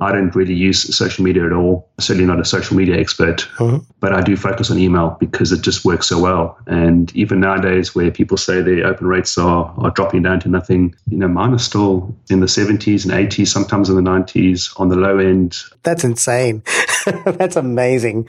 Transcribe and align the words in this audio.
I 0.00 0.12
don't 0.12 0.34
really 0.34 0.54
use 0.54 0.96
social 0.96 1.24
media 1.24 1.44
at 1.44 1.52
all. 1.52 1.88
Certainly 1.98 2.26
not 2.26 2.40
a 2.40 2.44
social 2.44 2.76
media 2.76 2.96
expert, 2.96 3.48
mm-hmm. 3.56 3.78
but 4.00 4.12
I 4.12 4.20
do 4.20 4.36
focus 4.36 4.70
on 4.70 4.78
email 4.78 5.16
because 5.18 5.50
it 5.50 5.62
just 5.62 5.84
works 5.84 6.06
so 6.06 6.20
well. 6.20 6.58
And 6.66 7.14
even 7.16 7.40
nowadays, 7.40 7.94
where 7.94 8.10
people 8.10 8.36
say 8.36 8.62
their 8.62 8.86
open 8.86 9.06
rates 9.06 9.36
are, 9.38 9.74
are 9.78 9.90
dropping 9.90 10.22
down 10.22 10.40
to 10.40 10.48
nothing, 10.48 10.94
you 11.08 11.18
know, 11.18 11.28
mine 11.28 11.52
are 11.52 11.58
still 11.58 12.14
in 12.30 12.40
the 12.40 12.46
70s 12.46 13.04
and 13.04 13.12
80s, 13.12 13.48
sometimes 13.48 13.90
in 13.90 13.96
the 13.96 14.08
90s 14.08 14.78
on 14.78 14.88
the 14.88 14.96
low 14.96 15.18
end. 15.18 15.58
That's 15.82 16.04
insane. 16.04 16.62
That's 17.24 17.56
amazing. 17.56 18.28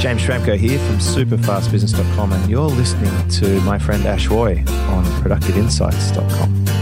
James 0.00 0.20
Schramko 0.20 0.58
here 0.58 0.78
from 0.80 0.98
superfastbusiness.com, 0.98 2.32
and 2.32 2.50
you're 2.50 2.68
listening 2.68 3.28
to 3.28 3.60
my 3.62 3.78
friend 3.78 4.04
Ash 4.04 4.28
Roy 4.28 4.58
on 4.58 5.04
productiveinsights.com. 5.22 6.73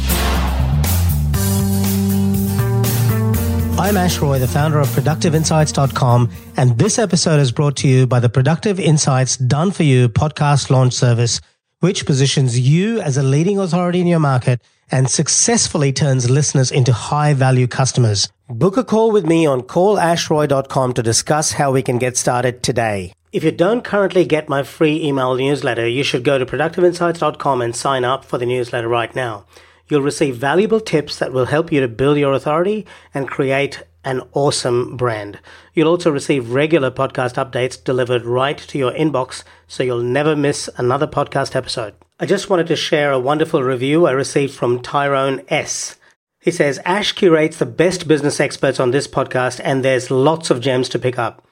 I'm 3.82 3.96
Ash 3.96 4.20
Roy, 4.20 4.38
the 4.38 4.46
founder 4.46 4.78
of 4.78 4.86
ProductiveInsights.com, 4.90 6.30
and 6.56 6.78
this 6.78 7.00
episode 7.00 7.40
is 7.40 7.50
brought 7.50 7.74
to 7.78 7.88
you 7.88 8.06
by 8.06 8.20
the 8.20 8.28
Productive 8.28 8.78
Insights 8.78 9.36
Done 9.36 9.72
For 9.72 9.82
You 9.82 10.08
podcast 10.08 10.70
launch 10.70 10.92
service, 10.92 11.40
which 11.80 12.06
positions 12.06 12.60
you 12.60 13.00
as 13.00 13.16
a 13.16 13.24
leading 13.24 13.58
authority 13.58 14.00
in 14.00 14.06
your 14.06 14.20
market 14.20 14.62
and 14.92 15.10
successfully 15.10 15.92
turns 15.92 16.30
listeners 16.30 16.70
into 16.70 16.92
high 16.92 17.34
value 17.34 17.66
customers. 17.66 18.30
Book 18.48 18.76
a 18.76 18.84
call 18.84 19.10
with 19.10 19.26
me 19.26 19.46
on 19.46 19.62
callashroy.com 19.62 20.92
to 20.92 21.02
discuss 21.02 21.50
how 21.50 21.72
we 21.72 21.82
can 21.82 21.98
get 21.98 22.16
started 22.16 22.62
today. 22.62 23.12
If 23.32 23.42
you 23.42 23.50
don't 23.50 23.82
currently 23.82 24.24
get 24.24 24.48
my 24.48 24.62
free 24.62 25.02
email 25.02 25.34
newsletter, 25.34 25.88
you 25.88 26.04
should 26.04 26.22
go 26.22 26.38
to 26.38 26.46
productiveinsights.com 26.46 27.60
and 27.60 27.74
sign 27.74 28.04
up 28.04 28.24
for 28.24 28.38
the 28.38 28.46
newsletter 28.46 28.86
right 28.86 29.12
now. 29.12 29.44
You'll 29.92 30.00
receive 30.00 30.36
valuable 30.36 30.80
tips 30.80 31.18
that 31.18 31.34
will 31.34 31.44
help 31.44 31.70
you 31.70 31.82
to 31.82 31.86
build 31.86 32.16
your 32.16 32.32
authority 32.32 32.86
and 33.12 33.28
create 33.28 33.82
an 34.06 34.22
awesome 34.32 34.96
brand. 34.96 35.38
You'll 35.74 35.90
also 35.90 36.10
receive 36.10 36.54
regular 36.54 36.90
podcast 36.90 37.34
updates 37.34 37.84
delivered 37.84 38.24
right 38.24 38.56
to 38.56 38.78
your 38.78 38.92
inbox 38.92 39.44
so 39.68 39.82
you'll 39.82 40.00
never 40.00 40.34
miss 40.34 40.70
another 40.78 41.06
podcast 41.06 41.54
episode. 41.54 41.92
I 42.18 42.24
just 42.24 42.48
wanted 42.48 42.68
to 42.68 42.74
share 42.74 43.12
a 43.12 43.18
wonderful 43.18 43.62
review 43.62 44.06
I 44.06 44.12
received 44.12 44.54
from 44.54 44.80
Tyrone 44.80 45.42
S. 45.48 45.96
He 46.40 46.50
says, 46.50 46.80
Ash 46.86 47.12
curates 47.12 47.58
the 47.58 47.66
best 47.66 48.08
business 48.08 48.40
experts 48.40 48.80
on 48.80 48.92
this 48.92 49.06
podcast, 49.06 49.60
and 49.62 49.84
there's 49.84 50.10
lots 50.10 50.48
of 50.48 50.62
gems 50.62 50.88
to 50.88 50.98
pick 50.98 51.18
up. 51.18 51.46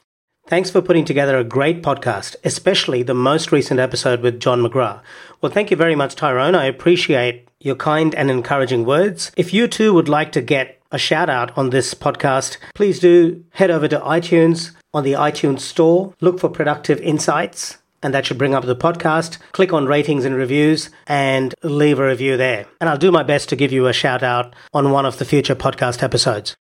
Thanks 0.47 0.71
for 0.71 0.81
putting 0.81 1.05
together 1.05 1.37
a 1.37 1.45
great 1.45 1.83
podcast, 1.83 2.37
especially 2.43 3.03
the 3.03 3.13
most 3.13 3.53
recent 3.53 3.79
episode 3.79 4.23
with 4.23 4.41
John 4.41 4.63
McGrath. 4.63 5.03
Well, 5.43 5.53
thank 5.53 5.71
you 5.71 5.77
very 5.77 5.95
much, 5.95 6.15
Tyrone. 6.15 6.55
I 6.55 6.65
appreciate 6.65 7.50
your 7.61 7.77
kind 7.77 8.15
and 8.15 8.31
encouraging 8.31 8.85
words. 8.85 9.31
If 9.37 9.53
you 9.53 9.69
too 9.69 9.93
would 9.95 10.09
like 10.09 10.33
to 10.33 10.41
get 10.41 10.81
a 10.91 10.99
shout 10.99 11.31
out 11.31 11.57
on 11.57 11.71
this 11.71 11.95
podcast, 11.95 12.57
please 12.75 12.99
do 12.99 13.45
head 13.51 13.71
over 13.71 13.87
to 13.89 14.01
iTunes 14.01 14.73
on 14.93 15.05
the 15.05 15.13
iTunes 15.13 15.61
store, 15.61 16.15
look 16.21 16.41
for 16.41 16.49
Productive 16.49 16.99
Insights, 17.01 17.79
and 18.03 18.15
that 18.15 18.27
should 18.27 18.39
bring 18.39 18.55
up 18.55 18.65
the 18.65 18.75
podcast. 18.75 19.39
Click 19.53 19.73
on 19.73 19.87
ratings 19.87 20.25
and 20.25 20.35
reviews 20.35 20.91
and 21.07 21.55
leave 21.63 21.99
a 21.99 22.07
review 22.07 22.37
there. 22.37 22.67
And 22.81 22.89
I'll 22.89 22.97
do 22.97 23.13
my 23.13 23.23
best 23.23 23.51
to 23.51 23.57
give 23.57 23.73
you 23.73 23.87
a 23.87 23.93
shout 23.93 24.23
out 24.23 24.55
on 24.73 24.91
one 24.91 25.07
of 25.07 25.19
the 25.19 25.25
future 25.25 25.55
podcast 25.55 26.03
episodes. 26.03 26.57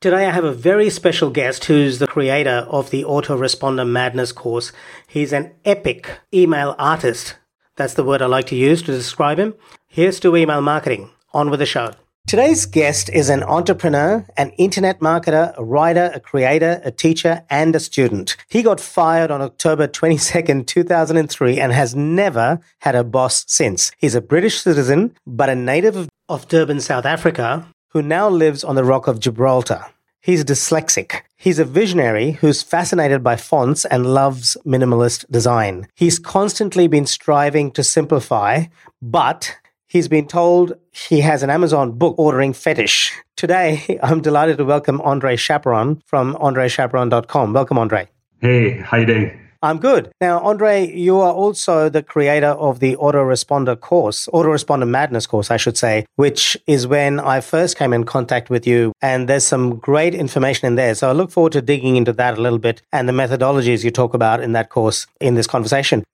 Today 0.00 0.26
I 0.26 0.32
have 0.32 0.44
a 0.44 0.52
very 0.52 0.90
special 0.90 1.30
guest 1.30 1.64
who's 1.64 1.98
the 1.98 2.06
creator 2.06 2.66
of 2.68 2.90
the 2.90 3.04
Autoresponder 3.04 3.88
Madness 3.88 4.32
course. 4.32 4.72
He's 5.06 5.32
an 5.32 5.52
epic 5.64 6.20
email 6.34 6.74
artist. 6.78 7.36
That's 7.76 7.94
the 7.94 8.04
word 8.04 8.22
I 8.22 8.26
like 8.26 8.46
to 8.46 8.56
use 8.56 8.82
to 8.82 8.92
describe 8.92 9.38
him. 9.38 9.54
Here's 9.90 10.20
to 10.20 10.36
email 10.36 10.60
marketing. 10.60 11.10
On 11.32 11.50
with 11.50 11.60
the 11.60 11.66
show. 11.66 11.92
Today's 12.26 12.66
guest 12.66 13.08
is 13.08 13.30
an 13.30 13.42
entrepreneur, 13.42 14.24
an 14.36 14.50
internet 14.58 15.00
marketer, 15.00 15.56
a 15.56 15.64
writer, 15.64 16.10
a 16.14 16.20
creator, 16.20 16.82
a 16.84 16.90
teacher, 16.90 17.42
and 17.48 17.74
a 17.74 17.80
student. 17.80 18.36
He 18.48 18.62
got 18.62 18.80
fired 18.80 19.30
on 19.30 19.40
October 19.40 19.88
22nd, 19.88 20.66
2003, 20.66 21.58
and 21.58 21.72
has 21.72 21.96
never 21.96 22.60
had 22.80 22.94
a 22.94 23.02
boss 23.02 23.44
since. 23.48 23.90
He's 23.96 24.14
a 24.14 24.20
British 24.20 24.60
citizen, 24.60 25.16
but 25.26 25.48
a 25.48 25.54
native 25.54 26.08
of 26.28 26.48
Durban, 26.48 26.80
South 26.80 27.06
Africa, 27.06 27.66
who 27.88 28.02
now 28.02 28.28
lives 28.28 28.62
on 28.62 28.76
the 28.76 28.84
Rock 28.84 29.08
of 29.08 29.20
Gibraltar. 29.20 29.86
He's 30.20 30.44
dyslexic. 30.44 31.22
He's 31.36 31.58
a 31.58 31.64
visionary 31.64 32.32
who's 32.32 32.62
fascinated 32.62 33.24
by 33.24 33.36
fonts 33.36 33.86
and 33.86 34.12
loves 34.12 34.54
minimalist 34.66 35.24
design. 35.30 35.88
He's 35.94 36.18
constantly 36.18 36.88
been 36.88 37.06
striving 37.06 37.70
to 37.72 37.82
simplify, 37.82 38.64
but 39.00 39.56
he's 39.88 40.08
been 40.08 40.26
told 40.28 40.74
he 40.92 41.20
has 41.20 41.42
an 41.42 41.50
Amazon 41.50 41.92
book 41.92 42.14
ordering 42.18 42.52
fetish. 42.52 43.12
Today, 43.36 43.98
I'm 44.02 44.20
delighted 44.20 44.58
to 44.58 44.64
welcome 44.64 45.00
Andre 45.00 45.36
Chaperon 45.36 46.02
from 46.06 46.34
andrechaperon.com. 46.34 47.52
Welcome, 47.52 47.78
Andre. 47.78 48.08
Hey, 48.40 48.78
how 48.78 48.98
you 48.98 49.06
doing? 49.06 49.40
I'm 49.60 49.80
good. 49.80 50.12
Now, 50.20 50.38
Andre, 50.38 50.88
you 50.88 51.18
are 51.18 51.32
also 51.32 51.88
the 51.88 52.02
creator 52.02 52.46
of 52.46 52.78
the 52.78 52.94
autoresponder 52.94 53.80
course, 53.80 54.28
autoresponder 54.32 54.88
madness 54.88 55.26
course, 55.26 55.50
I 55.50 55.56
should 55.56 55.76
say, 55.76 56.06
which 56.14 56.56
is 56.68 56.86
when 56.86 57.18
I 57.18 57.40
first 57.40 57.76
came 57.76 57.92
in 57.92 58.04
contact 58.04 58.50
with 58.50 58.68
you. 58.68 58.92
And 59.02 59.28
there's 59.28 59.44
some 59.44 59.76
great 59.78 60.14
information 60.14 60.68
in 60.68 60.76
there. 60.76 60.94
So 60.94 61.08
I 61.08 61.12
look 61.12 61.32
forward 61.32 61.54
to 61.54 61.62
digging 61.62 61.96
into 61.96 62.12
that 62.12 62.38
a 62.38 62.40
little 62.40 62.60
bit 62.60 62.82
and 62.92 63.08
the 63.08 63.12
methodologies 63.12 63.82
you 63.82 63.90
talk 63.90 64.14
about 64.14 64.40
in 64.40 64.52
that 64.52 64.70
course 64.70 65.08
in 65.20 65.34
this 65.34 65.48
conversation. 65.48 66.04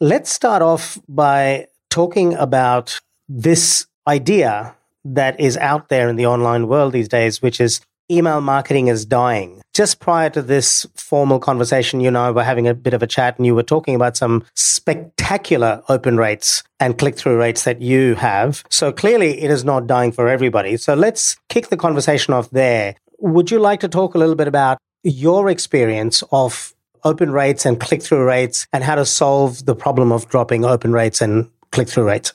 Let's 0.00 0.32
start 0.32 0.60
off 0.60 0.98
by 1.08 1.68
talking 1.90 2.34
about 2.34 3.00
this 3.30 3.86
idea 4.08 4.74
that 5.04 5.38
is 5.38 5.56
out 5.58 5.88
there 5.88 6.08
in 6.08 6.16
the 6.16 6.26
online 6.26 6.66
world 6.66 6.92
these 6.92 7.08
days, 7.08 7.40
which 7.40 7.60
is 7.60 7.80
email 8.10 8.40
marketing 8.40 8.88
is 8.88 9.06
dying. 9.06 9.62
Just 9.72 10.00
prior 10.00 10.28
to 10.30 10.42
this 10.42 10.84
formal 10.96 11.38
conversation, 11.38 12.00
you 12.00 12.14
I 12.16 12.32
were 12.32 12.42
having 12.42 12.66
a 12.66 12.74
bit 12.74 12.92
of 12.92 13.04
a 13.04 13.06
chat 13.06 13.38
and 13.38 13.46
you 13.46 13.54
were 13.54 13.62
talking 13.62 13.94
about 13.94 14.16
some 14.16 14.44
spectacular 14.56 15.80
open 15.88 16.16
rates 16.16 16.64
and 16.80 16.98
click 16.98 17.16
through 17.16 17.38
rates 17.38 17.62
that 17.64 17.80
you 17.80 18.16
have. 18.16 18.64
So 18.68 18.90
clearly 18.90 19.40
it 19.40 19.50
is 19.50 19.64
not 19.64 19.86
dying 19.86 20.10
for 20.10 20.28
everybody. 20.28 20.76
So 20.76 20.94
let's 20.94 21.36
kick 21.48 21.68
the 21.68 21.76
conversation 21.76 22.34
off 22.34 22.50
there. 22.50 22.96
Would 23.20 23.52
you 23.52 23.60
like 23.60 23.78
to 23.80 23.88
talk 23.88 24.16
a 24.16 24.18
little 24.18 24.34
bit 24.34 24.48
about 24.48 24.78
your 25.04 25.48
experience 25.48 26.24
of 26.32 26.74
open 27.04 27.30
rates 27.30 27.64
and 27.64 27.78
click 27.78 28.02
through 28.02 28.24
rates 28.24 28.66
and 28.72 28.82
how 28.82 28.96
to 28.96 29.06
solve 29.06 29.64
the 29.66 29.76
problem 29.76 30.10
of 30.10 30.28
dropping 30.28 30.64
open 30.64 30.92
rates 30.92 31.20
and 31.20 31.48
click 31.70 31.88
through 31.88 32.08
rates? 32.08 32.32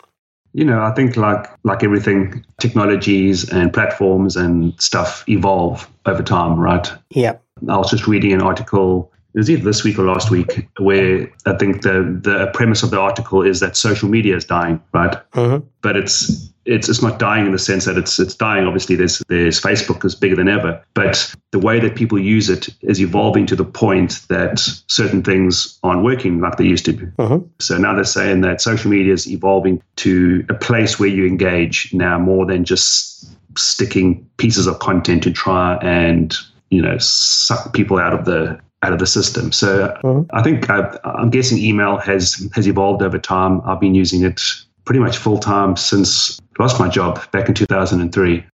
You 0.56 0.64
know, 0.64 0.82
I 0.82 0.92
think 0.92 1.18
like 1.18 1.48
like 1.66 1.84
everything, 1.84 2.46
technologies 2.60 3.50
and 3.52 3.74
platforms 3.74 4.38
and 4.38 4.74
stuff 4.82 5.28
evolve 5.28 5.90
over 6.06 6.24
time, 6.24 6.58
right? 6.58 6.90
Yeah. 7.10 7.34
I 7.68 7.78
was 7.78 7.92
just 7.92 8.08
reading 8.08 8.32
an 8.32 8.42
article. 8.42 9.12
It 9.34 9.40
was 9.40 9.50
either 9.50 9.66
this 9.66 9.84
week 9.84 10.00
or 10.00 10.06
last 10.06 10.32
week, 10.32 10.70
where 10.80 11.30
I 11.46 11.58
think 11.58 11.82
the 11.82 12.20
the 12.22 12.50
premise 12.54 12.84
of 12.84 12.92
the 12.92 13.00
article 13.00 13.42
is 13.42 13.60
that 13.60 13.76
social 13.76 14.08
media 14.08 14.38
is 14.38 14.46
dying, 14.46 14.82
right? 14.94 15.18
Mm-hmm. 15.34 15.68
But 15.82 15.98
it's 15.98 16.54
it's 16.66 16.90
it's 16.90 17.02
not 17.02 17.20
dying 17.20 17.46
in 17.46 17.52
the 17.52 17.60
sense 17.60 17.86
that 17.86 17.98
it's 17.98 18.20
it's 18.20 18.34
dying. 18.34 18.66
Obviously, 18.66 18.96
there's 18.96 19.22
there's 19.28 19.62
Facebook 19.62 20.04
is 20.04 20.16
bigger 20.16 20.36
than 20.36 20.50
ever, 20.50 20.84
but 20.94 21.34
the 21.52 21.60
way 21.60 21.80
that 21.80 21.96
people 21.96 22.20
use 22.20 22.50
it 22.50 22.70
is 22.82 23.00
evolving 23.00 23.46
to 23.48 23.56
the 23.56 23.64
point 23.64 24.22
that 24.30 24.60
certain 24.88 25.24
things 25.24 25.80
aren't 25.84 26.04
working 26.04 26.42
like 26.42 26.58
they 26.58 26.66
used 26.66 26.86
to. 26.86 26.94
Mm-hmm. 26.94 27.48
So 27.60 27.78
now 27.78 27.94
they're 27.94 28.04
saying 28.04 28.42
that 28.42 28.62
social 28.62 28.90
media 28.90 29.14
is 29.14 29.30
evolving 29.30 29.82
to 29.98 30.46
a 30.50 30.56
place 30.56 31.00
where 31.00 31.10
you 31.10 31.26
engage 31.26 31.94
now 31.94 32.18
more 32.18 32.46
than 32.46 32.66
just 32.66 33.30
sticking 33.58 34.28
pieces 34.38 34.68
of 34.68 34.80
content 34.80 35.24
to 35.24 35.32
try 35.32 35.78
and 35.78 36.36
you 36.72 36.82
know 36.82 36.98
suck 36.98 37.74
people 37.74 38.00
out 38.00 38.14
of 38.14 38.26
the 38.26 38.60
out 38.82 38.92
of 38.92 39.00
the 39.00 39.08
system. 39.08 39.52
So 39.52 39.98
mm-hmm. 40.04 40.36
I 40.36 40.42
think 40.42 40.70
i 40.70 40.98
am 41.20 41.30
guessing 41.30 41.60
email 41.60 41.98
has 41.98 42.50
has 42.54 42.68
evolved 42.68 43.04
over 43.04 43.20
time. 43.20 43.62
I've 43.66 43.80
been 43.80 43.96
using 43.96 44.24
it 44.24 44.42
pretty 44.86 45.00
much 45.00 45.18
full 45.18 45.38
time 45.38 45.76
since 45.76 46.40
I 46.58 46.64
lost 46.64 46.80
my 46.80 46.88
job 46.88 47.20
back 47.32 47.48
in 47.48 47.54
2003. 47.54 48.46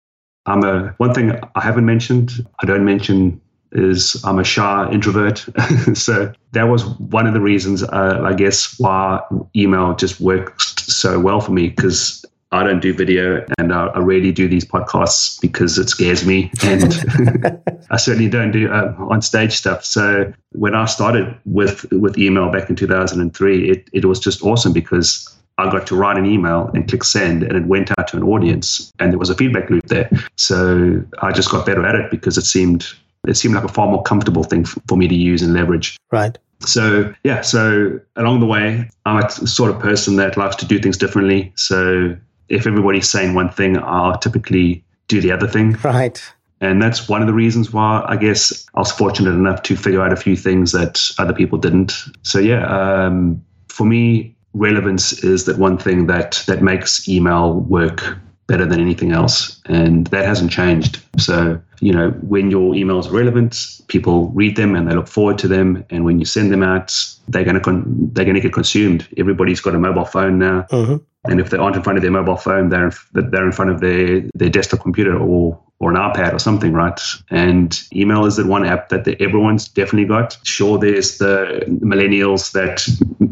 I'm 0.46 0.64
a 0.64 0.94
one 0.98 1.12
thing 1.12 1.38
I 1.54 1.60
haven't 1.60 1.84
mentioned. 1.84 2.46
I 2.62 2.66
don't 2.66 2.84
mention 2.84 3.40
is 3.72 4.20
I'm 4.24 4.38
a 4.38 4.44
shy 4.44 4.90
introvert. 4.90 5.46
so 5.94 6.32
that 6.52 6.64
was 6.64 6.84
one 6.98 7.26
of 7.26 7.34
the 7.34 7.40
reasons, 7.40 7.82
uh, 7.82 8.22
I 8.24 8.34
guess, 8.34 8.78
why 8.78 9.20
email 9.54 9.94
just 9.94 10.20
worked 10.20 10.80
so 10.80 11.20
well 11.20 11.40
for 11.40 11.52
me 11.52 11.68
because 11.68 12.24
I 12.52 12.64
don't 12.64 12.80
do 12.80 12.92
video 12.92 13.44
and 13.58 13.72
I, 13.72 13.86
I 13.86 13.98
rarely 14.00 14.32
do 14.32 14.48
these 14.48 14.64
podcasts 14.64 15.40
because 15.40 15.78
it 15.78 15.88
scares 15.88 16.26
me. 16.26 16.50
And 16.64 17.62
I 17.90 17.96
certainly 17.96 18.28
don't 18.28 18.50
do 18.50 18.68
uh, 18.72 18.94
on 18.98 19.22
stage 19.22 19.52
stuff. 19.52 19.84
So 19.84 20.32
when 20.52 20.74
I 20.74 20.86
started 20.86 21.36
with, 21.44 21.84
with 21.92 22.18
email 22.18 22.50
back 22.50 22.68
in 22.68 22.74
2003, 22.74 23.70
it, 23.70 23.88
it 23.92 24.04
was 24.04 24.18
just 24.18 24.42
awesome 24.42 24.72
because 24.72 25.39
I 25.60 25.70
got 25.70 25.86
to 25.88 25.96
write 25.96 26.16
an 26.16 26.26
email 26.26 26.70
and 26.74 26.88
click 26.88 27.04
send, 27.04 27.42
and 27.42 27.56
it 27.56 27.66
went 27.66 27.90
out 27.98 28.08
to 28.08 28.16
an 28.16 28.22
audience, 28.22 28.92
and 28.98 29.12
there 29.12 29.18
was 29.18 29.30
a 29.30 29.34
feedback 29.34 29.70
loop 29.70 29.86
there. 29.86 30.10
So 30.36 31.02
I 31.22 31.32
just 31.32 31.50
got 31.50 31.66
better 31.66 31.84
at 31.84 31.94
it 31.94 32.10
because 32.10 32.38
it 32.38 32.44
seemed 32.44 32.86
it 33.26 33.36
seemed 33.36 33.54
like 33.54 33.64
a 33.64 33.68
far 33.68 33.86
more 33.86 34.02
comfortable 34.02 34.44
thing 34.44 34.64
for 34.64 34.96
me 34.96 35.06
to 35.06 35.14
use 35.14 35.42
and 35.42 35.52
leverage. 35.52 35.98
Right. 36.10 36.38
So 36.60 37.12
yeah, 37.24 37.40
so 37.40 38.00
along 38.16 38.40
the 38.40 38.46
way, 38.46 38.90
I'm 39.06 39.24
a 39.24 39.30
sort 39.30 39.70
of 39.70 39.80
person 39.80 40.16
that 40.16 40.36
likes 40.36 40.56
to 40.56 40.66
do 40.66 40.78
things 40.78 40.96
differently. 40.96 41.52
So 41.56 42.16
if 42.48 42.66
everybody's 42.66 43.08
saying 43.08 43.34
one 43.34 43.50
thing, 43.50 43.78
I'll 43.78 44.18
typically 44.18 44.84
do 45.08 45.20
the 45.20 45.32
other 45.32 45.48
thing. 45.48 45.76
Right. 45.84 46.22
And 46.62 46.82
that's 46.82 47.08
one 47.08 47.22
of 47.22 47.26
the 47.26 47.32
reasons 47.32 47.72
why 47.72 48.04
I 48.06 48.16
guess 48.18 48.66
I 48.74 48.80
was 48.80 48.92
fortunate 48.92 49.30
enough 49.30 49.62
to 49.62 49.76
figure 49.76 50.02
out 50.02 50.12
a 50.12 50.16
few 50.16 50.36
things 50.36 50.72
that 50.72 51.00
other 51.18 51.32
people 51.32 51.56
didn't. 51.56 51.94
So 52.22 52.38
yeah, 52.38 52.66
um, 52.66 53.42
for 53.68 53.86
me, 53.86 54.36
relevance 54.54 55.12
is 55.24 55.44
that 55.44 55.58
one 55.58 55.78
thing 55.78 56.06
that 56.06 56.42
that 56.46 56.62
makes 56.62 57.08
email 57.08 57.54
work 57.54 58.16
better 58.46 58.66
than 58.66 58.80
anything 58.80 59.12
else, 59.12 59.60
and 59.66 60.08
that 60.08 60.24
hasn't 60.24 60.50
changed. 60.50 61.00
So 61.18 61.60
you 61.80 61.92
know, 61.92 62.10
when 62.22 62.50
your 62.50 62.74
emails 62.74 63.08
are 63.08 63.12
relevant, 63.12 63.80
people 63.88 64.28
read 64.30 64.56
them 64.56 64.74
and 64.74 64.90
they 64.90 64.94
look 64.94 65.08
forward 65.08 65.38
to 65.38 65.48
them, 65.48 65.84
and 65.90 66.04
when 66.04 66.18
you 66.18 66.24
send 66.24 66.52
them 66.52 66.62
out, 66.62 66.94
they're 67.28 67.44
going 67.44 67.54
to 67.54 67.60
con- 67.60 67.84
they're 68.12 68.24
going 68.24 68.34
to 68.34 68.40
get 68.40 68.52
consumed. 68.52 69.06
Everybody's 69.16 69.60
got 69.60 69.74
a 69.74 69.78
mobile 69.78 70.04
phone 70.04 70.38
now. 70.38 70.66
Mm-hmm. 70.70 70.96
And 71.24 71.38
if 71.38 71.50
they 71.50 71.58
aren't 71.58 71.76
in 71.76 71.82
front 71.82 71.98
of 71.98 72.02
their 72.02 72.10
mobile 72.10 72.36
phone, 72.36 72.70
they're 72.70 72.92
they're 73.12 73.46
in 73.46 73.52
front 73.52 73.70
of 73.70 73.80
their, 73.80 74.22
their 74.34 74.48
desktop 74.48 74.80
computer 74.80 75.16
or 75.16 75.58
or 75.78 75.90
an 75.90 75.96
iPad 75.96 76.34
or 76.34 76.38
something, 76.38 76.72
right? 76.72 77.00
And 77.30 77.80
email 77.94 78.26
is 78.26 78.36
the 78.36 78.46
one 78.46 78.66
app 78.66 78.90
that 78.90 79.04
the, 79.04 79.20
everyone's 79.22 79.66
definitely 79.66 80.06
got. 80.06 80.36
Sure, 80.42 80.78
there's 80.78 81.18
the 81.18 81.64
millennials 81.82 82.52
that 82.52 82.86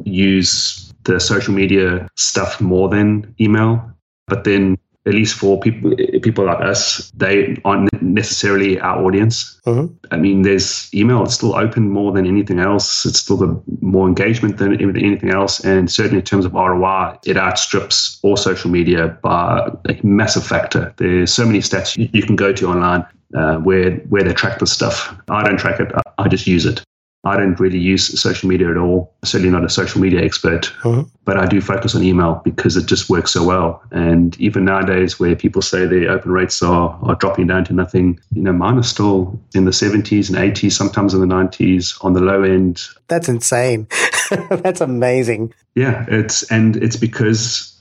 use 0.05 0.88
the 1.05 1.21
social 1.21 1.55
media 1.55 2.09
stuff 2.17 2.61
more 2.61 2.89
than 2.89 3.35
email, 3.41 3.91
but 4.27 4.45
then 4.45 4.79
at 5.09 5.15
least 5.15 5.37
for 5.37 5.59
people 5.59 5.97
people 6.23 6.45
like 6.45 6.61
us, 6.61 7.11
they 7.17 7.57
aren't 7.65 7.91
necessarily 8.03 8.79
our 8.79 9.03
audience. 9.05 9.59
Mm-hmm. 9.67 9.95
I 10.11 10.17
mean, 10.17 10.43
there's 10.43 10.93
email; 10.95 11.25
it's 11.25 11.35
still 11.35 11.57
open 11.57 11.89
more 11.89 12.13
than 12.13 12.27
anything 12.27 12.59
else. 12.59 13.07
It's 13.07 13.21
still 13.21 13.39
got 13.39 13.83
more 13.83 14.07
engagement 14.07 14.59
than 14.59 14.79
anything 14.81 15.31
else, 15.31 15.61
and 15.65 15.91
certainly 15.91 16.19
in 16.19 16.25
terms 16.25 16.45
of 16.45 16.53
ROI, 16.53 17.19
it 17.25 17.37
outstrips 17.37 18.21
all 18.23 18.37
social 18.37 18.71
media 18.71 19.19
by 19.23 19.71
a 19.89 19.97
massive 20.05 20.47
factor. 20.47 20.93
There's 20.99 21.33
so 21.33 21.47
many 21.47 21.61
stats 21.61 21.97
you, 21.97 22.23
can 22.23 22.37
go 22.37 22.53
to 22.53 22.69
online 22.69 23.07
uh, 23.35 23.57
where 23.57 23.97
where 24.11 24.23
they 24.23 24.35
track 24.35 24.59
this 24.59 24.73
stuff. 24.73 25.15
I 25.29 25.43
don't 25.43 25.59
track 25.59 25.81
it; 25.81 25.91
I 26.19 26.29
just 26.29 26.47
use 26.47 26.67
it. 26.67 26.83
I 27.29 27.37
don't 27.37 27.59
really 27.61 27.79
use 27.79 28.21
social 28.21 28.49
media 28.49 28.71
at 28.71 28.77
all. 28.77 29.15
Certainly 29.25 29.53
not 29.53 29.65
a 29.65 29.69
social 29.69 30.01
media 30.01 30.23
expert, 30.23 30.73
mm-hmm. 30.83 31.03
but 31.25 31.37
I 31.37 31.47
do 31.47 31.61
focus 31.61 31.95
on 31.95 32.03
email 32.03 32.41
because 32.45 32.77
it 32.77 32.87
just 32.87 33.11
works 33.11 33.33
so 33.33 33.45
well. 33.45 33.83
And 33.91 34.39
even 34.41 34.65
nowadays, 34.65 35.21
where 35.21 35.37
people 35.37 35.63
say 35.63 35.87
their 35.87 36.11
open 36.11 36.33
rates 36.33 36.63
are, 36.63 36.99
are 37.03 37.15
dropping 37.15 37.47
down 37.47 37.65
to 37.67 37.73
nothing, 37.75 38.19
you 38.33 38.43
know, 38.43 38.53
mine 38.53 38.79
are 38.79 38.83
still 38.83 39.39
in 39.55 39.65
the 39.65 39.71
70s 39.71 40.29
and 40.29 40.39
80s, 40.39 40.73
sometimes 40.73 41.15
in 41.15 41.21
the 41.21 41.27
90s 41.27 42.03
on 42.05 42.15
the 42.15 42.21
low 42.21 42.43
end. 42.43 42.83
That's 43.09 43.29
insane. 43.29 43.87
That's 44.51 44.81
amazing. 44.81 45.53
Yeah, 45.75 46.07
it's 46.09 46.43
and 46.51 46.77
it's 46.77 46.97
because 46.97 47.79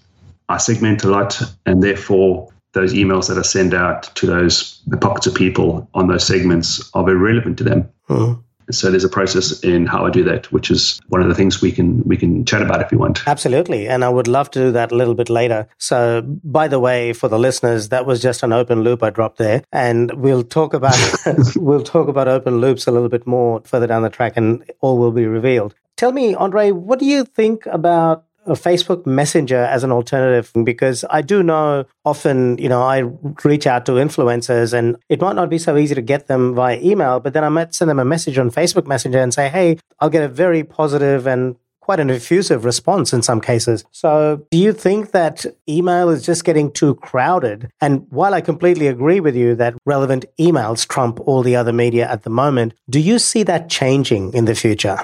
I 0.49 0.57
segment 0.57 1.03
a 1.03 1.09
lot, 1.09 1.41
and 1.65 1.81
therefore 1.81 2.51
those 2.73 2.93
emails 2.93 3.27
that 3.27 3.37
I 3.37 3.41
send 3.41 3.73
out 3.73 4.03
to 4.15 4.27
those 4.27 4.81
pockets 5.01 5.25
of 5.25 5.33
people 5.33 5.89
on 5.93 6.07
those 6.07 6.25
segments 6.27 6.91
are 6.93 7.03
very 7.03 7.17
relevant 7.17 7.57
to 7.57 7.63
them. 7.63 7.89
Mm-hmm. 8.09 8.41
So 8.71 8.91
there's 8.91 9.03
a 9.03 9.09
process 9.09 9.63
in 9.63 9.85
how 9.85 10.05
I 10.05 10.09
do 10.09 10.23
that, 10.25 10.51
which 10.51 10.69
is 10.69 10.99
one 11.07 11.21
of 11.21 11.29
the 11.29 11.35
things 11.35 11.61
we 11.61 11.71
can 11.71 12.03
we 12.03 12.17
can 12.17 12.45
chat 12.45 12.61
about 12.61 12.81
if 12.81 12.91
you 12.91 12.97
want. 12.97 13.27
Absolutely, 13.27 13.87
and 13.87 14.03
I 14.03 14.09
would 14.09 14.27
love 14.27 14.51
to 14.51 14.59
do 14.59 14.71
that 14.71 14.91
a 14.91 14.95
little 14.95 15.15
bit 15.15 15.29
later. 15.29 15.67
So, 15.77 16.21
by 16.43 16.67
the 16.67 16.79
way, 16.79 17.13
for 17.13 17.29
the 17.29 17.39
listeners, 17.39 17.89
that 17.89 18.05
was 18.05 18.21
just 18.21 18.43
an 18.43 18.53
open 18.53 18.81
loop 18.81 19.03
I 19.03 19.09
dropped 19.09 19.37
there, 19.37 19.63
and 19.71 20.11
we'll 20.13 20.43
talk 20.43 20.73
about 20.73 20.97
we'll 21.55 21.83
talk 21.83 22.07
about 22.07 22.27
open 22.27 22.59
loops 22.59 22.87
a 22.87 22.91
little 22.91 23.09
bit 23.09 23.25
more 23.25 23.61
further 23.65 23.87
down 23.87 24.03
the 24.03 24.09
track, 24.09 24.33
and 24.35 24.63
all 24.81 24.97
will 24.97 25.11
be 25.11 25.25
revealed. 25.25 25.73
Tell 25.95 26.11
me, 26.11 26.35
Andre, 26.35 26.71
what 26.71 26.99
do 26.99 27.05
you 27.05 27.23
think 27.23 27.65
about 27.65 28.25
Facebook 28.53 29.05
Messenger 29.05 29.57
as 29.63 29.83
an 29.83 29.91
alternative 29.91 30.51
because 30.63 31.05
I 31.09 31.21
do 31.21 31.43
know 31.43 31.85
often, 32.05 32.57
you 32.57 32.69
know, 32.69 32.81
I 32.81 33.03
reach 33.43 33.67
out 33.67 33.85
to 33.87 33.93
influencers 33.93 34.73
and 34.73 34.97
it 35.09 35.21
might 35.21 35.35
not 35.35 35.49
be 35.49 35.57
so 35.57 35.77
easy 35.77 35.95
to 35.95 36.01
get 36.01 36.27
them 36.27 36.55
via 36.55 36.79
email, 36.81 37.19
but 37.19 37.33
then 37.33 37.43
I 37.43 37.49
might 37.49 37.73
send 37.73 37.89
them 37.89 37.99
a 37.99 38.05
message 38.05 38.37
on 38.37 38.51
Facebook 38.51 38.87
Messenger 38.87 39.19
and 39.19 39.33
say, 39.33 39.49
hey, 39.49 39.77
I'll 39.99 40.09
get 40.09 40.23
a 40.23 40.27
very 40.27 40.63
positive 40.63 41.27
and 41.27 41.55
quite 41.87 41.99
an 42.01 42.09
effusive 42.09 42.65
response 42.65 43.13
in 43.13 43.21
some 43.21 43.39
cases. 43.39 43.85
So, 43.91 44.45
do 44.51 44.57
you 44.57 44.73
think 44.73 45.11
that 45.11 45.45
email 45.69 46.09
is 46.09 46.25
just 46.25 46.43
getting 46.43 46.69
too 46.69 46.95
crowded? 46.95 47.71
And 47.79 48.05
while 48.09 48.33
I 48.33 48.41
completely 48.41 48.87
agree 48.87 49.21
with 49.21 49.37
you 49.37 49.55
that 49.55 49.73
relevant 49.85 50.25
emails 50.37 50.85
trump 50.85 51.21
all 51.21 51.43
the 51.43 51.55
other 51.55 51.71
media 51.71 52.05
at 52.11 52.23
the 52.23 52.29
moment, 52.29 52.73
do 52.89 52.99
you 52.99 53.19
see 53.19 53.43
that 53.43 53.69
changing 53.69 54.33
in 54.33 54.43
the 54.43 54.53
future? 54.53 54.99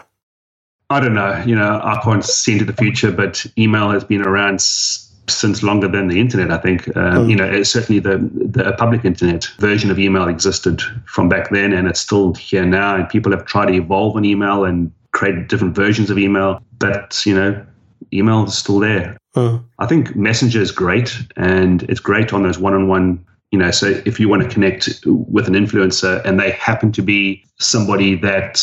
I 0.89 0.99
don't 0.99 1.13
know. 1.13 1.41
You 1.45 1.55
know, 1.55 1.79
I 1.83 1.99
can't 2.03 2.23
see 2.23 2.53
into 2.53 2.65
the 2.65 2.73
future, 2.73 3.11
but 3.11 3.45
email 3.57 3.89
has 3.89 4.03
been 4.03 4.21
around 4.21 4.55
s- 4.55 5.11
since 5.27 5.63
longer 5.63 5.87
than 5.87 6.07
the 6.07 6.19
internet. 6.19 6.51
I 6.51 6.57
think. 6.57 6.95
Um. 6.95 7.29
You 7.29 7.35
know, 7.35 7.63
certainly 7.63 7.99
the 7.99 8.17
the 8.33 8.73
public 8.77 9.05
internet 9.05 9.45
version 9.59 9.89
of 9.91 9.99
email 9.99 10.27
existed 10.27 10.81
from 11.05 11.29
back 11.29 11.49
then, 11.49 11.73
and 11.73 11.87
it's 11.87 11.99
still 11.99 12.33
here 12.33 12.65
now. 12.65 12.95
And 12.95 13.09
people 13.09 13.31
have 13.31 13.45
tried 13.45 13.67
to 13.67 13.73
evolve 13.73 14.15
on 14.15 14.25
email 14.25 14.65
and 14.65 14.91
create 15.11 15.47
different 15.47 15.75
versions 15.75 16.09
of 16.09 16.17
email, 16.17 16.61
but 16.79 17.23
you 17.25 17.35
know, 17.35 17.65
email 18.11 18.43
is 18.45 18.57
still 18.57 18.79
there. 18.79 19.17
Mm. 19.35 19.63
I 19.79 19.87
think 19.87 20.15
Messenger 20.15 20.61
is 20.61 20.71
great, 20.71 21.17
and 21.35 21.83
it's 21.83 21.99
great 21.99 22.33
on 22.33 22.43
those 22.43 22.59
one-on-one 22.59 23.25
you 23.51 23.59
know 23.59 23.69
so 23.69 24.01
if 24.03 24.19
you 24.19 24.27
want 24.27 24.41
to 24.41 24.49
connect 24.49 24.89
with 25.05 25.47
an 25.47 25.53
influencer 25.53 26.25
and 26.25 26.39
they 26.39 26.51
happen 26.51 26.91
to 26.91 27.03
be 27.03 27.45
somebody 27.59 28.15
that 28.15 28.59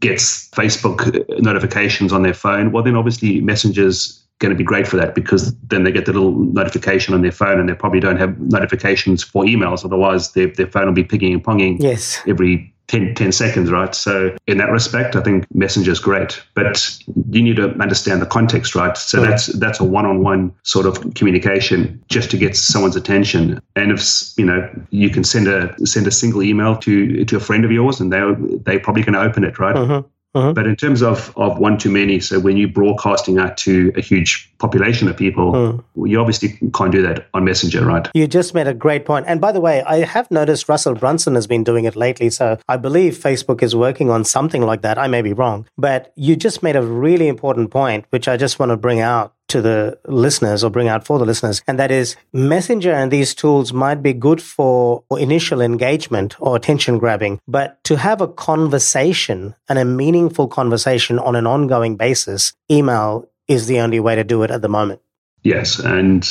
gets 0.00 0.48
Facebook 0.50 1.24
notifications 1.40 2.12
on 2.12 2.22
their 2.22 2.34
phone, 2.34 2.72
well, 2.72 2.82
then 2.82 2.96
obviously 2.96 3.40
Messenger's 3.40 4.24
going 4.38 4.50
to 4.50 4.56
be 4.56 4.64
great 4.64 4.86
for 4.86 4.96
that 4.96 5.14
because 5.14 5.52
then 5.68 5.82
they 5.82 5.90
get 5.90 6.06
the 6.06 6.12
little 6.12 6.32
notification 6.32 7.12
on 7.12 7.22
their 7.22 7.32
phone 7.32 7.58
and 7.58 7.68
they 7.68 7.74
probably 7.74 8.00
don't 8.00 8.18
have 8.18 8.38
notifications 8.38 9.22
for 9.22 9.44
emails. 9.44 9.84
Otherwise, 9.84 10.32
their, 10.32 10.46
their 10.48 10.68
phone 10.68 10.86
will 10.86 10.92
be 10.92 11.04
pinging 11.04 11.34
and 11.34 11.44
ponging 11.44 11.76
yes. 11.80 12.20
every 12.28 12.72
10, 12.88 13.14
10 13.14 13.32
seconds, 13.32 13.70
right? 13.70 13.94
So 13.94 14.34
in 14.46 14.58
that 14.58 14.70
respect, 14.70 15.14
I 15.14 15.20
think 15.20 15.46
Messenger 15.54 15.92
is 15.92 16.00
great, 16.00 16.42
but 16.54 16.98
you 17.30 17.42
need 17.42 17.56
to 17.56 17.70
understand 17.80 18.20
the 18.20 18.26
context, 18.26 18.74
right? 18.74 18.96
So 18.96 19.20
that's 19.20 19.46
that's 19.58 19.78
a 19.78 19.84
one-on-one 19.84 20.54
sort 20.62 20.86
of 20.86 21.14
communication 21.14 22.02
just 22.08 22.30
to 22.30 22.38
get 22.38 22.56
someone's 22.56 22.96
attention. 22.96 23.60
And 23.76 23.92
if 23.92 24.02
you 24.36 24.44
know, 24.44 24.68
you 24.90 25.10
can 25.10 25.22
send 25.22 25.48
a 25.48 25.74
send 25.86 26.06
a 26.06 26.10
single 26.10 26.42
email 26.42 26.76
to 26.76 27.24
to 27.24 27.36
a 27.36 27.40
friend 27.40 27.64
of 27.64 27.70
yours, 27.70 28.00
and 28.00 28.12
they 28.12 28.20
they're 28.64 28.80
probably 28.80 29.02
going 29.02 29.14
to 29.14 29.20
open 29.20 29.44
it, 29.44 29.58
right? 29.58 29.76
Mm-hmm. 29.76 30.08
Uh-huh. 30.34 30.52
But 30.52 30.66
in 30.66 30.76
terms 30.76 31.02
of, 31.02 31.32
of 31.36 31.58
one 31.58 31.78
too 31.78 31.90
many, 31.90 32.20
so 32.20 32.38
when 32.38 32.56
you're 32.56 32.68
broadcasting 32.68 33.38
out 33.38 33.56
to 33.58 33.92
a 33.96 34.00
huge 34.00 34.52
population 34.58 35.08
of 35.08 35.16
people, 35.16 35.54
uh-huh. 35.54 36.04
you 36.04 36.20
obviously 36.20 36.58
can't 36.74 36.92
do 36.92 37.02
that 37.02 37.28
on 37.34 37.44
Messenger, 37.44 37.84
right? 37.84 38.08
You 38.14 38.26
just 38.26 38.54
made 38.54 38.66
a 38.66 38.74
great 38.74 39.04
point. 39.04 39.26
And 39.26 39.40
by 39.40 39.52
the 39.52 39.60
way, 39.60 39.82
I 39.82 40.04
have 40.04 40.30
noticed 40.30 40.68
Russell 40.68 40.94
Brunson 40.94 41.34
has 41.34 41.46
been 41.46 41.64
doing 41.64 41.84
it 41.86 41.96
lately. 41.96 42.30
So 42.30 42.58
I 42.68 42.76
believe 42.76 43.16
Facebook 43.16 43.62
is 43.62 43.74
working 43.74 44.10
on 44.10 44.24
something 44.24 44.62
like 44.62 44.82
that. 44.82 44.98
I 44.98 45.08
may 45.08 45.22
be 45.22 45.32
wrong. 45.32 45.66
But 45.76 46.12
you 46.16 46.36
just 46.36 46.62
made 46.62 46.76
a 46.76 46.82
really 46.82 47.28
important 47.28 47.70
point, 47.70 48.04
which 48.10 48.28
I 48.28 48.36
just 48.36 48.58
want 48.58 48.70
to 48.70 48.76
bring 48.76 49.00
out 49.00 49.34
to 49.48 49.62
the 49.62 49.98
listeners 50.06 50.62
or 50.62 50.70
bring 50.70 50.88
out 50.88 51.04
for 51.04 51.18
the 51.18 51.24
listeners. 51.24 51.62
And 51.66 51.78
that 51.78 51.90
is 51.90 52.16
Messenger 52.32 52.92
and 52.92 53.10
these 53.10 53.34
tools 53.34 53.72
might 53.72 54.02
be 54.02 54.12
good 54.12 54.40
for 54.40 55.02
initial 55.10 55.60
engagement 55.60 56.36
or 56.40 56.56
attention 56.56 56.98
grabbing, 56.98 57.40
but 57.48 57.82
to 57.84 57.96
have 57.96 58.20
a 58.20 58.28
conversation 58.28 59.54
and 59.68 59.78
a 59.78 59.84
meaningful 59.84 60.48
conversation 60.48 61.18
on 61.18 61.36
an 61.36 61.46
ongoing 61.46 61.96
basis, 61.96 62.52
email 62.70 63.28
is 63.48 63.66
the 63.66 63.80
only 63.80 64.00
way 64.00 64.14
to 64.14 64.24
do 64.24 64.42
it 64.42 64.50
at 64.50 64.62
the 64.62 64.68
moment. 64.68 65.00
Yes, 65.44 65.78
and 65.78 66.28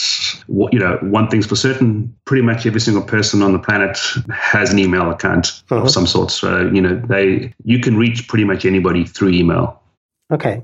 you 0.48 0.80
know, 0.80 0.98
one 1.02 1.30
thing's 1.30 1.46
for 1.46 1.56
certain: 1.56 2.14
pretty 2.26 2.44
much 2.44 2.66
every 2.66 2.82
single 2.82 3.04
person 3.04 3.42
on 3.42 3.54
the 3.54 3.60
planet 3.60 3.98
has 4.32 4.72
an 4.74 4.80
email 4.80 5.10
account 5.10 5.64
uh-huh. 5.72 5.84
of 5.84 5.90
some 5.90 6.06
sort. 6.06 6.30
So 6.30 6.70
you 6.74 6.82
know, 6.82 7.02
they 7.08 7.54
you 7.64 7.80
can 7.80 7.98
reach 7.98 8.28
pretty 8.28 8.44
much 8.44 8.66
anybody 8.66 9.06
through 9.06 9.30
email. 9.30 9.82
Okay, 10.30 10.62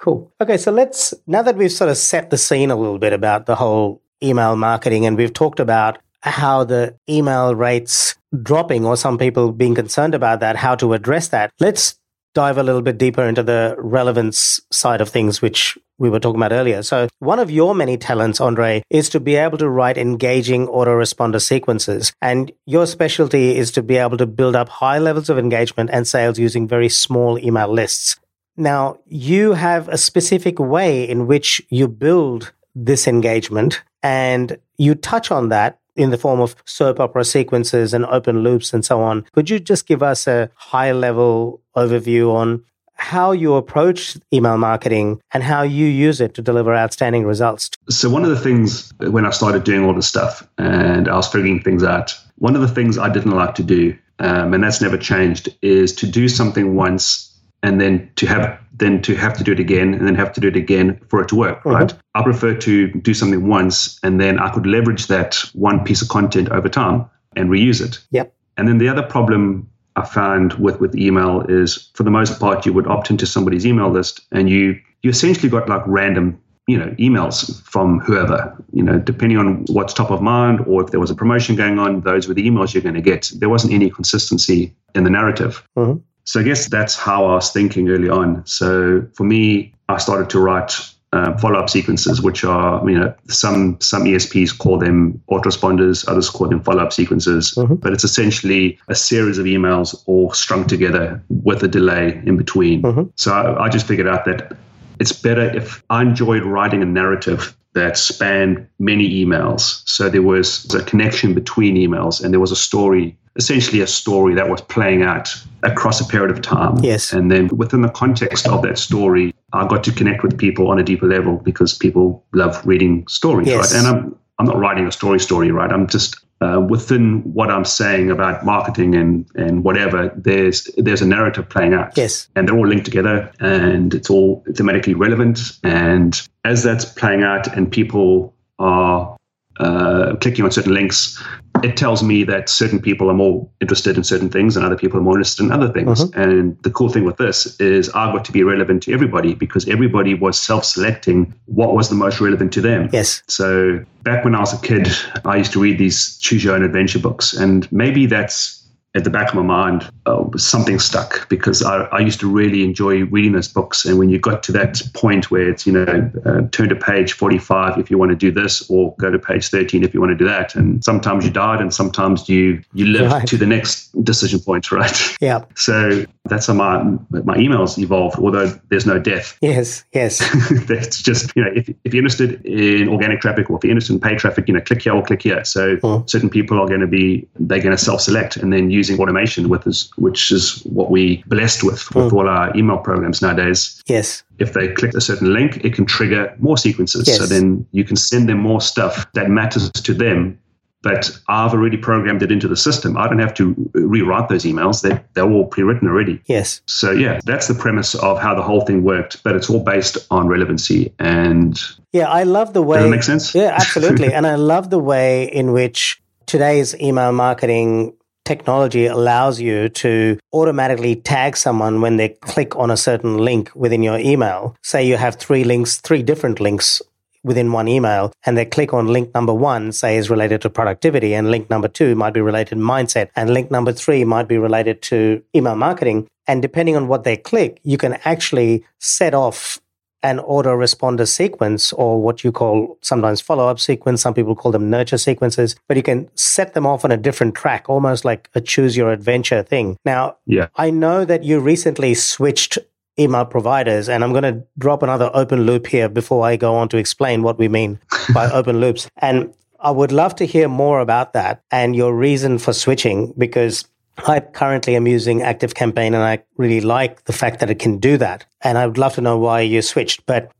Cool. 0.00 0.32
Okay, 0.40 0.56
so 0.56 0.72
let's 0.72 1.12
now 1.26 1.42
that 1.42 1.56
we've 1.56 1.70
sort 1.70 1.90
of 1.90 1.96
set 1.96 2.30
the 2.30 2.38
scene 2.38 2.70
a 2.70 2.76
little 2.76 2.98
bit 2.98 3.12
about 3.12 3.46
the 3.46 3.54
whole 3.54 4.02
email 4.22 4.56
marketing 4.56 5.04
and 5.06 5.16
we've 5.16 5.32
talked 5.32 5.60
about 5.60 5.98
how 6.22 6.64
the 6.64 6.96
email 7.08 7.54
rates 7.54 8.16
dropping 8.42 8.84
or 8.86 8.96
some 8.96 9.18
people 9.18 9.52
being 9.52 9.74
concerned 9.74 10.14
about 10.14 10.40
that, 10.40 10.56
how 10.56 10.74
to 10.74 10.94
address 10.94 11.28
that. 11.28 11.52
Let's 11.60 11.98
dive 12.34 12.58
a 12.58 12.62
little 12.62 12.82
bit 12.82 12.96
deeper 12.96 13.24
into 13.24 13.42
the 13.42 13.74
relevance 13.76 14.60
side 14.70 15.00
of 15.00 15.08
things, 15.08 15.42
which 15.42 15.76
we 15.98 16.08
were 16.08 16.20
talking 16.20 16.40
about 16.40 16.52
earlier. 16.52 16.82
So, 16.82 17.08
one 17.18 17.38
of 17.38 17.50
your 17.50 17.74
many 17.74 17.96
talents, 17.96 18.40
Andre, 18.40 18.82
is 18.88 19.08
to 19.10 19.20
be 19.20 19.34
able 19.36 19.58
to 19.58 19.68
write 19.68 19.98
engaging 19.98 20.66
autoresponder 20.68 21.42
sequences. 21.42 22.12
And 22.22 22.52
your 22.66 22.86
specialty 22.86 23.56
is 23.56 23.72
to 23.72 23.82
be 23.82 23.96
able 23.96 24.16
to 24.18 24.26
build 24.26 24.56
up 24.56 24.68
high 24.68 24.98
levels 24.98 25.28
of 25.28 25.38
engagement 25.38 25.90
and 25.92 26.06
sales 26.06 26.38
using 26.38 26.68
very 26.68 26.88
small 26.88 27.38
email 27.38 27.68
lists. 27.70 28.16
Now, 28.60 28.98
you 29.06 29.54
have 29.54 29.88
a 29.88 29.96
specific 29.96 30.58
way 30.58 31.08
in 31.08 31.26
which 31.26 31.62
you 31.70 31.88
build 31.88 32.52
this 32.74 33.08
engagement, 33.08 33.82
and 34.02 34.58
you 34.76 34.94
touch 34.94 35.30
on 35.30 35.48
that 35.48 35.78
in 35.96 36.10
the 36.10 36.18
form 36.18 36.40
of 36.40 36.54
soap 36.66 37.00
opera 37.00 37.24
sequences 37.24 37.94
and 37.94 38.04
open 38.04 38.40
loops 38.42 38.74
and 38.74 38.84
so 38.84 39.00
on. 39.00 39.24
Could 39.32 39.48
you 39.48 39.60
just 39.60 39.86
give 39.86 40.02
us 40.02 40.26
a 40.26 40.50
high 40.56 40.92
level 40.92 41.62
overview 41.74 42.34
on 42.34 42.62
how 42.96 43.32
you 43.32 43.54
approach 43.54 44.18
email 44.30 44.58
marketing 44.58 45.22
and 45.32 45.42
how 45.42 45.62
you 45.62 45.86
use 45.86 46.20
it 46.20 46.34
to 46.34 46.42
deliver 46.42 46.74
outstanding 46.74 47.24
results? 47.24 47.70
So, 47.88 48.10
one 48.10 48.24
of 48.24 48.30
the 48.30 48.38
things 48.38 48.92
when 48.98 49.24
I 49.24 49.30
started 49.30 49.64
doing 49.64 49.86
all 49.86 49.94
this 49.94 50.06
stuff 50.06 50.46
and 50.58 51.08
I 51.08 51.16
was 51.16 51.28
figuring 51.28 51.62
things 51.62 51.82
out, 51.82 52.14
one 52.36 52.54
of 52.54 52.60
the 52.60 52.68
things 52.68 52.98
I 52.98 53.08
didn't 53.08 53.32
like 53.32 53.54
to 53.54 53.62
do, 53.62 53.96
um, 54.18 54.52
and 54.52 54.62
that's 54.62 54.82
never 54.82 54.98
changed, 54.98 55.48
is 55.62 55.94
to 55.94 56.06
do 56.06 56.28
something 56.28 56.74
once 56.74 57.29
and 57.62 57.80
then 57.80 58.10
to 58.16 58.26
have 58.26 58.58
then 58.72 59.02
to 59.02 59.14
have 59.14 59.36
to 59.36 59.44
do 59.44 59.52
it 59.52 59.60
again 59.60 59.92
and 59.94 60.06
then 60.06 60.14
have 60.14 60.32
to 60.32 60.40
do 60.40 60.48
it 60.48 60.56
again 60.56 60.98
for 61.08 61.20
it 61.20 61.28
to 61.28 61.36
work 61.36 61.58
mm-hmm. 61.58 61.70
right? 61.70 61.94
I 62.14 62.22
prefer 62.22 62.54
to 62.54 62.88
do 62.88 63.14
something 63.14 63.46
once 63.46 63.98
and 64.02 64.20
then 64.20 64.38
i 64.38 64.48
could 64.50 64.66
leverage 64.66 65.06
that 65.08 65.36
one 65.52 65.84
piece 65.84 66.02
of 66.02 66.08
content 66.08 66.48
over 66.50 66.68
time 66.68 67.08
and 67.36 67.48
reuse 67.48 67.80
it. 67.80 68.00
Yep. 68.10 68.34
And 68.56 68.66
then 68.66 68.78
the 68.78 68.88
other 68.88 69.02
problem 69.02 69.68
i 69.96 70.04
found 70.04 70.54
with 70.54 70.80
with 70.80 70.94
email 70.94 71.44
is 71.48 71.90
for 71.94 72.02
the 72.02 72.10
most 72.10 72.38
part 72.40 72.64
you 72.64 72.72
would 72.72 72.86
opt 72.86 73.10
into 73.10 73.26
somebody's 73.26 73.66
email 73.66 73.90
list 73.90 74.20
and 74.32 74.48
you 74.48 74.80
you 75.02 75.10
essentially 75.10 75.48
got 75.48 75.68
like 75.68 75.82
random 75.86 76.40
you 76.70 76.78
know 76.78 76.90
emails 77.00 77.60
from 77.64 77.98
whoever 77.98 78.56
you 78.72 78.82
know 78.82 78.98
depending 78.98 79.38
on 79.38 79.64
what's 79.68 79.92
top 79.92 80.10
of 80.10 80.22
mind 80.22 80.60
or 80.66 80.82
if 80.84 80.90
there 80.90 81.00
was 81.00 81.10
a 81.10 81.14
promotion 81.14 81.56
going 81.56 81.78
on 81.80 82.02
those 82.02 82.28
were 82.28 82.34
the 82.34 82.48
emails 82.48 82.72
you're 82.72 82.82
going 82.82 82.94
to 82.94 83.00
get. 83.00 83.30
There 83.34 83.48
wasn't 83.48 83.72
any 83.72 83.90
consistency 83.90 84.74
in 84.94 85.04
the 85.04 85.10
narrative. 85.10 85.66
Mm-hmm. 85.76 85.98
So 86.24 86.40
I 86.40 86.42
guess 86.42 86.68
that's 86.68 86.96
how 86.96 87.26
I 87.26 87.34
was 87.34 87.50
thinking 87.50 87.88
early 87.88 88.08
on. 88.08 88.44
So 88.46 89.06
for 89.14 89.24
me, 89.24 89.74
I 89.88 89.98
started 89.98 90.30
to 90.30 90.40
write 90.40 90.74
uh, 91.12 91.36
follow-up 91.38 91.68
sequences, 91.68 92.22
which 92.22 92.44
are, 92.44 92.88
you 92.88 92.96
know, 92.96 93.12
some 93.28 93.80
some 93.80 94.04
ESPs 94.04 94.56
call 94.56 94.78
them 94.78 95.20
autoresponders, 95.28 96.06
others 96.08 96.30
call 96.30 96.48
them 96.48 96.62
follow-up 96.62 96.92
sequences. 96.92 97.54
Mm-hmm. 97.56 97.74
But 97.76 97.92
it's 97.92 98.04
essentially 98.04 98.78
a 98.88 98.94
series 98.94 99.38
of 99.38 99.46
emails 99.46 100.02
all 100.06 100.32
strung 100.32 100.66
together 100.66 101.20
with 101.28 101.62
a 101.64 101.68
delay 101.68 102.22
in 102.26 102.36
between. 102.36 102.82
Mm-hmm. 102.82 103.02
So 103.16 103.32
I, 103.32 103.64
I 103.64 103.68
just 103.68 103.86
figured 103.86 104.06
out 104.06 104.24
that 104.26 104.56
it's 105.00 105.12
better 105.12 105.50
if 105.56 105.82
I 105.90 106.02
enjoyed 106.02 106.44
writing 106.44 106.82
a 106.82 106.86
narrative 106.86 107.56
that 107.72 107.96
spanned 107.96 108.66
many 108.78 109.24
emails. 109.24 109.82
So 109.86 110.08
there 110.08 110.22
was 110.22 110.72
a 110.74 110.82
connection 110.82 111.34
between 111.34 111.76
emails 111.76 112.22
and 112.22 112.32
there 112.32 112.40
was 112.40 112.52
a 112.52 112.56
story 112.56 113.16
essentially 113.40 113.80
a 113.80 113.86
story 113.86 114.34
that 114.34 114.50
was 114.50 114.60
playing 114.60 115.02
out 115.02 115.34
across 115.62 115.98
a 116.00 116.04
period 116.04 116.30
of 116.30 116.42
time. 116.42 116.76
Yes. 116.82 117.12
And 117.12 117.30
then 117.32 117.48
within 117.48 117.80
the 117.80 117.88
context 117.88 118.46
of 118.46 118.60
that 118.62 118.76
story, 118.78 119.34
I 119.54 119.66
got 119.66 119.82
to 119.84 119.92
connect 119.92 120.22
with 120.22 120.36
people 120.36 120.68
on 120.68 120.78
a 120.78 120.82
deeper 120.82 121.06
level 121.06 121.38
because 121.38 121.72
people 121.72 122.22
love 122.34 122.60
reading 122.66 123.06
stories, 123.08 123.48
yes. 123.48 123.58
right? 123.58 123.78
And 123.78 123.86
I'm 123.88 124.16
I'm 124.38 124.46
not 124.46 124.58
writing 124.58 124.86
a 124.86 124.92
story 124.92 125.20
story, 125.20 125.50
right? 125.50 125.72
I'm 125.72 125.86
just 125.86 126.16
uh, 126.42 126.60
within 126.74 127.20
what 127.34 127.50
I'm 127.50 127.64
saying 127.64 128.10
about 128.10 128.44
marketing 128.44 128.94
and 128.94 129.26
and 129.34 129.64
whatever. 129.64 130.12
There's 130.14 130.68
there's 130.76 131.02
a 131.02 131.06
narrative 131.06 131.48
playing 131.48 131.74
out. 131.74 131.96
Yes. 131.96 132.28
And 132.36 132.46
they're 132.46 132.56
all 132.56 132.68
linked 132.68 132.84
together, 132.84 133.32
and 133.40 133.94
it's 133.94 134.10
all 134.10 134.44
thematically 134.50 134.96
relevant. 134.96 135.38
And 135.64 136.20
as 136.44 136.62
that's 136.62 136.84
playing 136.84 137.22
out, 137.22 137.44
and 137.56 137.72
people 137.72 138.34
are 138.58 139.16
uh, 139.60 140.16
clicking 140.16 140.44
on 140.44 140.50
certain 140.50 140.74
links, 140.74 141.22
it 141.64 141.76
tells 141.76 142.02
me 142.02 142.24
that 142.24 142.48
certain 142.48 142.80
people 142.80 143.10
are 143.10 143.14
more 143.14 143.48
interested 143.60 143.96
in 143.96 144.04
certain 144.04 144.28
things 144.28 144.56
and 144.56 144.64
other 144.64 144.76
people 144.76 144.98
are 144.98 145.02
more 145.02 145.16
interested 145.16 145.44
in 145.44 145.52
other 145.52 145.72
things. 145.72 146.04
Mm-hmm. 146.04 146.20
And 146.20 146.62
the 146.62 146.70
cool 146.70 146.88
thing 146.88 147.04
with 147.04 147.16
this 147.16 147.58
is 147.60 147.88
I 147.90 148.12
got 148.12 148.24
to 148.24 148.32
be 148.32 148.42
relevant 148.42 148.82
to 148.84 148.92
everybody 148.92 149.34
because 149.34 149.68
everybody 149.68 150.14
was 150.14 150.38
self 150.38 150.64
selecting 150.64 151.34
what 151.46 151.74
was 151.74 151.88
the 151.88 151.94
most 151.94 152.20
relevant 152.20 152.52
to 152.54 152.60
them. 152.60 152.88
Yes. 152.92 153.22
So 153.26 153.84
back 154.02 154.24
when 154.24 154.34
I 154.34 154.40
was 154.40 154.52
a 154.52 154.60
kid, 154.60 154.88
I 155.24 155.36
used 155.36 155.52
to 155.52 155.60
read 155.60 155.78
these 155.78 156.16
choose 156.18 156.44
your 156.44 156.54
own 156.54 156.62
adventure 156.62 156.98
books. 156.98 157.32
And 157.32 157.70
maybe 157.72 158.06
that's 158.06 158.59
at 158.94 159.04
the 159.04 159.10
back 159.10 159.28
of 159.28 159.34
my 159.36 159.42
mind, 159.42 159.88
uh, 160.06 160.24
something 160.36 160.80
stuck 160.80 161.28
because 161.28 161.62
I, 161.62 161.84
I, 161.84 162.00
used 162.00 162.18
to 162.20 162.28
really 162.28 162.64
enjoy 162.64 163.04
reading 163.04 163.32
those 163.32 163.46
books. 163.46 163.84
And 163.84 164.00
when 164.00 164.08
you 164.08 164.18
got 164.18 164.42
to 164.44 164.52
that 164.52 164.82
point 164.94 165.30
where 165.30 165.48
it's, 165.48 165.64
you 165.64 165.72
know, 165.72 166.10
uh, 166.26 166.42
turn 166.50 166.68
to 166.70 166.74
page 166.74 167.12
45 167.12 167.78
if 167.78 167.88
you 167.88 167.98
want 167.98 168.10
to 168.10 168.16
do 168.16 168.32
this, 168.32 168.68
or 168.68 168.94
go 168.96 169.08
to 169.08 169.18
page 169.18 169.48
13 169.48 169.84
if 169.84 169.94
you 169.94 170.00
want 170.00 170.10
to 170.10 170.16
do 170.16 170.24
that. 170.24 170.56
And 170.56 170.82
sometimes 170.82 171.24
you 171.24 171.30
died, 171.30 171.60
and 171.60 171.72
sometimes 171.72 172.28
you 172.28 172.62
you 172.74 172.86
live 172.86 173.12
right. 173.12 173.28
to 173.28 173.36
the 173.36 173.46
next 173.46 173.92
decision 174.02 174.40
point, 174.40 174.72
right? 174.72 175.16
Yeah. 175.20 175.44
So 175.54 176.04
that's 176.24 176.48
how 176.48 176.54
my 176.54 176.82
my 176.82 177.36
emails 177.36 177.78
evolved. 177.78 178.18
Although 178.18 178.48
there's 178.70 178.86
no 178.86 178.98
death. 178.98 179.38
Yes. 179.40 179.84
Yes. 179.92 180.18
that's 180.66 181.00
just 181.00 181.30
you 181.36 181.44
know 181.44 181.50
if, 181.54 181.68
if 181.84 181.94
you're 181.94 182.02
interested 182.02 182.44
in 182.44 182.88
organic 182.88 183.20
traffic 183.20 183.50
or 183.50 183.58
if 183.58 183.62
you're 183.62 183.70
interested 183.70 183.94
in 183.94 184.00
paid 184.00 184.18
traffic, 184.18 184.48
you 184.48 184.54
know, 184.54 184.60
click 184.60 184.82
here 184.82 184.94
or 184.94 185.02
click 185.04 185.22
here. 185.22 185.44
So 185.44 185.76
mm. 185.76 186.10
certain 186.10 186.28
people 186.28 186.60
are 186.60 186.66
going 186.66 186.80
to 186.80 186.88
be 186.88 187.28
they're 187.38 187.60
going 187.60 187.76
to 187.76 187.82
self 187.82 188.00
select 188.00 188.36
and 188.36 188.52
then 188.52 188.70
you 188.70 188.79
using 188.80 189.00
automation 189.00 189.48
with 189.48 189.66
us, 189.66 189.90
which 189.96 190.32
is 190.32 190.62
what 190.64 190.90
we 190.90 191.22
blessed 191.26 191.62
with 191.62 191.82
with 191.94 192.12
mm. 192.12 192.16
all 192.16 192.28
our 192.28 192.46
email 192.56 192.78
programs 192.78 193.20
nowadays. 193.22 193.82
Yes. 193.86 194.22
If 194.38 194.52
they 194.54 194.68
click 194.68 194.94
a 194.94 195.00
certain 195.00 195.32
link, 195.32 195.64
it 195.64 195.74
can 195.74 195.86
trigger 195.86 196.34
more 196.38 196.58
sequences. 196.58 197.06
Yes. 197.06 197.18
So 197.18 197.26
then 197.26 197.66
you 197.72 197.84
can 197.84 197.96
send 197.96 198.28
them 198.28 198.38
more 198.38 198.60
stuff 198.60 198.94
that 199.12 199.28
matters 199.30 199.70
to 199.70 199.94
them. 199.94 200.38
But 200.82 201.10
I've 201.28 201.52
already 201.52 201.76
programmed 201.76 202.22
it 202.22 202.32
into 202.32 202.48
the 202.48 202.56
system. 202.56 202.96
I 202.96 203.06
don't 203.06 203.18
have 203.18 203.34
to 203.34 203.54
rewrite 203.74 204.30
those 204.30 204.44
emails. 204.44 204.80
They're, 204.80 205.04
they're 205.12 205.30
all 205.30 205.46
pre-written 205.46 205.86
already. 205.86 206.22
Yes. 206.24 206.62
So 206.64 206.90
yeah, 206.90 207.20
that's 207.26 207.48
the 207.48 207.54
premise 207.54 207.94
of 207.96 208.18
how 208.18 208.34
the 208.34 208.40
whole 208.40 208.62
thing 208.62 208.82
worked. 208.82 209.22
But 209.22 209.36
it's 209.36 209.50
all 209.50 209.62
based 209.62 209.98
on 210.10 210.26
relevancy 210.26 210.94
and 210.98 211.60
yeah, 211.92 212.08
I 212.08 212.22
love 212.22 212.54
the 212.54 212.62
way. 212.62 212.78
Does 212.78 212.86
that 212.86 212.96
make 212.96 213.02
sense? 213.02 213.34
Yeah, 213.34 213.52
absolutely. 213.60 214.12
and 214.14 214.26
I 214.26 214.36
love 214.36 214.70
the 214.70 214.78
way 214.78 215.24
in 215.24 215.52
which 215.52 216.00
today's 216.26 216.78
email 216.80 217.12
marketing 217.12 217.94
technology 218.24 218.86
allows 218.86 219.40
you 219.40 219.68
to 219.68 220.18
automatically 220.32 220.96
tag 220.96 221.36
someone 221.36 221.80
when 221.80 221.96
they 221.96 222.10
click 222.10 222.56
on 222.56 222.70
a 222.70 222.76
certain 222.76 223.18
link 223.18 223.50
within 223.54 223.82
your 223.82 223.98
email. 223.98 224.56
Say 224.62 224.86
you 224.86 224.96
have 224.96 225.16
three 225.16 225.44
links, 225.44 225.78
three 225.78 226.02
different 226.02 226.40
links 226.40 226.82
within 227.22 227.52
one 227.52 227.68
email 227.68 228.12
and 228.24 228.36
they 228.36 228.44
click 228.44 228.72
on 228.72 228.86
link 228.86 229.12
number 229.14 229.34
one, 229.34 229.72
say 229.72 229.96
is 229.96 230.10
related 230.10 230.40
to 230.40 230.50
productivity 230.50 231.14
and 231.14 231.30
link 231.30 231.50
number 231.50 231.68
two 231.68 231.94
might 231.94 232.14
be 232.14 232.20
related 232.20 232.56
to 232.56 232.56
mindset 232.56 233.10
and 233.14 233.32
link 233.32 233.50
number 233.50 233.72
three 233.72 234.04
might 234.04 234.28
be 234.28 234.38
related 234.38 234.80
to 234.82 235.22
email 235.34 235.56
marketing. 235.56 236.08
And 236.26 236.40
depending 236.40 236.76
on 236.76 236.88
what 236.88 237.04
they 237.04 237.16
click, 237.16 237.60
you 237.62 237.76
can 237.76 237.98
actually 238.04 238.64
set 238.78 239.14
off 239.14 239.60
an 240.02 240.18
autoresponder 240.18 241.06
sequence 241.06 241.72
or 241.74 242.00
what 242.00 242.24
you 242.24 242.32
call 242.32 242.78
sometimes 242.80 243.20
follow 243.20 243.48
up 243.48 243.60
sequence. 243.60 244.02
Some 244.02 244.14
people 244.14 244.34
call 244.34 244.52
them 244.52 244.70
nurture 244.70 244.98
sequences, 244.98 245.56
but 245.68 245.76
you 245.76 245.82
can 245.82 246.08
set 246.14 246.54
them 246.54 246.66
off 246.66 246.84
on 246.84 246.92
a 246.92 246.96
different 246.96 247.34
track, 247.34 247.68
almost 247.68 248.04
like 248.04 248.30
a 248.34 248.40
choose 248.40 248.76
your 248.76 248.92
adventure 248.92 249.42
thing. 249.42 249.76
Now, 249.84 250.16
yeah. 250.26 250.48
I 250.56 250.70
know 250.70 251.04
that 251.04 251.24
you 251.24 251.40
recently 251.40 251.94
switched 251.94 252.58
email 252.98 253.24
providers, 253.24 253.88
and 253.88 254.04
I'm 254.04 254.12
going 254.12 254.34
to 254.34 254.44
drop 254.58 254.82
another 254.82 255.10
open 255.14 255.42
loop 255.42 255.66
here 255.66 255.88
before 255.88 256.24
I 256.24 256.36
go 256.36 256.54
on 256.54 256.68
to 256.70 256.76
explain 256.76 257.22
what 257.22 257.38
we 257.38 257.48
mean 257.48 257.78
by 258.14 258.30
open 258.30 258.60
loops. 258.60 258.88
And 258.98 259.32
I 259.58 259.70
would 259.70 259.92
love 259.92 260.14
to 260.16 260.26
hear 260.26 260.48
more 260.48 260.80
about 260.80 261.12
that 261.12 261.42
and 261.50 261.76
your 261.76 261.94
reason 261.94 262.38
for 262.38 262.52
switching 262.52 263.12
because 263.18 263.66
I 264.06 264.20
currently 264.20 264.76
am 264.76 264.86
using 264.86 265.22
Active 265.22 265.54
Campaign 265.54 265.94
and 265.94 266.02
I 266.02 266.22
really 266.36 266.60
like 266.60 267.04
the 267.04 267.12
fact 267.12 267.40
that 267.40 267.50
it 267.50 267.58
can 267.58 267.78
do 267.78 267.96
that. 267.98 268.24
And 268.42 268.56
I 268.56 268.66
would 268.66 268.78
love 268.78 268.94
to 268.94 269.00
know 269.00 269.18
why 269.18 269.40
you 269.40 269.62
switched. 269.62 270.06
But 270.06 270.30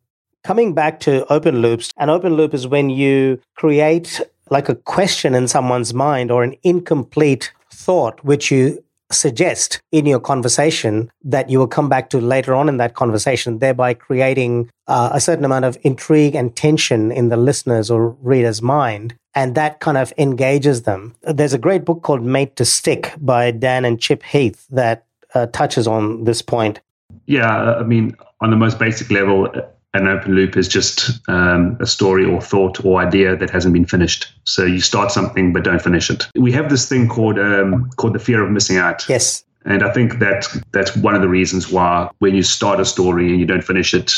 coming 0.44 0.74
back 0.74 1.00
to 1.00 1.30
open 1.32 1.60
loops, 1.60 1.90
an 1.96 2.10
open 2.10 2.34
loop 2.34 2.54
is 2.54 2.66
when 2.66 2.90
you 2.90 3.40
create 3.56 4.20
like 4.50 4.68
a 4.68 4.74
question 4.74 5.34
in 5.34 5.46
someone's 5.48 5.94
mind 5.94 6.30
or 6.30 6.42
an 6.42 6.56
incomplete 6.62 7.52
thought, 7.70 8.22
which 8.24 8.50
you 8.50 8.82
suggest 9.12 9.80
in 9.90 10.06
your 10.06 10.20
conversation 10.20 11.10
that 11.24 11.50
you 11.50 11.58
will 11.58 11.66
come 11.66 11.88
back 11.88 12.10
to 12.10 12.20
later 12.20 12.54
on 12.54 12.68
in 12.68 12.76
that 12.76 12.94
conversation, 12.94 13.58
thereby 13.58 13.94
creating 13.94 14.70
uh, 14.86 15.10
a 15.12 15.20
certain 15.20 15.44
amount 15.44 15.64
of 15.64 15.76
intrigue 15.82 16.34
and 16.34 16.54
tension 16.54 17.10
in 17.10 17.28
the 17.28 17.36
listener's 17.36 17.90
or 17.90 18.10
reader's 18.22 18.62
mind. 18.62 19.14
And 19.34 19.54
that 19.54 19.80
kind 19.80 19.96
of 19.96 20.12
engages 20.18 20.82
them. 20.82 21.14
There's 21.22 21.52
a 21.52 21.58
great 21.58 21.84
book 21.84 22.02
called 22.02 22.22
Made 22.22 22.56
to 22.56 22.64
Stick 22.64 23.14
by 23.18 23.50
Dan 23.52 23.84
and 23.84 24.00
Chip 24.00 24.22
Heath 24.22 24.66
that 24.70 25.06
uh, 25.34 25.46
touches 25.46 25.86
on 25.86 26.24
this 26.24 26.42
point. 26.42 26.80
Yeah, 27.26 27.74
I 27.74 27.84
mean, 27.84 28.16
on 28.40 28.50
the 28.50 28.56
most 28.56 28.78
basic 28.78 29.10
level, 29.10 29.48
an 29.94 30.06
open 30.06 30.34
loop 30.34 30.56
is 30.56 30.68
just 30.68 31.20
um, 31.28 31.76
a 31.80 31.86
story 31.86 32.24
or 32.24 32.40
thought 32.40 32.84
or 32.84 33.00
idea 33.00 33.36
that 33.36 33.50
hasn't 33.50 33.72
been 33.72 33.84
finished. 33.84 34.32
So 34.44 34.64
you 34.64 34.80
start 34.80 35.10
something 35.10 35.52
but 35.52 35.64
don't 35.64 35.82
finish 35.82 36.10
it. 36.10 36.26
We 36.34 36.52
have 36.52 36.70
this 36.70 36.88
thing 36.88 37.08
called 37.08 37.38
um, 37.38 37.90
called 37.96 38.14
the 38.14 38.18
fear 38.18 38.42
of 38.42 38.50
missing 38.50 38.76
out. 38.76 39.08
Yes. 39.08 39.44
And 39.64 39.82
I 39.82 39.92
think 39.92 40.20
that 40.20 40.46
that's 40.72 40.96
one 40.96 41.14
of 41.14 41.20
the 41.20 41.28
reasons 41.28 41.70
why 41.70 42.10
when 42.18 42.34
you 42.34 42.42
start 42.42 42.80
a 42.80 42.84
story 42.84 43.30
and 43.30 43.38
you 43.38 43.46
don't 43.46 43.64
finish 43.64 43.92
it, 43.92 44.12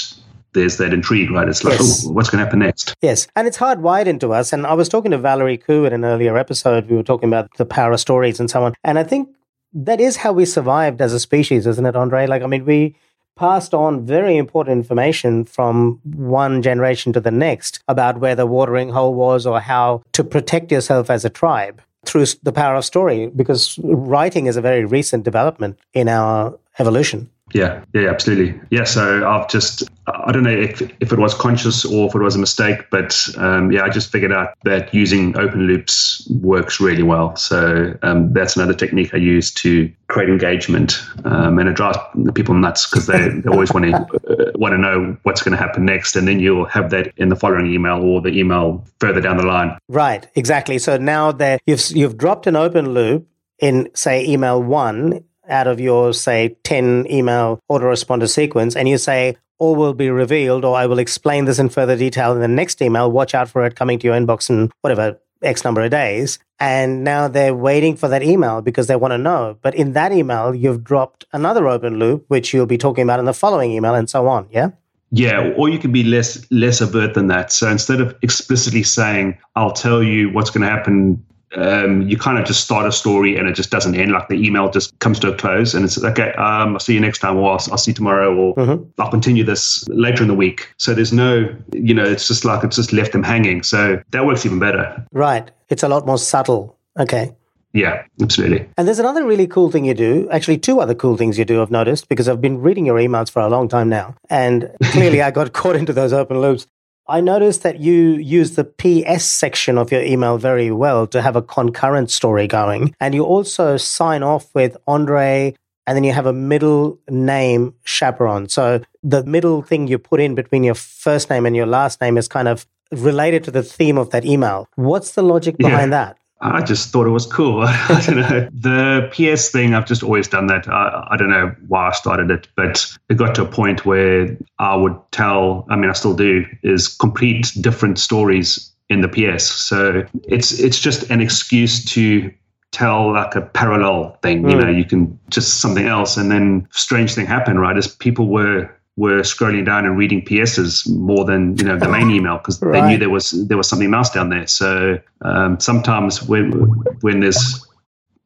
there's 0.55 0.77
that 0.79 0.93
intrigue, 0.93 1.31
right? 1.31 1.49
It's 1.49 1.65
like, 1.65 1.79
yes. 1.79 2.07
oh, 2.07 2.13
what's 2.13 2.31
going 2.31 2.41
to 2.41 2.45
happen 2.45 2.61
next? 2.61 2.95
Yes. 3.01 3.27
And 3.37 3.47
it's 3.47 3.59
hardwired 3.59 4.07
into 4.07 4.33
us. 4.33 4.53
And 4.53 4.67
I 4.67 4.75
was 4.75 4.89
talking 4.89 5.11
to 5.13 5.19
Valerie 5.19 5.59
Khoo 5.59 5.87
in 5.87 5.93
an 5.93 6.05
earlier 6.05 6.37
episode. 6.37 6.89
We 6.89 6.97
were 6.97 7.03
talking 7.03 7.29
about 7.29 7.51
the 7.57 7.65
power 7.65 7.93
of 7.93 8.01
stories 8.01 8.41
and 8.41 8.51
so 8.51 8.65
on. 8.65 8.75
And 8.85 8.99
I 8.99 9.05
think 9.05 9.29
that 9.73 10.01
is 10.01 10.17
how 10.17 10.33
we 10.33 10.45
survived 10.45 11.01
as 11.01 11.13
a 11.13 11.21
species, 11.21 11.67
isn't 11.67 11.87
it, 11.87 11.97
Andre? 11.97 12.27
Like, 12.27 12.43
I 12.43 12.47
mean, 12.47 12.65
we 12.65 12.97
passed 13.37 13.73
on 13.73 14.05
very 14.05 14.37
important 14.37 14.77
information 14.77 15.45
from 15.45 16.01
one 16.05 16.61
generation 16.61 17.13
to 17.15 17.21
the 17.21 17.31
next 17.31 17.83
about 17.89 18.21
where 18.21 18.35
the 18.35 18.47
watering 18.47 18.91
hole 18.91 19.15
was 19.15 19.47
or 19.47 19.61
how 19.61 20.03
to 20.13 20.23
protect 20.23 20.71
yourself 20.71 21.09
as 21.09 21.25
a 21.25 21.31
tribe 21.31 21.81
through 22.05 22.27
the 22.43 22.53
power 22.53 22.75
of 22.75 22.85
story 22.85 23.29
because 23.29 23.79
writing 23.83 24.47
is 24.47 24.57
a 24.57 24.61
very 24.61 24.85
recent 24.85 25.25
development 25.25 25.79
in 25.95 26.09
our 26.09 26.59
evolution. 26.79 27.31
Yeah, 27.55 27.85
yeah, 27.93 28.09
absolutely. 28.09 28.59
Yeah, 28.71 28.85
so 28.85 29.29
I've 29.29 29.49
just, 29.49 29.85
I 30.07 30.33
don't 30.33 30.43
know 30.43 30.51
if, 30.51 30.83
if 31.01 31.13
it 31.13 31.19
was 31.19 31.33
conscious 31.33 31.85
or 31.85 32.09
if 32.09 32.15
it 32.15 32.19
was 32.19 32.35
a 32.35 32.39
mistake, 32.39 32.91
but 32.91 33.29
um, 33.37 33.71
yeah, 33.71 33.85
I 33.85 33.89
just 33.89 34.11
figured 34.11 34.33
out 34.33 34.55
that 34.65 34.93
using 34.93 35.37
open 35.37 35.67
loops 35.67 36.29
works 36.29 36.81
really 36.81 37.05
well. 37.05 37.37
So 37.37 37.97
um, 38.03 38.33
that's 38.33 38.57
another 38.57 38.75
technique 38.75 39.15
I 39.15 39.19
use 39.19 39.53
to 39.53 39.93
create 40.09 40.29
engagement. 40.29 41.01
Um, 41.25 41.59
and 41.59 41.69
it 41.69 41.77
drives 41.77 41.99
people 42.35 42.55
nuts 42.55 42.91
because 42.91 43.07
they, 43.07 43.29
they 43.29 43.49
always 43.49 43.73
want 43.73 43.87
to 43.87 43.97
uh, 43.97 44.53
want 44.57 44.73
to 44.73 44.79
know 44.79 45.17
what's 45.23 45.43
going 45.43 45.57
to 45.57 45.63
happen 45.63 45.85
next. 45.85 46.17
And 46.17 46.27
then 46.27 46.41
you'll 46.41 46.67
have 46.67 46.91
that 46.91 47.13
in 47.17 47.29
the 47.29 47.37
following 47.37 47.73
email 47.73 48.03
or 48.03 48.21
the 48.21 48.31
email 48.31 48.85
further 48.99 49.21
down 49.21 49.37
the 49.37 49.47
line. 49.47 49.79
Right, 49.89 50.27
exactly. 50.35 50.79
So 50.79 50.97
now 50.97 51.31
that 51.33 51.61
you've, 51.65 51.83
you've 51.91 52.17
dropped 52.17 52.49
an 52.49 52.57
open 52.57 52.91
loop 52.93 53.29
in, 53.61 53.89
say, 53.95 54.27
email 54.27 54.61
one, 54.61 55.25
out 55.49 55.67
of 55.67 55.81
your, 55.81 56.13
say, 56.13 56.57
10 56.65 57.07
email 57.11 57.61
autoresponder 57.71 58.29
sequence 58.29 58.75
and 58.75 58.89
you 58.89 58.99
say, 58.99 59.37
all 59.63 59.77
will 59.77 59.95
be 59.95 60.11
revealed, 60.11 60.65
or 60.65 60.77
I 60.77 60.87
will 60.87 60.99
explain 60.99 61.45
this 61.45 61.61
in 61.61 61.69
further 61.69 61.97
detail 61.97 62.33
in 62.33 62.41
the 62.41 62.49
next 62.49 62.83
email. 62.83 63.09
Watch 63.13 63.33
out 63.33 63.49
for 63.49 63.65
it 63.65 63.77
coming 63.77 63.97
to 64.01 64.09
your 64.09 64.17
inbox 64.17 64.51
in 64.51 64.73
whatever 64.81 65.21
X 65.41 65.63
number 65.63 65.83
of 65.83 65.91
days. 65.93 66.41
And 66.59 67.05
now 67.05 67.29
they're 67.29 67.55
waiting 67.55 67.97
for 67.97 68.09
that 68.09 68.25
email 68.25 68.61
because 68.61 68.89
they 68.89 68.97
want 68.97 69.13
to 69.13 69.19
know. 69.19 69.57
But 69.63 69.77
in 69.77 69.93
that 69.93 70.11
email, 70.11 70.53
you've 70.53 70.83
dropped 70.83 71.27
another 71.33 71.69
open 71.69 72.01
loop, 72.01 72.25
which 72.27 72.53
you'll 72.53 72.67
be 72.67 72.77
talking 72.77 73.05
about 73.05 73.21
in 73.21 73.25
the 73.25 73.33
following 73.33 73.71
email 73.71 73.95
and 73.95 74.11
so 74.11 74.27
on. 74.27 74.49
Yeah. 74.51 74.71
Yeah, 75.13 75.53
or 75.57 75.69
you 75.69 75.79
can 75.79 75.93
be 75.93 76.03
less 76.03 76.45
less 76.51 76.83
overt 76.83 77.15
than 77.15 77.29
that. 77.29 77.53
So 77.53 77.71
instead 77.71 78.01
of 78.01 78.17
explicitly 78.23 78.83
saying, 78.83 79.39
"I'll 79.55 79.71
tell 79.73 80.03
you 80.03 80.31
what's 80.31 80.51
going 80.51 80.63
to 80.63 80.71
happen 80.71 81.23
um, 81.57 82.03
you 82.09 82.17
kind 82.17 82.39
of 82.39 82.45
just 82.45 82.63
start 82.63 82.87
a 82.87 82.93
story 82.93 83.37
and 83.37 83.49
it 83.49 83.55
just 83.55 83.71
doesn't 83.71 83.95
end. 83.95 84.13
Like 84.13 84.29
the 84.29 84.35
email 84.35 84.71
just 84.71 84.99
comes 84.99 85.19
to 85.21 85.33
a 85.33 85.37
close 85.37 85.75
and 85.75 85.85
it's 85.85 86.03
okay. 86.03 86.33
Um, 86.33 86.75
I'll 86.75 86.81
see 86.81 86.95
you 86.95 87.01
next 87.01 87.19
time, 87.19 87.37
or 87.37 87.51
I'll, 87.51 87.61
I'll 87.71 87.79
see 87.79 87.91
you 87.91 87.95
tomorrow, 87.95 88.35
or 88.35 88.55
mm-hmm. 88.55 88.85
I'll 89.01 89.11
continue 89.11 89.45
this 89.45 89.87
later 89.89 90.23
in 90.23 90.29
the 90.29 90.35
week. 90.35 90.73
So 90.79 90.95
there's 90.95 91.13
no, 91.13 91.55
you 91.73 91.95
know, 91.95 92.05
it's 92.05 92.29
just 92.29 92.45
like 92.45 92.65
it's 92.65 92.77
just 92.77 92.93
left 92.93 93.13
them 93.13 93.23
hanging. 93.23 93.63
So 93.63 94.01
that 94.11 94.27
works 94.27 94.47
even 94.47 94.59
better. 94.59 95.07
Right. 95.13 95.51
It's 95.69 95.83
a 95.83 95.89
lot 95.89 96.07
more 96.07 96.19
subtle. 96.19 96.77
Okay. 96.99 97.35
Yeah, 97.75 98.05
absolutely. 98.21 98.69
And 98.77 98.87
there's 98.87 98.99
another 98.99 99.25
really 99.25 99.47
cool 99.47 99.71
thing 99.71 99.87
you 99.87 99.95
do. 99.95 100.29
Actually, 100.31 100.59
two 100.59 100.81
other 100.81 100.95
cool 100.95 101.17
things 101.17 101.39
you 101.39 101.45
do, 101.45 101.63
I've 101.63 101.71
noticed, 101.71 102.09
because 102.09 102.29
I've 102.29 102.41
been 102.41 102.61
reading 102.61 102.85
your 102.85 102.99
emails 102.99 103.31
for 103.31 103.41
a 103.41 103.49
long 103.49 103.69
time 103.69 103.89
now. 103.89 104.15
And 104.29 104.71
clearly 104.85 105.23
I 105.23 105.31
got 105.31 105.53
caught 105.55 105.77
into 105.77 105.93
those 105.93 106.13
open 106.13 106.41
loops. 106.41 106.67
I 107.09 107.21
noticed 107.21 107.63
that 107.65 107.81
you 107.81 108.15
use 108.15 108.53
the 108.53 108.65
PS 108.65 109.25
section 109.25 109.77
of 109.77 109.91
your 109.91 110.03
email 110.03 110.39
very 110.39 110.71
well 110.71 111.07
to 111.09 111.21
have 111.21 111.35
a 111.35 111.43
concurrent 111.43 112.11
story 112.11 112.47
going. 112.47 112.95
And 113.01 113.15
you 113.15 113.25
also 113.25 113.77
sign 113.77 114.23
off 114.23 114.55
with 114.55 114.77
Andre, 114.87 115.55
and 115.87 115.97
then 115.97 116.05
you 116.05 116.13
have 116.13 116.27
a 116.27 116.33
middle 116.33 117.01
name 117.11 117.75
Chaperon. 117.85 118.49
So 118.49 118.83
the 119.03 119.25
middle 119.25 119.63
thing 119.63 119.89
you 119.89 119.99
put 119.99 120.21
in 120.21 120.35
between 120.35 120.63
your 120.63 120.77
first 120.77 121.29
name 121.29 121.45
and 121.45 121.57
your 121.57 121.67
last 121.67 122.01
name 122.01 122.17
is 122.17 122.29
kind 122.29 122.47
of 122.47 122.67
related 122.93 123.43
to 123.45 123.51
the 123.51 123.63
theme 123.63 123.99
of 123.99 124.11
that 124.11 124.25
email. 124.25 124.69
What's 124.77 125.13
the 125.13 125.23
logic 125.23 125.57
behind 125.57 125.91
yeah. 125.91 126.05
that? 126.05 126.19
I 126.43 126.61
just 126.61 126.91
thought 126.91 127.07
it 127.07 127.11
was 127.11 127.25
cool. 127.25 127.63
I 127.67 128.03
don't 128.05 128.17
know. 128.17 128.49
The 128.53 129.09
PS 129.13 129.51
thing, 129.51 129.75
I've 129.75 129.87
just 129.87 130.03
always 130.03 130.27
done 130.27 130.49
that. 130.49 130.69
I, 130.69 131.07
I, 131.13 131.17
don't 131.17 131.31
know 131.31 131.55
why 131.69 131.89
I 131.89 131.93
started 131.93 132.33
it, 132.33 132.49
but 132.57 132.85
it 133.09 133.15
got 133.15 133.37
to 133.37 133.43
a 133.43 133.47
point 133.47 133.87
where 133.87 134.37
I 134.59 134.75
would 134.75 134.97
tell, 135.13 135.65
I 135.71 135.77
mean, 135.77 135.89
I 135.89 135.93
still 135.93 136.15
do, 136.15 136.45
is 136.65 136.89
complete 136.89 137.53
different 137.61 138.01
stories 138.01 138.73
in 138.91 139.03
the 139.03 139.09
PS. 139.09 139.45
So 139.45 140.05
it's 140.25 140.53
it's 140.59 140.79
just 140.79 141.09
an 141.11 141.21
excuse 141.21 141.85
to 141.87 142.33
tell 142.73 143.13
like 143.13 143.37
a 143.37 143.43
parallel 143.43 144.19
thing. 144.23 144.43
Mm. 144.43 144.51
You 144.51 144.57
know, 144.57 144.71
you 144.71 144.85
can 144.85 145.19
just 145.31 145.61
something 145.61 145.87
else. 145.87 146.17
And 146.17 146.31
then 146.31 146.67
strange 146.73 147.15
thing 147.15 147.27
happened, 147.27 147.61
right? 147.61 147.77
As 147.77 147.87
people 147.87 148.29
were 148.29 148.69
were 148.97 149.21
scrolling 149.21 149.65
down 149.65 149.87
and 149.87 149.97
reading 149.97 150.23
PSs 150.25 150.89
more 150.89 151.25
than 151.25 151.57
you 151.57 151.65
know 151.65 151.79
the 151.79 151.89
main 151.89 152.11
email 152.17 152.39
because 152.39 152.61
right. 152.61 152.81
they 152.81 152.89
knew 152.89 152.99
there 152.99 153.11
was 153.11 153.31
there 153.49 153.57
was 153.57 153.69
something 153.69 153.93
else 153.93 154.11
down 154.11 154.29
there. 154.29 154.47
So 154.47 154.99
um, 155.23 155.59
sometimes 155.61 156.23
when 156.23 156.53
when 157.01 157.21
there's 157.21 157.67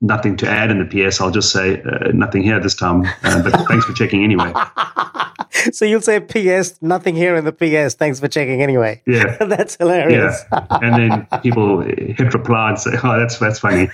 nothing 0.01 0.37
to 0.37 0.49
add 0.49 0.71
in 0.71 0.79
the 0.79 0.85
PS, 0.85 1.21
I'll 1.21 1.31
just 1.31 1.53
say 1.53 1.83
uh, 1.83 2.11
nothing 2.13 2.43
here 2.43 2.61
this 2.61 2.75
time. 2.75 3.05
Uh, 3.23 3.43
but 3.43 3.67
thanks 3.69 3.85
for 3.85 3.93
checking 3.93 4.25
anyway. 4.25 4.53
so 5.73 5.85
you'll 5.85 6.01
say 6.01 6.21
PS, 6.21 6.81
nothing 6.83 7.15
here 7.15 7.37
in 7.37 7.45
the 7.45 7.53
PS. 7.53 7.95
Thanks 7.95 8.21
for 8.21 8.29
checking 8.29 8.61
anyway. 8.63 9.03
Yeah, 9.07 9.37
that's 9.41 9.77
hilarious. 9.77 10.45
Yeah, 10.53 10.67
and 10.83 10.95
then 10.95 11.41
people 11.43 11.81
hit 11.81 12.35
reply 12.35 12.71
and 12.71 12.79
say, 12.79 12.91
"Oh, 13.03 13.19
that's 13.19 13.39
that's 13.39 13.61
funny." 13.61 13.89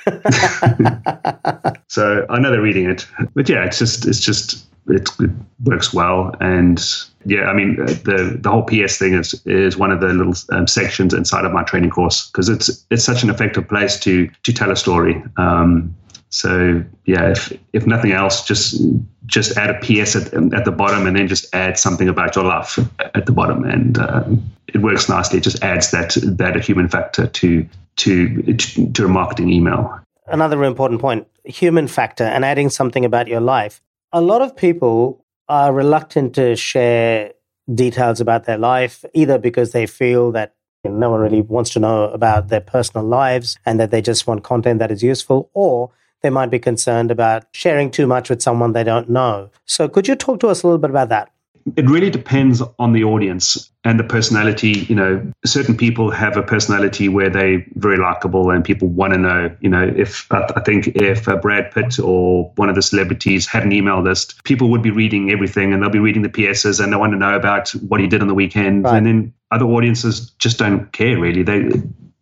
so 1.88 2.26
I 2.30 2.38
know 2.38 2.50
they're 2.50 2.62
reading 2.62 2.90
it, 2.90 3.06
but 3.34 3.48
yeah, 3.48 3.64
it's 3.64 3.78
just 3.78 4.06
it's 4.06 4.20
just 4.20 4.71
it, 4.88 5.08
it 5.20 5.30
works 5.64 5.92
well. 5.92 6.34
And 6.40 6.82
yeah, 7.24 7.44
I 7.44 7.54
mean, 7.54 7.76
the 7.76 8.38
the 8.40 8.50
whole 8.50 8.64
PS 8.64 8.98
thing 8.98 9.14
is 9.14 9.40
is 9.46 9.76
one 9.76 9.92
of 9.92 10.00
the 10.00 10.08
little 10.08 10.34
um, 10.50 10.66
sections 10.66 11.14
inside 11.14 11.44
of 11.44 11.52
my 11.52 11.62
training 11.62 11.90
course 11.90 12.28
because 12.28 12.48
it's 12.48 12.84
it's 12.90 13.04
such 13.04 13.22
an 13.22 13.30
effective 13.30 13.68
place 13.68 13.98
to 14.00 14.28
to 14.42 14.52
tell 14.52 14.70
a 14.70 14.76
story. 14.76 15.22
Um, 15.36 15.94
so 16.30 16.82
yeah, 17.04 17.30
if 17.30 17.52
if 17.72 17.86
nothing 17.86 18.12
else, 18.12 18.44
just 18.44 18.80
just 19.26 19.56
add 19.56 19.70
a 19.70 19.78
PS 19.80 20.16
at, 20.16 20.34
at 20.54 20.64
the 20.64 20.72
bottom, 20.72 21.06
and 21.06 21.16
then 21.16 21.28
just 21.28 21.54
add 21.54 21.78
something 21.78 22.08
about 22.08 22.34
your 22.34 22.44
life 22.44 22.78
at 22.98 23.26
the 23.26 23.32
bottom, 23.32 23.64
and 23.64 23.98
uh, 23.98 24.24
it 24.66 24.78
works 24.78 25.08
nicely. 25.08 25.38
It 25.38 25.44
just 25.44 25.62
adds 25.62 25.90
that 25.92 26.16
that 26.22 26.62
human 26.64 26.88
factor 26.88 27.26
to 27.26 27.68
to 27.96 28.42
to 28.54 29.04
a 29.04 29.08
marketing 29.08 29.52
email. 29.52 30.00
Another 30.26 30.64
important 30.64 31.00
point: 31.00 31.28
human 31.44 31.86
factor, 31.86 32.24
and 32.24 32.44
adding 32.44 32.70
something 32.70 33.04
about 33.04 33.28
your 33.28 33.40
life 33.40 33.80
a 34.12 34.20
lot 34.20 34.42
of 34.42 34.54
people 34.56 35.24
are 35.48 35.72
reluctant 35.72 36.34
to 36.34 36.54
share 36.56 37.32
details 37.72 38.20
about 38.20 38.44
their 38.44 38.58
life, 38.58 39.04
either 39.14 39.38
because 39.38 39.72
they 39.72 39.86
feel 39.86 40.32
that 40.32 40.54
no 40.84 41.10
one 41.10 41.20
really 41.20 41.40
wants 41.40 41.70
to 41.70 41.80
know 41.80 42.04
about 42.10 42.48
their 42.48 42.60
personal 42.60 43.06
lives 43.06 43.56
and 43.64 43.78
that 43.78 43.90
they 43.90 44.02
just 44.02 44.26
want 44.26 44.42
content 44.44 44.78
that 44.80 44.90
is 44.90 45.02
useful, 45.02 45.50
or 45.54 45.90
they 46.22 46.30
might 46.30 46.50
be 46.50 46.58
concerned 46.58 47.10
about 47.10 47.44
sharing 47.52 47.90
too 47.90 48.06
much 48.06 48.28
with 48.28 48.42
someone 48.42 48.72
they 48.72 48.84
don't 48.84 49.08
know. 49.08 49.50
So, 49.64 49.88
could 49.88 50.08
you 50.08 50.16
talk 50.16 50.40
to 50.40 50.48
us 50.48 50.62
a 50.62 50.66
little 50.66 50.78
bit 50.78 50.90
about 50.90 51.08
that? 51.08 51.31
It 51.76 51.88
really 51.88 52.10
depends 52.10 52.62
on 52.78 52.92
the 52.92 53.04
audience 53.04 53.70
and 53.84 53.98
the 53.98 54.04
personality. 54.04 54.86
You 54.88 54.94
know, 54.94 55.32
certain 55.44 55.76
people 55.76 56.10
have 56.10 56.36
a 56.36 56.42
personality 56.42 57.08
where 57.08 57.30
they're 57.30 57.64
very 57.74 57.98
likable 57.98 58.50
and 58.50 58.64
people 58.64 58.88
want 58.88 59.12
to 59.12 59.18
know. 59.18 59.56
You 59.60 59.70
know, 59.70 59.82
if 59.82 60.26
I 60.30 60.60
think 60.60 60.88
if 60.88 61.28
uh, 61.28 61.36
Brad 61.36 61.70
Pitt 61.70 61.98
or 61.98 62.52
one 62.56 62.68
of 62.68 62.74
the 62.74 62.82
celebrities 62.82 63.46
had 63.46 63.64
an 63.64 63.72
email 63.72 64.02
list, 64.02 64.42
people 64.44 64.70
would 64.70 64.82
be 64.82 64.90
reading 64.90 65.30
everything 65.30 65.72
and 65.72 65.82
they'll 65.82 65.90
be 65.90 65.98
reading 65.98 66.22
the 66.22 66.28
PSs 66.28 66.80
and 66.80 66.92
they 66.92 66.96
want 66.96 67.12
to 67.12 67.18
know 67.18 67.34
about 67.34 67.70
what 67.70 68.00
he 68.00 68.06
did 68.06 68.20
on 68.22 68.28
the 68.28 68.34
weekend. 68.34 68.84
Right. 68.84 68.98
And 68.98 69.06
then 69.06 69.34
other 69.50 69.66
audiences 69.66 70.30
just 70.38 70.58
don't 70.58 70.92
care 70.92 71.18
really. 71.18 71.42
They 71.42 71.70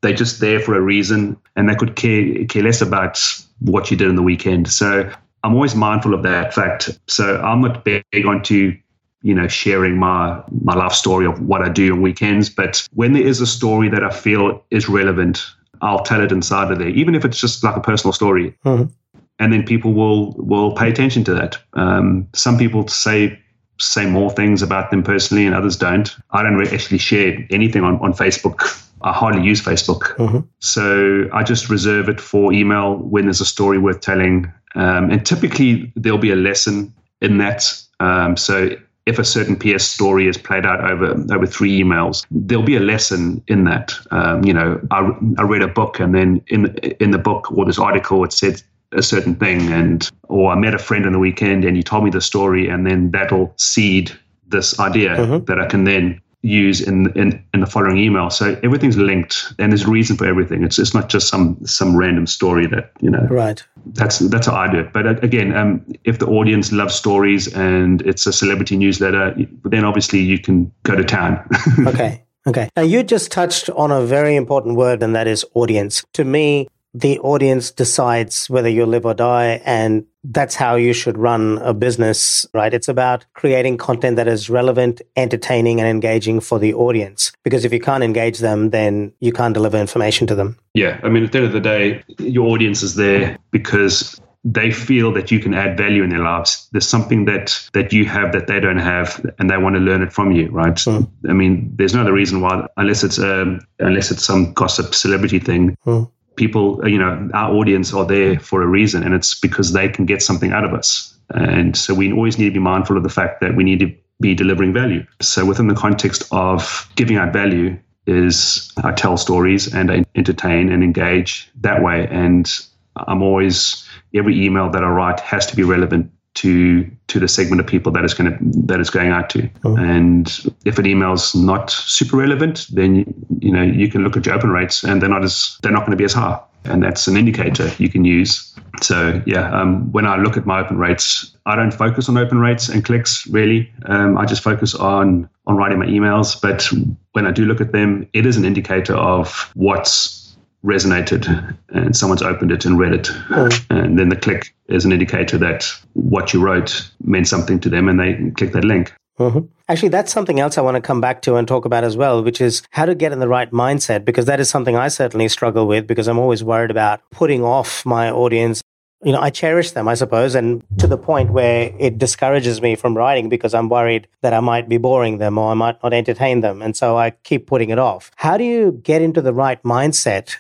they're 0.02 0.14
just 0.14 0.40
there 0.40 0.60
for 0.60 0.74
a 0.74 0.80
reason 0.80 1.36
and 1.56 1.68
they 1.68 1.74
could 1.74 1.96
care 1.96 2.44
care 2.46 2.62
less 2.62 2.80
about 2.80 3.20
what 3.60 3.90
you 3.90 3.96
did 3.96 4.08
on 4.08 4.16
the 4.16 4.22
weekend. 4.22 4.70
So 4.70 5.10
I'm 5.42 5.54
always 5.54 5.74
mindful 5.74 6.14
of 6.14 6.22
that 6.24 6.54
fact. 6.54 6.90
So 7.06 7.40
I'm 7.40 7.60
not 7.60 7.84
big 7.84 8.04
onto 8.26 8.76
you 9.22 9.34
know, 9.34 9.48
sharing 9.48 9.98
my 9.98 10.42
my 10.62 10.74
life 10.74 10.92
story 10.92 11.26
of 11.26 11.40
what 11.40 11.62
I 11.62 11.68
do 11.68 11.92
on 11.92 12.02
weekends. 12.02 12.48
But 12.48 12.86
when 12.94 13.12
there 13.12 13.26
is 13.26 13.40
a 13.40 13.46
story 13.46 13.88
that 13.88 14.02
I 14.02 14.10
feel 14.10 14.64
is 14.70 14.88
relevant, 14.88 15.44
I'll 15.82 16.02
tell 16.02 16.22
it 16.22 16.32
inside 16.32 16.70
of 16.70 16.78
there, 16.78 16.88
even 16.88 17.14
if 17.14 17.24
it's 17.24 17.40
just 17.40 17.62
like 17.62 17.76
a 17.76 17.80
personal 17.80 18.12
story. 18.12 18.56
Mm-hmm. 18.64 18.92
And 19.38 19.52
then 19.52 19.64
people 19.64 19.92
will 19.92 20.32
will 20.32 20.74
pay 20.74 20.90
attention 20.90 21.24
to 21.24 21.34
that. 21.34 21.58
Um, 21.74 22.28
some 22.34 22.58
people 22.58 22.88
say 22.88 23.38
say 23.78 24.04
more 24.06 24.30
things 24.30 24.62
about 24.62 24.90
them 24.90 25.02
personally, 25.02 25.46
and 25.46 25.54
others 25.54 25.76
don't. 25.76 26.14
I 26.30 26.42
don't 26.42 26.60
actually 26.72 26.98
share 26.98 27.46
anything 27.50 27.82
on 27.82 27.98
on 28.00 28.12
Facebook. 28.12 28.86
I 29.02 29.12
hardly 29.12 29.42
use 29.42 29.62
Facebook. 29.62 30.14
Mm-hmm. 30.16 30.40
So 30.58 31.28
I 31.32 31.42
just 31.42 31.70
reserve 31.70 32.08
it 32.08 32.20
for 32.20 32.52
email 32.52 32.96
when 32.96 33.24
there's 33.24 33.40
a 33.40 33.46
story 33.46 33.78
worth 33.78 34.00
telling. 34.00 34.52
Um, 34.74 35.10
and 35.10 35.24
typically 35.24 35.90
there'll 35.96 36.18
be 36.18 36.30
a 36.30 36.36
lesson 36.36 36.92
in 37.22 37.38
that. 37.38 37.64
Um, 37.98 38.36
so 38.36 38.76
if 39.10 39.18
a 39.18 39.24
certain 39.24 39.56
PS 39.56 39.84
story 39.84 40.28
is 40.28 40.38
played 40.38 40.64
out 40.64 40.80
over 40.80 41.12
over 41.34 41.46
three 41.46 41.82
emails, 41.82 42.24
there'll 42.30 42.64
be 42.64 42.76
a 42.76 42.80
lesson 42.80 43.42
in 43.48 43.64
that. 43.64 43.92
Um, 44.12 44.44
you 44.44 44.54
know, 44.54 44.80
I, 44.90 45.10
I 45.36 45.42
read 45.42 45.62
a 45.62 45.68
book, 45.68 46.00
and 46.00 46.14
then 46.14 46.42
in 46.46 46.74
in 47.00 47.10
the 47.10 47.18
book 47.18 47.50
or 47.52 47.64
this 47.64 47.78
article, 47.78 48.24
it 48.24 48.32
said 48.32 48.62
a 48.92 49.02
certain 49.02 49.34
thing 49.34 49.72
and 49.72 50.10
or 50.28 50.50
I 50.50 50.56
met 50.56 50.74
a 50.74 50.78
friend 50.78 51.06
on 51.06 51.12
the 51.12 51.18
weekend 51.18 51.64
and 51.64 51.76
he 51.76 51.82
told 51.82 52.02
me 52.04 52.10
the 52.10 52.20
story 52.20 52.68
and 52.68 52.84
then 52.84 53.12
that'll 53.12 53.52
seed 53.56 54.10
this 54.48 54.80
idea 54.80 55.16
mm-hmm. 55.16 55.44
that 55.44 55.60
I 55.60 55.66
can 55.66 55.84
then 55.84 56.20
use 56.42 56.80
in, 56.80 57.10
in 57.18 57.44
in 57.52 57.60
the 57.60 57.66
following 57.66 57.98
email. 57.98 58.30
So 58.30 58.58
everything's 58.62 58.96
linked, 58.96 59.52
and 59.58 59.72
there's 59.72 59.86
reason 59.86 60.16
for 60.16 60.26
everything. 60.26 60.64
It's 60.64 60.78
it's 60.78 60.94
not 60.94 61.08
just 61.08 61.28
some 61.28 61.58
some 61.66 61.96
random 61.96 62.26
story 62.26 62.66
that 62.68 62.92
you 63.00 63.10
know. 63.10 63.26
Right. 63.30 63.62
That's 63.86 64.18
that's 64.18 64.46
how 64.46 64.54
I 64.54 64.70
do 64.70 64.78
it. 64.80 64.92
But 64.92 65.06
uh, 65.06 65.14
again, 65.22 65.54
um, 65.54 65.84
if 66.04 66.18
the 66.18 66.26
audience 66.26 66.72
loves 66.72 66.94
stories 66.94 67.52
and 67.52 68.02
it's 68.02 68.26
a 68.26 68.32
celebrity 68.32 68.76
newsletter, 68.76 69.34
then 69.64 69.84
obviously 69.84 70.20
you 70.20 70.38
can 70.38 70.72
go 70.82 70.96
to 70.96 71.04
town. 71.04 71.46
okay. 71.86 72.24
Okay. 72.46 72.70
Now 72.74 72.82
you 72.82 73.02
just 73.02 73.30
touched 73.30 73.68
on 73.70 73.90
a 73.90 74.02
very 74.02 74.36
important 74.36 74.76
word, 74.76 75.02
and 75.02 75.14
that 75.14 75.26
is 75.26 75.44
audience. 75.54 76.04
To 76.14 76.24
me, 76.24 76.68
the 76.94 77.18
audience 77.20 77.70
decides 77.70 78.48
whether 78.48 78.68
you 78.68 78.86
live 78.86 79.06
or 79.06 79.14
die 79.14 79.60
and 79.64 80.04
that's 80.24 80.54
how 80.54 80.74
you 80.74 80.92
should 80.92 81.16
run 81.16 81.58
a 81.58 81.72
business 81.72 82.46
right 82.52 82.74
it's 82.74 82.88
about 82.88 83.24
creating 83.34 83.76
content 83.76 84.16
that 84.16 84.28
is 84.28 84.50
relevant 84.50 85.00
entertaining 85.16 85.80
and 85.80 85.88
engaging 85.88 86.40
for 86.40 86.58
the 86.58 86.74
audience 86.74 87.32
because 87.42 87.64
if 87.64 87.72
you 87.72 87.80
can't 87.80 88.04
engage 88.04 88.38
them 88.38 88.70
then 88.70 89.12
you 89.20 89.32
can't 89.32 89.54
deliver 89.54 89.78
information 89.78 90.26
to 90.26 90.34
them 90.34 90.56
yeah 90.74 91.00
i 91.02 91.08
mean 91.08 91.24
at 91.24 91.32
the 91.32 91.38
end 91.38 91.46
of 91.46 91.52
the 91.52 91.60
day 91.60 92.02
your 92.18 92.48
audience 92.48 92.82
is 92.82 92.94
there 92.96 93.38
because 93.50 94.20
they 94.42 94.70
feel 94.70 95.12
that 95.12 95.30
you 95.30 95.38
can 95.38 95.52
add 95.52 95.76
value 95.76 96.02
in 96.02 96.08
their 96.08 96.20
lives. 96.20 96.66
There's 96.72 96.88
something 96.88 97.26
that 97.26 97.60
that 97.74 97.92
you 97.92 98.06
have 98.06 98.32
that 98.32 98.46
they 98.46 98.58
don't 98.58 98.78
have, 98.78 99.24
and 99.38 99.50
they 99.50 99.58
want 99.58 99.76
to 99.76 99.80
learn 99.80 100.02
it 100.02 100.14
from 100.14 100.32
you, 100.32 100.48
right? 100.48 100.74
Mm. 100.74 101.10
I 101.28 101.34
mean, 101.34 101.70
there's 101.76 101.94
no 101.94 102.00
other 102.00 102.14
reason 102.14 102.40
why, 102.40 102.66
unless 102.78 103.04
it's 103.04 103.18
um, 103.18 103.60
unless 103.80 104.10
it's 104.10 104.24
some 104.24 104.54
gossip 104.54 104.94
celebrity 104.94 105.40
thing. 105.40 105.76
Mm 105.84 106.10
people, 106.40 106.80
you 106.88 106.98
know, 106.98 107.28
our 107.34 107.54
audience 107.54 107.92
are 107.92 108.06
there 108.06 108.40
for 108.40 108.62
a 108.62 108.66
reason, 108.66 109.02
and 109.04 109.12
it's 109.14 109.38
because 109.38 109.74
they 109.74 109.90
can 109.90 110.06
get 110.06 110.22
something 110.22 110.52
out 110.52 110.64
of 110.64 110.72
us. 110.72 111.14
And 111.34 111.76
so 111.76 111.92
we 111.92 112.10
always 112.12 112.38
need 112.38 112.46
to 112.46 112.50
be 112.52 112.58
mindful 112.58 112.96
of 112.96 113.02
the 113.02 113.10
fact 113.10 113.42
that 113.42 113.54
we 113.54 113.62
need 113.62 113.80
to 113.80 113.94
be 114.20 114.34
delivering 114.34 114.72
value. 114.72 115.04
So 115.20 115.44
within 115.44 115.68
the 115.68 115.74
context 115.74 116.24
of 116.32 116.90
giving 116.96 117.18
out 117.18 117.34
value 117.34 117.78
is 118.06 118.72
I 118.82 118.92
tell 118.92 119.18
stories 119.18 119.72
and 119.72 119.92
I 119.92 120.04
entertain 120.14 120.72
and 120.72 120.82
engage 120.82 121.50
that 121.60 121.82
way. 121.82 122.08
And 122.10 122.50
I'm 122.96 123.22
always 123.22 123.86
every 124.14 124.42
email 124.44 124.70
that 124.70 124.82
I 124.82 124.88
write 124.88 125.20
has 125.20 125.46
to 125.46 125.56
be 125.56 125.62
relevant 125.62 126.10
to 126.40 126.90
to 127.08 127.20
the 127.20 127.28
segment 127.28 127.60
of 127.60 127.66
people 127.66 127.92
that 127.92 128.04
is 128.04 128.14
going 128.14 128.30
to 128.30 128.38
that 128.66 128.80
is 128.80 128.88
going 128.88 129.10
out 129.10 129.28
to. 129.30 129.48
Oh. 129.64 129.76
And 129.76 130.26
if 130.64 130.78
an 130.78 130.86
email's 130.86 131.34
not 131.34 131.70
super 131.70 132.16
relevant, 132.16 132.66
then 132.72 133.04
you 133.40 133.52
know 133.52 133.62
you 133.62 133.90
can 133.90 134.02
look 134.02 134.16
at 134.16 134.24
your 134.24 134.34
open 134.34 134.50
rates, 134.50 134.82
and 134.82 135.02
they're 135.02 135.10
not 135.10 135.22
as 135.22 135.58
they're 135.62 135.72
not 135.72 135.80
going 135.80 135.92
to 135.92 135.96
be 135.96 136.04
as 136.04 136.14
high, 136.14 136.40
and 136.64 136.82
that's 136.82 137.06
an 137.06 137.16
indicator 137.16 137.70
you 137.78 137.90
can 137.90 138.04
use. 138.06 138.54
So 138.80 139.22
yeah, 139.26 139.50
um, 139.52 139.92
when 139.92 140.06
I 140.06 140.16
look 140.16 140.38
at 140.38 140.46
my 140.46 140.60
open 140.60 140.78
rates, 140.78 141.36
I 141.44 141.56
don't 141.56 141.72
focus 141.72 142.08
on 142.08 142.16
open 142.16 142.38
rates 142.38 142.70
and 142.70 142.84
clicks 142.84 143.26
really. 143.26 143.70
Um, 143.84 144.16
I 144.16 144.24
just 144.24 144.42
focus 144.42 144.74
on 144.74 145.28
on 145.46 145.56
writing 145.56 145.78
my 145.78 145.86
emails. 145.86 146.40
But 146.40 146.68
when 147.12 147.26
I 147.26 147.32
do 147.32 147.44
look 147.44 147.60
at 147.60 147.72
them, 147.72 148.08
it 148.14 148.24
is 148.24 148.38
an 148.38 148.46
indicator 148.46 148.94
of 148.94 149.50
what's 149.54 150.19
resonated 150.64 151.56
and 151.70 151.96
someone's 151.96 152.22
opened 152.22 152.52
it 152.52 152.64
and 152.64 152.78
read 152.78 152.92
it. 152.92 153.06
Mm. 153.28 153.66
And 153.70 153.98
then 153.98 154.08
the 154.08 154.16
click 154.16 154.54
is 154.68 154.84
an 154.84 154.92
indicator 154.92 155.38
that 155.38 155.64
what 155.94 156.32
you 156.32 156.40
wrote 156.40 156.90
meant 157.04 157.28
something 157.28 157.60
to 157.60 157.68
them 157.68 157.88
and 157.88 157.98
they 157.98 158.30
click 158.32 158.52
that 158.52 158.64
link. 158.64 158.92
Mm-hmm. 159.18 159.40
Actually, 159.68 159.90
that's 159.90 160.12
something 160.12 160.40
else 160.40 160.56
I 160.56 160.62
want 160.62 160.76
to 160.76 160.80
come 160.80 161.00
back 161.00 161.20
to 161.22 161.36
and 161.36 161.46
talk 161.46 161.66
about 161.66 161.84
as 161.84 161.96
well, 161.96 162.22
which 162.22 162.40
is 162.40 162.62
how 162.70 162.86
to 162.86 162.94
get 162.94 163.12
in 163.12 163.20
the 163.20 163.28
right 163.28 163.50
mindset, 163.50 164.04
because 164.04 164.24
that 164.24 164.40
is 164.40 164.48
something 164.48 164.76
I 164.76 164.88
certainly 164.88 165.28
struggle 165.28 165.66
with 165.66 165.86
because 165.86 166.08
I'm 166.08 166.18
always 166.18 166.42
worried 166.42 166.70
about 166.70 167.02
putting 167.10 167.44
off 167.44 167.84
my 167.84 168.10
audience 168.10 168.62
you 169.02 169.12
know, 169.12 169.20
I 169.20 169.30
cherish 169.30 169.70
them, 169.70 169.88
I 169.88 169.94
suppose, 169.94 170.34
and 170.34 170.62
to 170.78 170.86
the 170.86 170.98
point 170.98 171.30
where 171.32 171.72
it 171.78 171.96
discourages 171.96 172.60
me 172.60 172.74
from 172.74 172.96
writing 172.96 173.28
because 173.28 173.54
I'm 173.54 173.68
worried 173.68 174.06
that 174.20 174.34
I 174.34 174.40
might 174.40 174.68
be 174.68 174.76
boring 174.76 175.18
them 175.18 175.38
or 175.38 175.50
I 175.50 175.54
might 175.54 175.82
not 175.82 175.94
entertain 175.94 176.42
them. 176.42 176.60
And 176.60 176.76
so 176.76 176.98
I 176.98 177.10
keep 177.10 177.46
putting 177.46 177.70
it 177.70 177.78
off. 177.78 178.10
How 178.16 178.36
do 178.36 178.44
you 178.44 178.72
get 178.82 179.00
into 179.00 179.22
the 179.22 179.32
right 179.32 179.62
mindset 179.62 180.36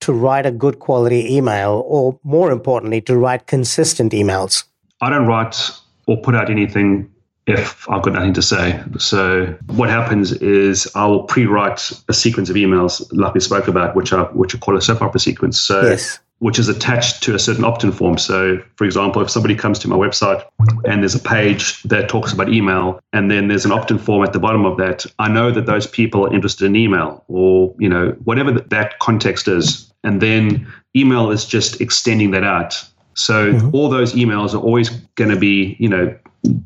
to 0.00 0.12
write 0.12 0.46
a 0.46 0.50
good 0.50 0.78
quality 0.78 1.34
email, 1.34 1.84
or 1.86 2.18
more 2.22 2.50
importantly, 2.50 3.00
to 3.02 3.16
write 3.16 3.46
consistent 3.46 4.12
emails? 4.12 4.64
I 5.00 5.10
don't 5.10 5.26
write 5.26 5.70
or 6.06 6.16
put 6.16 6.34
out 6.34 6.50
anything 6.50 7.10
if 7.48 7.88
I've 7.88 8.02
got 8.02 8.12
nothing 8.12 8.34
to 8.34 8.42
say. 8.42 8.82
So 8.98 9.46
what 9.68 9.88
happens 9.88 10.32
is 10.32 10.90
I'll 10.94 11.22
pre-write 11.22 11.90
a 12.08 12.12
sequence 12.12 12.50
of 12.50 12.56
emails 12.56 13.06
like 13.10 13.32
we 13.32 13.40
spoke 13.40 13.68
about, 13.68 13.96
which 13.96 14.12
are 14.12 14.26
which 14.26 14.54
are 14.54 14.58
called 14.58 14.76
a 14.76 14.82
soap 14.82 15.00
opera 15.00 15.18
sequence. 15.18 15.58
So 15.58 15.80
yes. 15.80 16.18
which 16.40 16.58
is 16.58 16.68
attached 16.68 17.22
to 17.22 17.34
a 17.34 17.38
certain 17.38 17.64
opt-in 17.64 17.90
form. 17.90 18.18
So 18.18 18.62
for 18.76 18.84
example, 18.84 19.22
if 19.22 19.30
somebody 19.30 19.54
comes 19.54 19.78
to 19.80 19.88
my 19.88 19.96
website 19.96 20.44
and 20.84 21.02
there's 21.02 21.14
a 21.14 21.20
page 21.20 21.82
that 21.84 22.10
talks 22.10 22.34
about 22.34 22.50
email 22.50 23.00
and 23.14 23.30
then 23.30 23.48
there's 23.48 23.64
an 23.64 23.72
opt-in 23.72 23.98
form 23.98 24.24
at 24.24 24.34
the 24.34 24.40
bottom 24.40 24.66
of 24.66 24.76
that, 24.76 25.06
I 25.18 25.28
know 25.28 25.50
that 25.50 25.64
those 25.64 25.86
people 25.86 26.26
are 26.26 26.34
interested 26.34 26.66
in 26.66 26.76
email 26.76 27.24
or, 27.28 27.74
you 27.78 27.88
know, 27.88 28.10
whatever 28.24 28.52
that 28.52 28.98
context 28.98 29.48
is 29.48 29.87
and 30.04 30.20
then 30.20 30.66
email 30.96 31.30
is 31.30 31.44
just 31.44 31.80
extending 31.80 32.30
that 32.32 32.44
out. 32.44 32.82
So 33.14 33.52
mm-hmm. 33.52 33.74
all 33.74 33.88
those 33.88 34.14
emails 34.14 34.54
are 34.54 34.62
always 34.62 34.90
going 35.16 35.30
to 35.30 35.36
be, 35.36 35.76
you 35.80 35.88
know, 35.88 36.16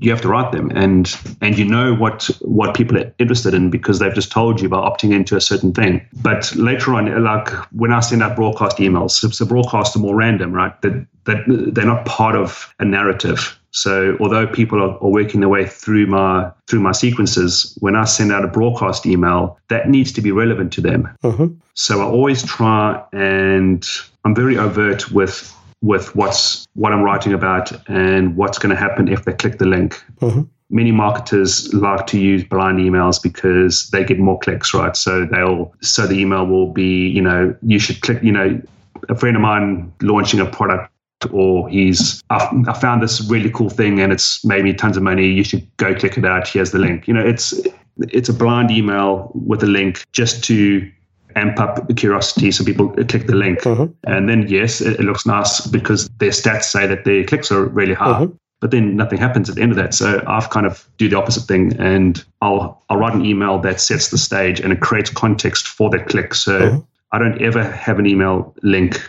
you 0.01 0.11
have 0.11 0.21
to 0.21 0.29
write 0.29 0.53
them 0.53 0.71
and 0.75 1.16
and 1.40 1.57
you 1.57 1.64
know 1.64 1.95
what 1.95 2.25
what 2.42 2.77
people 2.77 2.99
are 2.99 3.12
interested 3.18 3.55
in 3.55 3.71
because 3.71 3.99
they've 3.99 4.14
just 4.14 4.31
told 4.31 4.61
you 4.61 4.66
about 4.66 4.85
opting 4.85 5.14
into 5.14 5.35
a 5.35 5.40
certain 5.40 5.73
thing 5.73 6.07
but 6.23 6.55
later 6.57 6.95
on 6.95 7.25
like 7.25 7.49
when 7.73 7.90
i 7.90 8.01
send 8.01 8.23
out 8.23 8.37
broadcast 8.37 8.77
emails 8.77 9.12
so 9.33 9.47
broadcasts 9.47 9.97
are 9.97 9.99
more 9.99 10.14
random 10.14 10.53
right 10.53 10.81
that 10.83 11.07
that 11.25 11.42
they're 11.75 11.87
not 11.87 12.05
part 12.05 12.37
of 12.37 12.75
a 12.81 12.85
narrative 12.85 13.59
so 13.73 14.17
although 14.21 14.47
people 14.47 14.81
are, 14.83 14.97
are, 15.03 15.09
working 15.09 15.41
their 15.41 15.49
way 15.49 15.67
through 15.67 16.07
my 16.07 16.53
through 16.69 16.81
my 16.81 16.93
sequences, 16.93 17.77
when 17.81 17.97
I 17.97 18.05
send 18.05 18.31
out 18.31 18.45
a 18.45 18.49
broadcast 18.49 19.07
email, 19.07 19.59
that 19.69 19.89
needs 19.89 20.13
to 20.13 20.21
be 20.21 20.31
relevant 20.31 20.73
to 20.75 20.81
them. 20.83 21.09
Mm-hmm. 21.25 21.55
So 21.75 22.01
I 22.01 22.05
always 22.05 22.43
try 22.43 23.03
and 23.13 23.87
I'm 24.25 24.35
very 24.35 24.59
overt 24.59 25.11
with 25.11 25.57
with 25.81 26.15
what's 26.15 26.67
what 26.75 26.93
I'm 26.93 27.03
writing 27.03 27.33
about 27.33 27.73
and 27.89 28.37
what's 28.37 28.59
going 28.59 28.75
to 28.75 28.81
happen 28.81 29.09
if 29.09 29.25
they 29.25 29.33
click 29.33 29.59
the 29.59 29.67
link. 29.67 30.03
Mm-hmm. 30.21 30.43
Many 30.69 30.93
marketers 30.93 31.73
like 31.73 32.07
to 32.09 32.19
use 32.19 32.45
blind 32.45 32.79
emails 32.79 33.23
because 33.23 33.89
they 33.91 34.05
get 34.05 34.19
more 34.19 34.39
clicks, 34.39 34.75
right? 34.75 34.97
So 34.97 35.25
they'll 35.25 35.75
so 35.81 36.07
the 36.07 36.19
email 36.19 36.47
will 36.47 36.73
be, 36.73 37.09
you 37.09 37.23
know, 37.23 37.57
you 37.63 37.79
should 37.79 38.03
click, 38.03 38.23
you 38.23 38.33
know, 38.33 38.61
a 39.09 39.15
friend 39.15 39.35
of 39.35 39.43
mine 39.43 39.93
launching 40.03 40.41
a 40.41 40.47
product 40.47 40.92
or 41.31 41.69
he's 41.69 42.23
I, 42.31 42.51
I 42.69 42.73
found 42.73 43.03
this 43.03 43.21
really 43.29 43.51
cool 43.51 43.71
thing 43.71 44.01
and 44.01 44.13
it's 44.13 44.45
made 44.45 44.65
me 44.65 44.73
tons 44.73 44.97
of 44.97 45.03
money. 45.03 45.27
You 45.27 45.45
should 45.45 45.67
go 45.77 45.95
click 45.95 46.19
it 46.19 46.25
out. 46.25 46.49
Here's 46.49 46.73
the 46.73 46.79
link. 46.79 47.07
You 47.07 47.15
know, 47.15 47.25
it's 47.25 47.55
it's 47.99 48.29
a 48.29 48.33
blind 48.33 48.71
email 48.71 49.31
with 49.35 49.63
a 49.63 49.67
link 49.67 50.05
just 50.13 50.43
to 50.45 50.91
amp 51.37 51.59
up 51.59 51.89
curiosity 51.97 52.51
so 52.51 52.65
people 52.65 52.89
click 52.91 53.27
the 53.27 53.35
link. 53.35 53.61
Mm-hmm. 53.61 53.93
And 54.05 54.29
then 54.29 54.47
yes, 54.49 54.81
it, 54.81 55.01
it, 55.01 55.03
looks 55.03 55.27
nice 55.27 55.67
because 55.67 56.09
their 56.19 56.31
stats 56.31 56.65
say 56.65 56.87
that 56.87 57.05
their 57.05 57.25
clicks 57.25 57.51
are 57.51 57.65
really 57.67 57.95
high. 57.95 58.25
Mm-hmm. 58.25 58.37
But 58.61 58.71
then 58.71 58.95
nothing 58.97 59.19
happens 59.19 59.51
at 59.51 59.57
the 59.57 59.63
end 59.63 59.73
of 59.73 59.77
that. 59.77 59.93
So 59.93 60.23
I've 60.29 60.51
kind 60.51 60.67
of 60.67 60.89
do 60.97 61.09
the 61.09 61.17
opposite 61.17 61.49
thing 61.49 61.75
and 61.81 62.25
I'll 62.43 62.81
I'll 62.89 62.97
write 62.97 63.15
an 63.15 63.25
email 63.25 63.59
that 63.61 63.81
sets 63.81 64.11
the 64.11 64.19
stage 64.19 64.61
and 64.61 64.73
it 64.73 64.81
creates 64.81 65.11
context 65.11 65.67
for 65.67 65.91
that 65.91 66.09
click. 66.09 66.35
So 66.35 66.61
mm-hmm. 66.61 66.79
I 67.11 67.19
don't 67.19 67.41
ever 67.43 67.63
have 67.63 67.99
an 67.99 68.07
email 68.07 68.55
link 68.63 69.01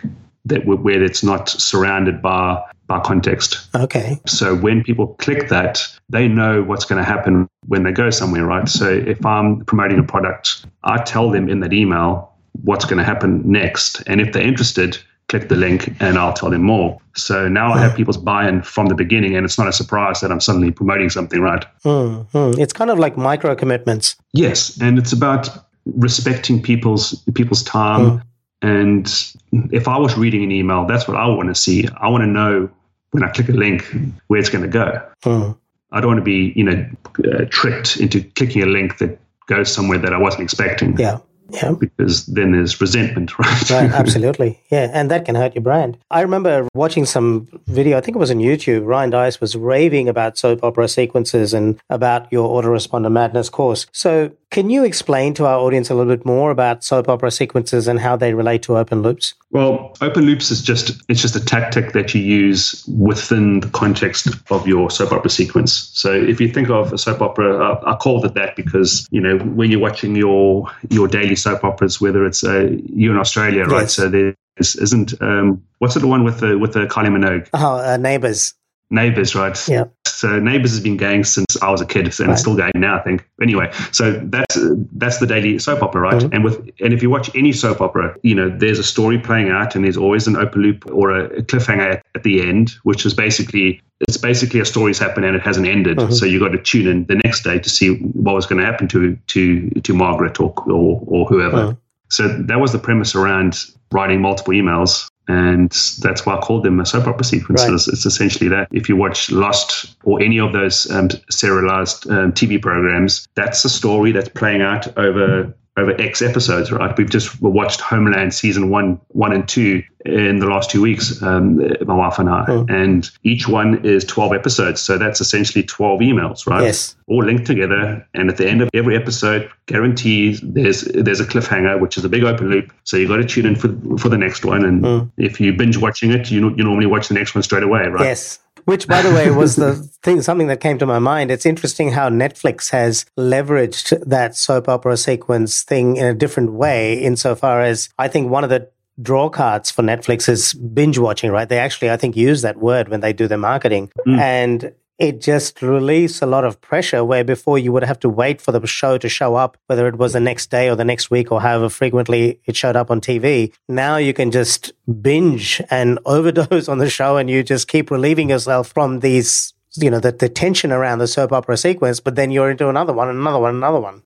that 0.46 0.66
where 0.66 1.02
it's 1.02 1.22
not 1.22 1.48
surrounded 1.48 2.20
by 2.20 2.62
by 2.86 3.00
context. 3.00 3.66
Okay. 3.74 4.20
So 4.26 4.54
when 4.54 4.82
people 4.82 5.08
click 5.14 5.48
that, 5.48 5.80
they 6.10 6.28
know 6.28 6.62
what's 6.62 6.84
going 6.84 7.02
to 7.02 7.08
happen 7.08 7.48
when 7.66 7.82
they 7.82 7.92
go 7.92 8.10
somewhere, 8.10 8.44
right? 8.44 8.68
So 8.68 8.90
if 8.90 9.24
I'm 9.24 9.64
promoting 9.64 9.98
a 9.98 10.02
product, 10.02 10.66
I 10.84 11.02
tell 11.02 11.30
them 11.30 11.48
in 11.48 11.60
that 11.60 11.72
email 11.72 12.30
what's 12.62 12.84
going 12.84 12.98
to 12.98 13.04
happen 13.04 13.42
next, 13.50 14.02
and 14.06 14.20
if 14.20 14.32
they're 14.32 14.46
interested, 14.46 14.98
click 15.28 15.48
the 15.48 15.56
link 15.56 16.00
and 16.00 16.18
I'll 16.18 16.34
tell 16.34 16.50
them 16.50 16.62
more. 16.62 17.00
So 17.16 17.48
now 17.48 17.72
I 17.72 17.78
have 17.78 17.96
people's 17.96 18.18
buy-in 18.18 18.62
from 18.62 18.86
the 18.86 18.94
beginning, 18.94 19.34
and 19.34 19.44
it's 19.44 19.58
not 19.58 19.66
a 19.66 19.72
surprise 19.72 20.20
that 20.20 20.30
I'm 20.30 20.40
suddenly 20.40 20.70
promoting 20.70 21.10
something, 21.10 21.40
right? 21.40 21.64
Mm-hmm. 21.84 22.60
It's 22.60 22.72
kind 22.72 22.90
of 22.90 22.98
like 22.98 23.16
micro 23.16 23.54
commitments. 23.56 24.16
Yes, 24.32 24.78
and 24.80 24.98
it's 24.98 25.12
about 25.12 25.48
respecting 25.86 26.62
people's 26.62 27.14
people's 27.34 27.62
time. 27.62 28.18
Mm 28.18 28.22
and 28.64 29.34
if 29.72 29.88
I 29.88 29.98
was 29.98 30.16
reading 30.16 30.42
an 30.42 30.50
email, 30.50 30.86
that's 30.86 31.06
what 31.06 31.18
I 31.18 31.26
want 31.26 31.50
to 31.50 31.54
see. 31.54 31.86
I 31.98 32.08
want 32.08 32.22
to 32.22 32.26
know 32.26 32.70
when 33.10 33.22
I 33.22 33.28
click 33.28 33.50
a 33.50 33.52
link 33.52 33.84
where 34.28 34.40
it's 34.40 34.48
going 34.48 34.64
to 34.64 34.70
go. 34.70 35.06
Hmm. 35.22 35.52
I 35.92 36.00
don't 36.00 36.08
want 36.08 36.20
to 36.20 36.24
be, 36.24 36.54
you 36.56 36.64
know, 36.64 36.88
uh, 37.30 37.44
tricked 37.50 37.98
into 37.98 38.22
clicking 38.22 38.62
a 38.62 38.66
link 38.66 38.96
that 38.98 39.18
goes 39.48 39.70
somewhere 39.70 39.98
that 39.98 40.14
I 40.14 40.18
wasn't 40.18 40.44
expecting. 40.44 40.96
Yeah. 40.98 41.18
Yeah. 41.50 41.72
Because 41.78 42.24
then 42.24 42.52
there's 42.52 42.80
resentment, 42.80 43.38
right? 43.38 43.70
right, 43.70 43.90
absolutely. 43.90 44.58
Yeah. 44.70 44.90
And 44.94 45.10
that 45.10 45.26
can 45.26 45.34
hurt 45.34 45.54
your 45.54 45.62
brand. 45.62 45.98
I 46.10 46.22
remember 46.22 46.66
watching 46.72 47.04
some 47.04 47.46
video, 47.66 47.98
I 47.98 48.00
think 48.00 48.16
it 48.16 48.18
was 48.18 48.30
on 48.30 48.38
YouTube. 48.38 48.86
Ryan 48.86 49.10
Deiss 49.10 49.42
was 49.42 49.54
raving 49.54 50.08
about 50.08 50.38
soap 50.38 50.64
opera 50.64 50.88
sequences 50.88 51.52
and 51.52 51.78
about 51.90 52.32
your 52.32 52.48
autoresponder 52.48 53.12
madness 53.12 53.50
course. 53.50 53.86
So 53.92 54.32
Can 54.54 54.70
you 54.70 54.84
explain 54.84 55.34
to 55.34 55.46
our 55.46 55.58
audience 55.58 55.90
a 55.90 55.96
little 55.96 56.14
bit 56.14 56.24
more 56.24 56.52
about 56.52 56.84
soap 56.84 57.08
opera 57.08 57.32
sequences 57.32 57.88
and 57.88 57.98
how 57.98 58.14
they 58.14 58.34
relate 58.34 58.62
to 58.62 58.78
open 58.78 59.02
loops? 59.02 59.34
Well, 59.50 59.96
open 60.00 60.26
loops 60.26 60.52
is 60.52 60.62
just 60.62 60.92
it's 61.08 61.20
just 61.20 61.34
a 61.34 61.44
tactic 61.44 61.92
that 61.92 62.14
you 62.14 62.20
use 62.20 62.86
within 62.86 63.58
the 63.58 63.68
context 63.70 64.28
of 64.52 64.68
your 64.68 64.92
soap 64.92 65.10
opera 65.10 65.28
sequence. 65.28 65.90
So 65.94 66.12
if 66.12 66.40
you 66.40 66.48
think 66.48 66.70
of 66.70 66.92
a 66.92 66.98
soap 66.98 67.20
opera, 67.20 67.58
uh, 67.58 67.82
I 67.84 67.96
called 67.96 68.26
it 68.26 68.34
that 68.34 68.54
because 68.54 69.08
you 69.10 69.20
know 69.20 69.38
when 69.38 69.72
you're 69.72 69.80
watching 69.80 70.14
your 70.14 70.70
your 70.88 71.08
daily 71.08 71.34
soap 71.34 71.64
operas, 71.64 72.00
whether 72.00 72.24
it's 72.24 72.44
uh, 72.44 72.76
you 72.94 73.10
in 73.10 73.18
Australia, 73.18 73.64
right? 73.64 73.90
So 73.90 74.08
there 74.08 74.36
isn't 74.58 75.20
um, 75.20 75.64
what's 75.78 75.96
it 75.96 76.00
the 76.00 76.06
one 76.06 76.22
with 76.22 76.38
the 76.38 76.56
with 76.60 76.74
the 76.74 76.86
Kylie 76.86 77.08
Minogue? 77.08 77.48
Oh, 77.54 77.78
uh, 77.78 77.96
Neighbours. 77.96 78.54
Neighbours, 78.94 79.34
right? 79.34 79.58
Yeah. 79.68 79.84
So 80.06 80.38
Neighbours 80.38 80.70
has 80.70 80.80
been 80.80 80.96
going 80.96 81.24
since 81.24 81.60
I 81.60 81.70
was 81.70 81.80
a 81.80 81.86
kid, 81.86 82.06
and 82.06 82.20
right. 82.20 82.30
it's 82.30 82.40
still 82.40 82.56
going 82.56 82.72
now, 82.76 82.98
I 82.98 83.02
think. 83.02 83.28
Anyway, 83.42 83.70
so 83.90 84.12
that's 84.12 84.56
that's 84.92 85.18
the 85.18 85.26
daily 85.26 85.58
soap 85.58 85.82
opera, 85.82 86.00
right? 86.00 86.14
Mm-hmm. 86.14 86.34
And 86.34 86.44
with 86.44 86.70
and 86.80 86.94
if 86.94 87.02
you 87.02 87.10
watch 87.10 87.34
any 87.34 87.52
soap 87.52 87.80
opera, 87.80 88.16
you 88.22 88.34
know 88.34 88.48
there's 88.48 88.78
a 88.78 88.84
story 88.84 89.18
playing 89.18 89.50
out, 89.50 89.74
and 89.74 89.84
there's 89.84 89.96
always 89.96 90.26
an 90.26 90.36
open 90.36 90.62
loop 90.62 90.86
or 90.90 91.10
a, 91.10 91.42
cliffhanger 91.42 91.94
at, 91.94 92.06
at, 92.14 92.22
the 92.22 92.48
end, 92.48 92.70
which 92.84 93.04
is 93.04 93.12
basically 93.12 93.82
it's 94.08 94.16
basically 94.16 94.60
a 94.60 94.64
story's 94.64 94.98
happened 94.98 95.26
and 95.26 95.36
it 95.36 95.42
hasn't 95.42 95.66
ended. 95.66 95.98
Mm-hmm. 95.98 96.12
So 96.12 96.24
you 96.24 96.38
got 96.38 96.52
to 96.52 96.62
tune 96.62 96.86
in 96.86 97.04
the 97.06 97.16
next 97.24 97.42
day 97.42 97.58
to 97.58 97.68
see 97.68 97.96
what 97.96 98.34
was 98.34 98.46
going 98.46 98.60
to 98.60 98.64
happen 98.64 98.86
to 98.88 99.16
to 99.16 99.70
to 99.70 99.92
Margaret 99.92 100.40
or 100.40 100.54
or, 100.66 101.02
or 101.06 101.26
whoever. 101.26 101.56
Mm-hmm. 101.56 101.78
So 102.10 102.28
that 102.28 102.60
was 102.60 102.70
the 102.70 102.78
premise 102.78 103.14
around 103.16 103.64
writing 103.90 104.20
multiple 104.20 104.54
emails 104.54 105.08
and 105.28 105.70
that's 106.00 106.26
why 106.26 106.36
I 106.36 106.40
call 106.40 106.60
them 106.60 106.80
a 106.80 106.86
soap 106.86 107.06
opera 107.06 107.24
sequences. 107.24 107.88
Right. 107.88 107.92
It's 107.92 108.04
essentially 108.04 108.48
that. 108.50 108.68
If 108.72 108.88
you 108.88 108.96
watch 108.96 109.30
Lost 109.30 109.96
or 110.04 110.20
any 110.22 110.38
of 110.38 110.52
those 110.52 110.90
um, 110.90 111.08
serialized 111.30 112.08
um, 112.10 112.32
TV 112.32 112.60
programs, 112.60 113.26
that's 113.34 113.64
a 113.64 113.70
story 113.70 114.12
that's 114.12 114.28
playing 114.28 114.60
out 114.60 114.96
over 114.98 115.54
over 115.76 116.00
X 116.00 116.22
episodes, 116.22 116.70
right? 116.70 116.96
We've 116.96 117.10
just 117.10 117.40
watched 117.42 117.80
Homeland 117.80 118.32
season 118.32 118.70
one, 118.70 119.00
one 119.08 119.32
and 119.32 119.48
two 119.48 119.82
in 120.04 120.38
the 120.38 120.46
last 120.46 120.70
two 120.70 120.82
weeks, 120.82 121.22
um, 121.22 121.56
my 121.86 121.94
wife 121.94 122.18
and 122.18 122.28
I, 122.28 122.44
oh. 122.48 122.66
and 122.68 123.10
each 123.22 123.48
one 123.48 123.84
is 123.86 124.04
12 124.04 124.34
episodes. 124.34 124.82
So 124.82 124.98
that's 124.98 125.20
essentially 125.20 125.64
12 125.64 126.00
emails, 126.00 126.46
right? 126.46 126.62
Yes. 126.62 126.94
All 127.06 127.24
linked 127.24 127.46
together. 127.46 128.06
And 128.12 128.28
at 128.28 128.36
the 128.36 128.46
end 128.46 128.60
of 128.60 128.68
every 128.74 128.96
episode, 128.96 129.50
guarantees 129.66 130.40
there's, 130.42 130.82
there's 130.82 131.20
a 131.20 131.24
cliffhanger, 131.24 131.80
which 131.80 131.96
is 131.96 132.04
a 132.04 132.08
big 132.10 132.22
open 132.22 132.50
loop. 132.50 132.72
So 132.84 132.98
you 132.98 133.08
got 133.08 133.16
to 133.16 133.24
tune 133.24 133.46
in 133.46 133.56
for, 133.56 133.68
for 133.98 134.10
the 134.10 134.18
next 134.18 134.44
one. 134.44 134.64
And 134.64 134.84
oh. 134.84 135.10
if 135.16 135.40
you 135.40 135.54
binge 135.54 135.78
watching 135.78 136.12
it, 136.12 136.30
you, 136.30 136.50
you 136.50 136.64
normally 136.64 136.86
watch 136.86 137.08
the 137.08 137.14
next 137.14 137.34
one 137.34 137.42
straight 137.42 137.62
away, 137.62 137.86
right? 137.86 138.04
Yes. 138.04 138.40
Which, 138.64 138.88
by 138.88 139.02
the 139.02 139.10
way, 139.10 139.30
was 139.30 139.56
the 139.56 139.74
thing, 140.02 140.22
something 140.22 140.46
that 140.46 140.60
came 140.60 140.78
to 140.78 140.86
my 140.86 140.98
mind. 140.98 141.30
It's 141.30 141.46
interesting 141.46 141.92
how 141.92 142.08
Netflix 142.08 142.70
has 142.70 143.04
leveraged 143.18 144.06
that 144.06 144.36
soap 144.36 144.68
opera 144.68 144.96
sequence 144.96 145.62
thing 145.62 145.96
in 145.96 146.06
a 146.06 146.14
different 146.14 146.52
way, 146.52 147.00
insofar 147.00 147.60
as 147.60 147.88
I 147.98 148.08
think 148.08 148.30
one 148.30 148.44
of 148.44 148.50
the 148.50 148.70
draw 149.02 149.28
cards 149.28 149.70
for 149.70 149.82
Netflix 149.82 150.28
is 150.28 150.54
binge 150.54 150.98
watching, 150.98 151.30
right? 151.30 151.48
They 151.48 151.58
actually, 151.58 151.90
I 151.90 151.96
think, 151.96 152.16
use 152.16 152.42
that 152.42 152.58
word 152.58 152.88
when 152.88 153.00
they 153.00 153.12
do 153.12 153.26
their 153.26 153.38
marketing. 153.38 153.90
Mm. 154.06 154.18
And 154.18 154.72
it 154.98 155.20
just 155.20 155.60
relieves 155.60 156.22
a 156.22 156.26
lot 156.26 156.44
of 156.44 156.60
pressure 156.60 157.04
where 157.04 157.24
before 157.24 157.58
you 157.58 157.72
would 157.72 157.82
have 157.82 157.98
to 158.00 158.08
wait 158.08 158.40
for 158.40 158.52
the 158.52 158.64
show 158.66 158.96
to 158.98 159.08
show 159.08 159.34
up, 159.34 159.56
whether 159.66 159.88
it 159.88 159.96
was 159.96 160.12
the 160.12 160.20
next 160.20 160.50
day 160.50 160.68
or 160.68 160.76
the 160.76 160.84
next 160.84 161.10
week 161.10 161.32
or 161.32 161.40
however 161.40 161.68
frequently 161.68 162.40
it 162.44 162.54
showed 162.54 162.76
up 162.76 162.90
on 162.90 163.00
TV. 163.00 163.52
Now 163.68 163.96
you 163.96 164.14
can 164.14 164.30
just 164.30 164.72
binge 165.02 165.60
and 165.70 165.98
overdose 166.06 166.68
on 166.68 166.78
the 166.78 166.90
show 166.90 167.16
and 167.16 167.28
you 167.28 167.42
just 167.42 167.66
keep 167.66 167.90
relieving 167.90 168.30
yourself 168.30 168.68
from 168.68 169.00
these, 169.00 169.52
you 169.74 169.90
know, 169.90 169.98
the, 169.98 170.12
the 170.12 170.28
tension 170.28 170.70
around 170.70 171.00
the 171.00 171.08
soap 171.08 171.32
opera 171.32 171.56
sequence, 171.56 171.98
but 171.98 172.14
then 172.14 172.30
you're 172.30 172.50
into 172.50 172.68
another 172.68 172.92
one, 172.92 173.08
another 173.08 173.40
one, 173.40 173.56
another 173.56 173.80
one. 173.80 174.02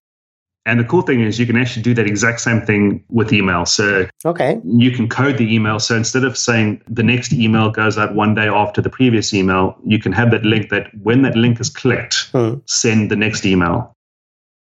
And 0.69 0.79
the 0.79 0.85
cool 0.85 1.01
thing 1.01 1.23
is 1.23 1.39
you 1.39 1.47
can 1.47 1.57
actually 1.57 1.83
do 1.83 1.95
that 1.95 2.07
exact 2.07 2.41
same 2.41 2.61
thing 2.61 3.03
with 3.09 3.33
email. 3.33 3.65
So 3.65 4.07
okay. 4.27 4.61
you 4.65 4.91
can 4.91 5.09
code 5.09 5.39
the 5.39 5.55
email. 5.55 5.81
So 5.81 5.97
instead 5.97 6.25
of 6.25 6.37
saying 6.37 6.83
the 6.87 7.03
next 7.03 7.33
email 7.33 7.71
goes 7.71 7.97
out 7.97 8.15
one 8.15 8.35
day 8.35 8.49
after 8.49 8.83
the 8.83 8.91
previous 8.91 9.33
email, 9.33 9.77
you 9.87 9.99
can 9.99 10.13
have 10.13 10.31
that 10.33 10.45
link 10.45 10.69
that 10.69 10.91
when 11.03 11.23
that 11.23 11.37
link 11.37 11.59
is 11.59 11.71
clicked, 11.71 12.29
hmm. 12.33 12.57
send 12.67 13.11
the 13.11 13.17
next 13.17 13.47
email. 13.47 13.97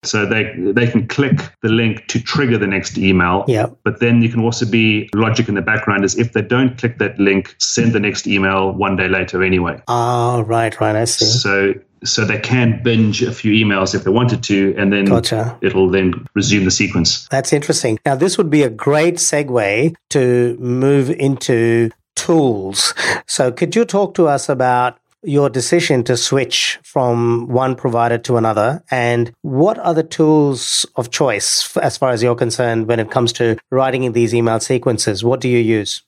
So 0.05 0.25
they 0.25 0.53
they 0.57 0.87
can 0.87 1.07
click 1.07 1.39
the 1.61 1.69
link 1.69 2.07
to 2.07 2.21
trigger 2.21 2.57
the 2.57 2.67
next 2.67 2.97
email. 2.97 3.45
Yeah. 3.47 3.67
But 3.83 3.99
then 3.99 4.21
you 4.21 4.29
can 4.29 4.41
also 4.41 4.65
be 4.65 5.09
logic 5.13 5.47
in 5.47 5.55
the 5.55 5.61
background 5.61 6.03
is 6.05 6.17
if 6.17 6.33
they 6.33 6.41
don't 6.41 6.77
click 6.77 6.97
that 6.99 7.19
link, 7.19 7.55
send 7.59 7.93
the 7.93 7.99
next 7.99 8.27
email 8.27 8.71
one 8.71 8.95
day 8.95 9.07
later 9.07 9.43
anyway. 9.43 9.81
Oh, 9.87 10.41
right, 10.41 10.79
right. 10.79 10.95
I 10.95 11.05
see. 11.05 11.25
So 11.25 11.73
so 12.05 12.23
they 12.23 12.39
can 12.39 12.81
binge 12.83 13.21
a 13.21 13.33
few 13.33 13.51
emails 13.51 13.95
if 13.95 14.03
they 14.03 14.11
wanted 14.11 14.43
to, 14.43 14.75
and 14.77 14.93
then 14.93 15.05
gotcha. 15.05 15.57
it'll 15.61 15.89
then 15.89 16.13
resume 16.35 16.65
the 16.65 16.71
sequence. 16.71 17.27
That's 17.29 17.51
interesting. 17.51 17.99
Now, 18.05 18.15
this 18.15 18.37
would 18.37 18.49
be 18.49 18.63
a 18.63 18.69
great 18.69 19.15
segue 19.15 19.95
to 20.11 20.57
move 20.59 21.09
into 21.09 21.89
tools. 22.15 22.93
So, 23.27 23.51
could 23.51 23.75
you 23.75 23.85
talk 23.85 24.13
to 24.15 24.27
us 24.27 24.49
about 24.49 24.99
your 25.25 25.49
decision 25.49 26.03
to 26.03 26.15
switch 26.15 26.79
from 26.83 27.47
one 27.47 27.75
provider 27.75 28.17
to 28.17 28.37
another 28.37 28.83
and 28.91 29.33
what 29.41 29.77
are 29.79 29.93
the 29.93 30.03
tools 30.03 30.85
of 30.95 31.09
choice 31.09 31.75
as 31.77 31.97
far 31.97 32.11
as 32.11 32.21
you're 32.21 32.35
concerned 32.35 32.87
when 32.87 32.99
it 32.99 33.11
comes 33.11 33.33
to 33.33 33.57
writing 33.71 34.03
in 34.03 34.13
these 34.13 34.33
email 34.33 34.59
sequences 34.59 35.23
what 35.23 35.41
do 35.41 35.49
you 35.49 35.59
use 35.59 36.03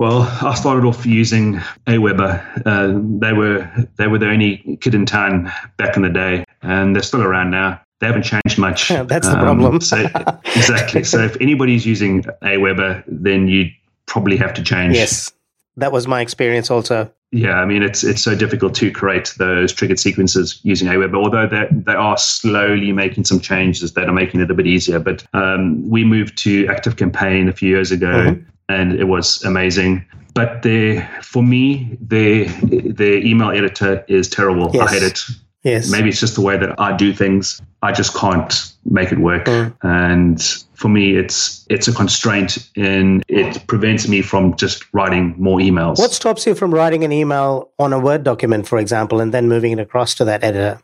well, 0.00 0.22
I 0.22 0.54
started 0.54 0.86
off 0.86 1.04
using 1.04 1.56
Aweber. 1.86 2.62
Uh, 2.64 2.98
they 3.20 3.34
were 3.34 3.70
they 3.98 4.06
were 4.06 4.16
the 4.16 4.30
only 4.30 4.78
kid 4.80 4.94
in 4.94 5.04
town 5.04 5.52
back 5.76 5.94
in 5.94 6.00
the 6.00 6.08
day, 6.08 6.46
and 6.62 6.96
they're 6.96 7.02
still 7.02 7.22
around 7.22 7.50
now. 7.50 7.82
They 7.98 8.06
haven't 8.06 8.22
changed 8.22 8.58
much. 8.58 8.88
That's 8.88 9.28
the 9.28 9.34
um, 9.34 9.40
problem. 9.40 9.80
so 9.82 9.98
exactly. 10.56 11.04
So 11.04 11.22
if 11.22 11.36
anybody's 11.38 11.84
using 11.84 12.22
Aweber, 12.42 13.04
then 13.08 13.46
you 13.46 13.72
probably 14.06 14.38
have 14.38 14.54
to 14.54 14.62
change. 14.62 14.94
Yes, 14.94 15.34
that 15.76 15.92
was 15.92 16.08
my 16.08 16.22
experience 16.22 16.70
also. 16.70 17.12
Yeah, 17.32 17.54
I 17.54 17.64
mean 17.64 17.82
it's 17.82 18.02
it's 18.02 18.22
so 18.22 18.34
difficult 18.34 18.74
to 18.76 18.90
create 18.90 19.34
those 19.38 19.72
triggered 19.72 20.00
sequences 20.00 20.58
using 20.64 20.88
Aweber, 20.88 21.16
although 21.16 21.46
they 21.46 21.68
they 21.70 21.94
are 21.94 22.18
slowly 22.18 22.92
making 22.92 23.24
some 23.24 23.38
changes 23.38 23.92
that 23.92 24.08
are 24.08 24.12
making 24.12 24.40
it 24.40 24.50
a 24.50 24.54
bit 24.54 24.66
easier. 24.66 24.98
But 24.98 25.24
um, 25.32 25.88
we 25.88 26.04
moved 26.04 26.36
to 26.38 26.66
Active 26.66 26.96
Campaign 26.96 27.48
a 27.48 27.52
few 27.52 27.68
years 27.68 27.92
ago, 27.92 28.06
mm-hmm 28.06 28.50
and 28.70 28.94
it 28.94 29.04
was 29.04 29.42
amazing. 29.44 30.04
But 30.34 30.62
the 30.62 31.04
for 31.22 31.42
me, 31.42 31.98
the 32.00 32.44
the 32.94 33.20
email 33.26 33.50
editor 33.50 34.04
is 34.08 34.28
terrible. 34.28 34.70
Yes. 34.72 34.88
I 34.88 34.92
hate 34.92 35.02
it. 35.02 35.20
Yes. 35.62 35.90
Maybe 35.90 36.08
it's 36.08 36.20
just 36.20 36.36
the 36.36 36.40
way 36.40 36.56
that 36.56 36.80
I 36.80 36.96
do 36.96 37.12
things. 37.12 37.60
I 37.82 37.92
just 37.92 38.14
can't 38.14 38.72
make 38.84 39.12
it 39.12 39.18
work. 39.18 39.44
Mm. 39.44 39.76
And 39.82 40.64
for 40.80 40.88
me, 40.88 41.14
it's 41.14 41.66
it's 41.68 41.88
a 41.88 41.92
constraint 41.92 42.70
and 42.74 43.22
it 43.28 43.66
prevents 43.66 44.08
me 44.08 44.22
from 44.22 44.56
just 44.56 44.82
writing 44.94 45.34
more 45.36 45.58
emails. 45.58 45.98
What 45.98 46.12
stops 46.12 46.46
you 46.46 46.54
from 46.54 46.72
writing 46.72 47.04
an 47.04 47.12
email 47.12 47.70
on 47.78 47.92
a 47.92 47.98
Word 47.98 48.24
document, 48.24 48.66
for 48.66 48.78
example, 48.78 49.20
and 49.20 49.32
then 49.32 49.46
moving 49.46 49.72
it 49.72 49.78
across 49.78 50.14
to 50.14 50.24
that 50.24 50.42
editor? 50.42 50.80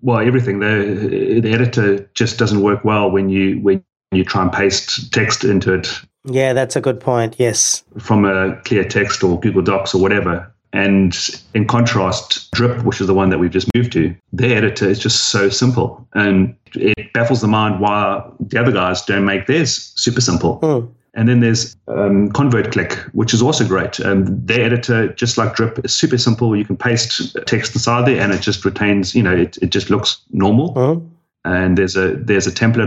Well, 0.00 0.24
everything. 0.24 0.60
The 0.60 1.40
the 1.40 1.52
editor 1.52 2.08
just 2.14 2.38
doesn't 2.38 2.62
work 2.62 2.84
well 2.84 3.10
when 3.10 3.28
you 3.28 3.58
when 3.58 3.84
you 4.12 4.24
try 4.24 4.42
and 4.42 4.52
paste 4.52 5.12
text 5.12 5.42
into 5.42 5.74
it. 5.74 5.88
Yeah, 6.24 6.52
that's 6.52 6.76
a 6.76 6.80
good 6.80 7.00
point. 7.00 7.34
Yes. 7.38 7.82
From 7.98 8.24
a 8.24 8.60
clear 8.64 8.84
text 8.84 9.24
or 9.24 9.40
Google 9.40 9.62
Docs 9.62 9.92
or 9.92 10.00
whatever. 10.00 10.54
And 10.76 11.16
in 11.54 11.66
contrast, 11.66 12.50
Drip, 12.50 12.84
which 12.84 13.00
is 13.00 13.06
the 13.06 13.14
one 13.14 13.30
that 13.30 13.38
we've 13.38 13.50
just 13.50 13.66
moved 13.74 13.92
to, 13.92 14.14
their 14.34 14.58
editor 14.58 14.86
is 14.86 14.98
just 14.98 15.30
so 15.30 15.48
simple. 15.48 16.06
And 16.12 16.54
it 16.74 17.14
baffles 17.14 17.40
the 17.40 17.46
mind 17.46 17.80
why 17.80 18.22
the 18.40 18.60
other 18.60 18.72
guys 18.72 19.00
don't 19.00 19.24
make 19.24 19.46
theirs 19.46 19.90
super 19.96 20.20
simple. 20.20 20.60
Mm. 20.60 20.92
And 21.14 21.30
then 21.30 21.40
there's 21.40 21.74
um, 21.88 22.30
ConvertKit, 22.30 22.92
which 23.14 23.32
is 23.32 23.40
also 23.40 23.66
great. 23.66 23.98
Um, 24.00 24.26
their 24.44 24.60
editor, 24.60 25.08
just 25.14 25.38
like 25.38 25.54
Drip, 25.54 25.82
is 25.82 25.94
super 25.94 26.18
simple. 26.18 26.54
You 26.54 26.66
can 26.66 26.76
paste 26.76 27.34
text 27.46 27.74
inside 27.74 28.06
there, 28.06 28.20
and 28.20 28.34
it 28.34 28.42
just 28.42 28.62
retains. 28.62 29.14
You 29.14 29.22
know, 29.22 29.34
it, 29.34 29.56
it 29.62 29.70
just 29.70 29.88
looks 29.88 30.20
normal. 30.30 30.74
Mm. 30.74 31.10
And 31.46 31.78
there's 31.78 31.96
a 31.96 32.16
there's 32.16 32.46
a 32.46 32.52
template 32.52 32.84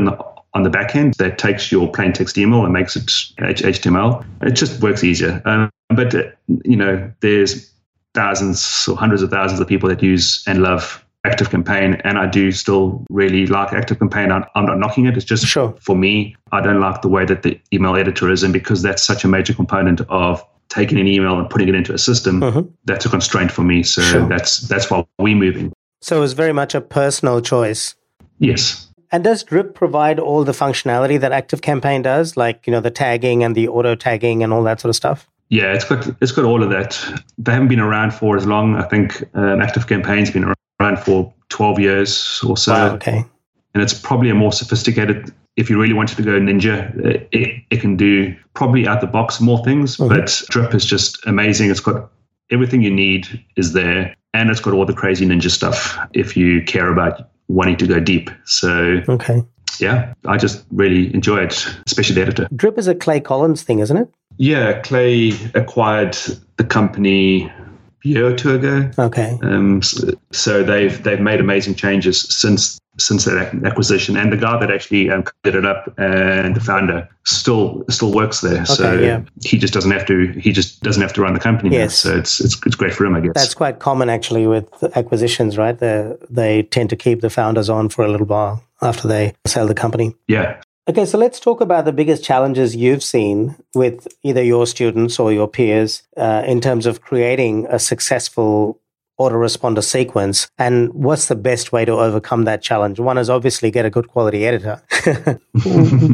on 0.54 0.62
the 0.62 0.70
back 0.70 0.96
end 0.96 1.16
that 1.16 1.40
takes 1.40 1.72
your 1.72 1.92
plain 1.92 2.14
text 2.14 2.38
email 2.38 2.64
and 2.64 2.72
makes 2.72 2.96
it 2.96 3.08
HTML. 3.40 4.24
It 4.44 4.52
just 4.52 4.80
works 4.80 5.04
easier. 5.04 5.42
Um, 5.46 5.72
but, 5.90 6.14
uh, 6.14 6.24
you 6.64 6.76
know, 6.76 7.12
there's 7.22 7.72
thousands 8.14 8.88
or 8.88 8.98
hundreds 8.98 9.22
of 9.22 9.30
thousands 9.30 9.60
of 9.60 9.68
people 9.68 9.90
that 9.90 10.02
use 10.02 10.44
and 10.48 10.62
love 10.62 11.06
Active 11.26 11.50
Campaign, 11.50 11.96
and 12.06 12.18
I 12.18 12.28
do 12.28 12.52
still 12.52 13.06
really 13.10 13.46
like 13.46 13.74
Active 13.74 14.00
Campaign. 14.00 14.32
I'm, 14.32 14.46
I'm 14.56 14.66
not 14.66 14.78
knocking 14.78 15.06
it. 15.06 15.18
It's 15.18 15.26
just 15.26 15.46
sure. 15.46 15.76
for 15.82 15.96
me, 15.96 16.36
I 16.52 16.62
don't 16.62 16.80
like 16.80 17.02
the 17.02 17.10
way 17.10 17.26
that 17.26 17.44
the 17.44 17.60
email 17.74 17.96
editor 17.96 18.30
is, 18.32 18.42
and 18.42 18.54
because 18.54 18.82
that's 18.82 19.04
such 19.04 19.24
a 19.26 19.28
major 19.28 19.54
component 19.54 20.02
of 20.10 20.44
taking 20.70 21.00
an 21.00 21.08
email 21.08 21.38
and 21.38 21.50
putting 21.50 21.68
it 21.68 21.76
into 21.76 21.94
a 21.94 21.98
system, 21.98 22.40
mm-hmm. 22.40 22.70
that's 22.86 23.06
a 23.06 23.10
constraint 23.10 23.52
for 23.52 23.64
me. 23.64 23.84
So 23.84 24.02
sure. 24.02 24.30
that's 24.30 24.60
that's 24.60 24.90
why 24.90 25.06
we're 25.18 25.36
moving. 25.36 25.74
So 26.02 26.24
it's 26.24 26.34
very 26.34 26.54
much 26.54 26.74
a 26.74 26.82
personal 26.82 27.42
choice. 27.42 27.96
Yes. 28.38 28.88
And 29.12 29.24
does 29.24 29.44
Drip 29.44 29.74
provide 29.74 30.20
all 30.20 30.44
the 30.44 30.52
functionality 30.52 31.20
that 31.20 31.32
Active 31.32 31.62
Campaign 31.62 32.04
does, 32.04 32.38
like 32.38 32.66
you 32.66 32.72
know 32.72 32.80
the 32.80 32.92
tagging 32.92 33.44
and 33.44 33.56
the 33.56 33.68
auto 33.68 33.96
tagging 33.96 34.42
and 34.42 34.54
all 34.54 34.64
that 34.64 34.80
sort 34.80 34.90
of 34.90 34.96
stuff? 34.96 35.28
Yeah, 35.50 35.74
it's 35.74 35.84
got 35.84 36.08
it's 36.22 36.32
got 36.32 36.46
all 36.46 36.64
of 36.64 36.70
that. 36.70 37.00
They 37.38 37.52
haven't 37.52 37.70
been 37.70 37.80
around 37.80 38.14
for 38.14 38.38
as 38.38 38.46
long. 38.46 38.76
I 38.76 38.84
think 38.84 39.24
um, 39.34 39.62
Active 39.62 39.88
Campaign's 39.88 40.30
been 40.30 40.54
around 40.80 41.00
for 41.00 41.34
twelve 41.50 41.80
years 41.80 42.42
or 42.48 42.56
so. 42.56 42.74
Wow, 42.74 42.96
okay. 42.96 43.26
and 43.74 43.84
it's 43.84 43.94
probably 43.94 44.30
a 44.30 44.36
more 44.36 44.52
sophisticated. 44.52 45.34
If 45.58 45.70
you 45.70 45.82
really 45.82 45.96
wanted 45.96 46.16
to 46.18 46.24
go 46.24 46.40
ninja, 46.40 46.96
uh, 47.04 47.26
it, 47.32 47.64
it 47.70 47.82
can 47.82 47.98
do 47.98 48.36
probably 48.54 48.88
out 48.88 49.02
the 49.02 49.08
box 49.08 49.42
more 49.42 49.64
things. 49.64 49.98
But 49.98 50.42
Drip 50.50 50.74
is 50.76 50.86
just 50.86 51.26
amazing. 51.26 51.72
It's 51.72 51.80
got 51.80 52.12
everything 52.52 52.84
you 52.84 52.92
need 52.92 53.44
is 53.58 53.74
there, 53.74 54.16
and 54.36 54.52
it's 54.52 54.60
got 54.60 54.76
all 54.76 54.86
the 54.86 54.94
crazy 54.94 55.26
ninja 55.26 55.50
stuff 55.50 55.98
if 56.14 56.38
you 56.38 56.64
care 56.64 56.92
about 56.92 57.32
wanting 57.48 57.78
to 57.78 57.88
go 57.88 58.00
deep. 58.00 58.30
So 58.46 59.02
okay, 59.10 59.44
yeah, 59.80 60.14
I 60.28 60.38
just 60.38 60.64
really 60.72 61.12
enjoy 61.14 61.40
it, 61.40 61.66
especially 61.88 62.16
the 62.16 62.22
editor. 62.22 62.48
Drip 62.56 62.78
is 62.78 62.88
a 62.88 62.94
Clay 62.94 63.20
Collins 63.20 63.64
thing, 63.64 63.80
isn't 63.80 63.98
it? 63.98 64.10
Yeah, 64.40 64.80
Clay 64.80 65.34
acquired 65.54 66.18
the 66.56 66.64
company 66.64 67.46
a 67.46 68.08
year 68.08 68.26
or 68.26 68.36
two 68.36 68.56
ago. 68.56 68.90
Okay. 68.98 69.38
Um, 69.44 69.82
so, 69.82 70.14
so 70.32 70.64
they've 70.64 71.04
they've 71.04 71.20
made 71.20 71.42
amazing 71.42 71.76
changes 71.76 72.22
since 72.22 72.80
since 72.98 73.26
that 73.26 73.54
acquisition. 73.66 74.16
And 74.16 74.32
the 74.32 74.38
guy 74.38 74.58
that 74.58 74.72
actually 74.72 75.10
um, 75.10 75.26
did 75.44 75.56
it 75.56 75.66
up 75.66 75.94
and 75.98 76.56
the 76.56 76.62
founder 76.62 77.08
still 77.26 77.84
still 77.90 78.14
works 78.14 78.40
there. 78.40 78.62
Okay, 78.62 78.66
so 78.66 78.94
yeah. 78.94 79.22
he 79.44 79.58
just 79.58 79.74
doesn't 79.74 79.92
have 79.92 80.06
to 80.06 80.28
he 80.40 80.54
just 80.54 80.82
doesn't 80.84 81.02
have 81.02 81.14
to 81.14 81.22
run 81.22 81.34
the 81.34 81.40
company. 81.42 81.76
Yes. 81.76 82.06
Now. 82.06 82.12
So 82.12 82.18
it's, 82.18 82.40
it's 82.40 82.66
it's 82.66 82.76
great 82.76 82.94
for 82.94 83.06
him, 83.06 83.16
I 83.16 83.20
guess. 83.20 83.34
That's 83.36 83.54
quite 83.54 83.80
common 83.80 84.10
actually 84.10 84.48
with 84.48 84.72
acquisitions, 84.96 85.58
right? 85.58 85.78
They 85.78 86.16
they 86.30 86.64
tend 86.64 86.90
to 86.92 86.96
keep 86.96 87.20
the 87.20 87.30
founders 87.30 87.70
on 87.70 87.90
for 87.90 88.06
a 88.06 88.08
little 88.08 88.28
while 88.28 88.64
after 88.82 89.10
they 89.10 89.34
sell 89.46 89.68
the 89.68 89.76
company. 89.76 90.16
Yeah. 90.30 90.62
Okay, 90.90 91.06
so 91.06 91.20
let's 91.20 91.40
talk 91.40 91.62
about 91.62 91.86
the 91.86 91.92
biggest 91.92 92.24
challenges 92.24 92.76
you've 92.76 93.04
seen 93.04 93.56
with 93.76 94.08
either 94.24 94.42
your 94.42 94.66
students 94.66 95.20
or 95.20 95.32
your 95.32 95.48
peers 95.48 96.02
uh, 96.18 96.42
in 96.48 96.62
terms 96.62 96.88
of 96.88 97.02
creating 97.02 97.68
a 97.70 97.78
successful 97.78 98.82
autoresponder 99.20 99.84
sequence 99.84 100.50
and 100.58 100.92
what's 100.92 101.28
the 101.28 101.36
best 101.36 101.72
way 101.72 101.86
to 101.86 101.92
overcome 101.92 102.46
that 102.46 102.64
challenge? 102.64 103.00
One 103.00 103.20
is 103.20 103.30
obviously 103.30 103.70
get 103.70 103.86
a 103.86 103.92
good 103.92 104.08
quality 104.08 104.48
editor. 104.48 104.82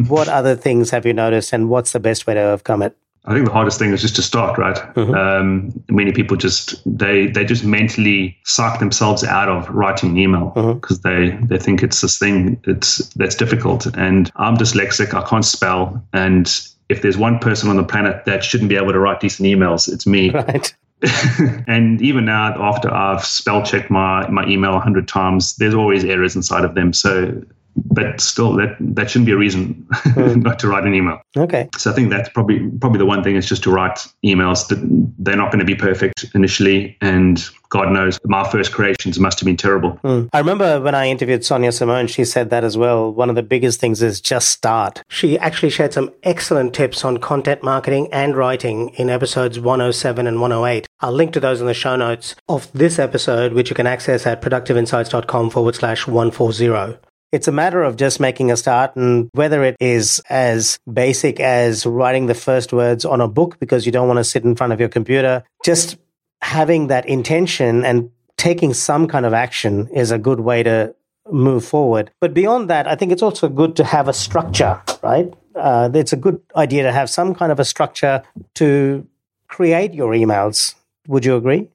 What 0.10 0.28
other 0.28 0.58
things 0.58 0.90
have 0.90 1.06
you 1.06 1.14
noticed 1.14 1.54
and 1.54 1.70
what's 1.70 1.94
the 1.94 2.02
best 2.02 2.28
way 2.28 2.34
to 2.34 2.42
overcome 2.42 2.82
it 2.82 2.98
I 3.28 3.34
think 3.34 3.46
the 3.46 3.52
hardest 3.52 3.80
thing 3.80 3.92
is 3.92 4.02
just 4.02 4.16
to 4.18 4.22
start, 4.22 4.58
right? 4.58 4.76
Mm-hmm. 4.76 5.14
Um, 5.16 5.84
many 5.90 6.12
people 6.12 6.38
just 6.38 6.76
they 6.86 7.28
they 7.28 7.44
just 7.44 7.64
mentally 7.64 8.38
suck 8.44 8.80
themselves 8.80 9.24
out 9.24 9.50
of 9.50 9.68
writing 9.70 10.12
an 10.12 10.18
email 10.18 10.52
because 10.76 11.00
mm-hmm. 11.00 11.46
they 11.48 11.58
they 11.58 11.64
think 11.64 11.82
it's 11.82 12.02
this 12.02 12.18
thing 12.20 12.62
it's 12.66 12.98
that's 13.16 13.36
difficult. 13.36 13.88
And 13.98 14.32
I'm 14.36 14.58
dyslexic, 14.58 15.14
I 15.14 15.28
can't 15.28 15.46
spell, 15.46 16.04
and 16.14 16.48
if 16.90 17.02
there's 17.02 17.18
one 17.18 17.40
person 17.40 17.70
on 17.70 17.78
the 17.78 17.84
planet 17.84 18.26
that 18.26 18.44
shouldn't 18.44 18.70
be 18.70 18.76
able 18.76 18.92
to 18.92 19.00
write 19.00 19.20
decent 19.20 19.48
emails, 19.48 19.92
it's 19.92 20.06
me. 20.06 20.32
Right. 20.36 20.76
and 21.68 22.02
even 22.02 22.26
now, 22.26 22.56
after 22.62 22.92
I've 22.94 23.24
spell 23.24 23.64
checked 23.64 23.90
my, 23.90 24.28
my 24.30 24.46
email 24.48 24.76
a 24.76 24.80
hundred 24.80 25.08
times, 25.08 25.56
there's 25.58 25.74
always 25.74 26.04
errors 26.04 26.36
inside 26.36 26.64
of 26.64 26.76
them. 26.76 26.94
So 26.94 27.42
but 27.76 28.22
still 28.22 28.54
that 28.54 28.76
that 28.80 29.10
shouldn't 29.10 29.26
be 29.26 29.32
a 29.32 29.38
reason 29.38 29.86
mm. 29.94 30.44
not 30.44 30.60
to 30.60 30.68
write 30.68 30.84
an 30.84 30.94
email. 30.94 31.22
Okay. 31.38 31.70
So 31.78 31.92
i 31.92 31.94
think 31.94 32.10
that's 32.10 32.30
probably 32.30 32.70
probably 32.80 33.00
the 33.00 33.06
one 33.06 33.24
thing 33.24 33.36
is 33.36 33.48
just 33.48 33.64
to 33.64 33.72
write 33.72 34.08
emails 34.24 34.68
that 34.68 34.80
they're 35.20 35.36
not 35.36 35.52
going 35.52 35.60
to 35.60 35.66
be 35.66 35.76
perfect 35.76 36.26
initially 36.34 36.98
and 37.02 37.50
god 37.70 37.92
knows 37.92 38.20
my 38.26 38.48
first 38.50 38.72
creations 38.72 39.20
must 39.20 39.40
have 39.40 39.46
been 39.46 39.58
terrible. 39.58 40.00
Mm. 40.04 40.30
i 40.34 40.40
remember 40.40 40.80
when 40.82 40.96
i 40.96 41.08
interviewed 41.08 41.44
sonia 41.44 41.72
simone 41.72 42.08
she 42.08 42.26
said 42.26 42.50
that 42.50 42.64
as 42.64 42.78
well. 42.78 43.12
One 43.12 43.30
of 43.30 43.36
the 43.36 43.44
biggest 43.44 43.80
things 43.80 44.02
is 44.02 44.22
just 44.22 44.50
start. 44.50 45.04
She 45.10 45.38
actually 45.40 45.70
shared 45.70 45.94
some 45.94 46.12
excellent 46.24 46.74
tips 46.74 47.04
on 47.04 47.18
content 47.18 47.64
marketing 47.64 48.08
and 48.12 48.36
writing 48.36 48.90
in 48.90 49.10
episodes 49.10 49.60
107 49.60 50.28
and 50.28 50.42
108 50.42 50.88
i'll 51.02 51.12
link 51.12 51.34
to 51.34 51.40
those 51.40 51.62
in 51.62 51.68
the 51.68 51.74
show 51.74 51.96
notes 51.96 52.36
of 52.48 52.72
this 52.74 53.00
episode 53.00 53.54
which 53.54 53.70
you 53.70 53.76
can 53.76 53.88
access 53.88 54.26
at 54.26 54.42
productiveinsights.com 54.42 55.50
forward 55.50 55.76
slash 55.76 56.08
140 56.08 56.98
it's 57.36 57.50
a 57.50 57.52
matter 57.52 57.84
of 57.84 57.98
just 57.98 58.22
making 58.22 58.50
a 58.50 58.56
start 58.56 58.96
and 58.96 59.30
whether 59.34 59.62
it 59.62 59.76
is 59.82 60.22
as 60.30 60.80
basic 60.92 61.42
as 61.42 61.86
writing 61.86 62.28
the 62.28 62.34
first 62.34 62.72
words 62.72 63.04
on 63.04 63.20
a 63.20 63.28
book 63.28 63.60
because 63.60 63.86
you 63.86 63.92
don't 63.92 64.08
want 64.08 64.20
to 64.20 64.24
sit 64.24 64.46
in 64.46 64.56
front 64.56 64.72
of 64.72 64.80
your 64.80 64.88
computer, 64.88 65.44
just 65.66 65.98
having 66.42 66.88
that 66.88 67.06
intention 67.10 67.84
and 67.84 68.10
taking 68.38 68.74
some 68.74 69.06
kind 69.06 69.26
of 69.26 69.34
action 69.34 69.90
is 69.90 70.12
a 70.12 70.18
good 70.18 70.40
way 70.40 70.64
to 70.64 70.96
move 71.30 71.66
forward. 71.66 72.10
But 72.22 72.34
beyond 72.34 72.70
that, 72.70 72.88
I 72.88 72.96
think 72.96 73.12
it's 73.12 73.22
also 73.22 73.50
good 73.50 73.76
to 73.76 73.84
have 73.84 74.08
a 74.08 74.14
structure, 74.14 74.82
right? 75.04 75.34
Uh, 75.56 75.90
it's 75.94 76.14
a 76.14 76.18
good 76.18 76.42
idea 76.56 76.84
to 76.84 76.92
have 76.94 77.10
some 77.10 77.36
kind 77.36 77.52
of 77.52 77.60
a 77.60 77.66
structure 77.66 78.24
to 78.56 79.06
create 79.50 79.94
your 79.94 80.14
emails. 80.14 80.76
Would 81.10 81.26
you 81.26 81.36
agree? 81.36 81.68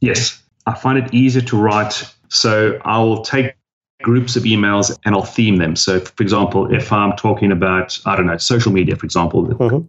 Yes. 0.00 0.42
I 0.64 0.72
find 0.72 0.96
it 0.96 1.12
easier 1.12 1.42
to 1.42 1.58
write. 1.58 2.10
So 2.28 2.80
I'll 2.86 3.22
take 3.22 3.52
groups 4.02 4.36
of 4.36 4.44
emails 4.44 4.96
and 5.04 5.14
I'll 5.14 5.22
theme 5.22 5.56
them. 5.56 5.76
So, 5.76 6.00
for 6.00 6.22
example, 6.22 6.72
if 6.72 6.92
I'm 6.92 7.16
talking 7.16 7.50
about, 7.52 7.98
I 8.06 8.16
don't 8.16 8.26
know, 8.26 8.36
social 8.36 8.72
media, 8.72 8.96
for 8.96 9.04
example, 9.04 9.46
mm-hmm. 9.46 9.86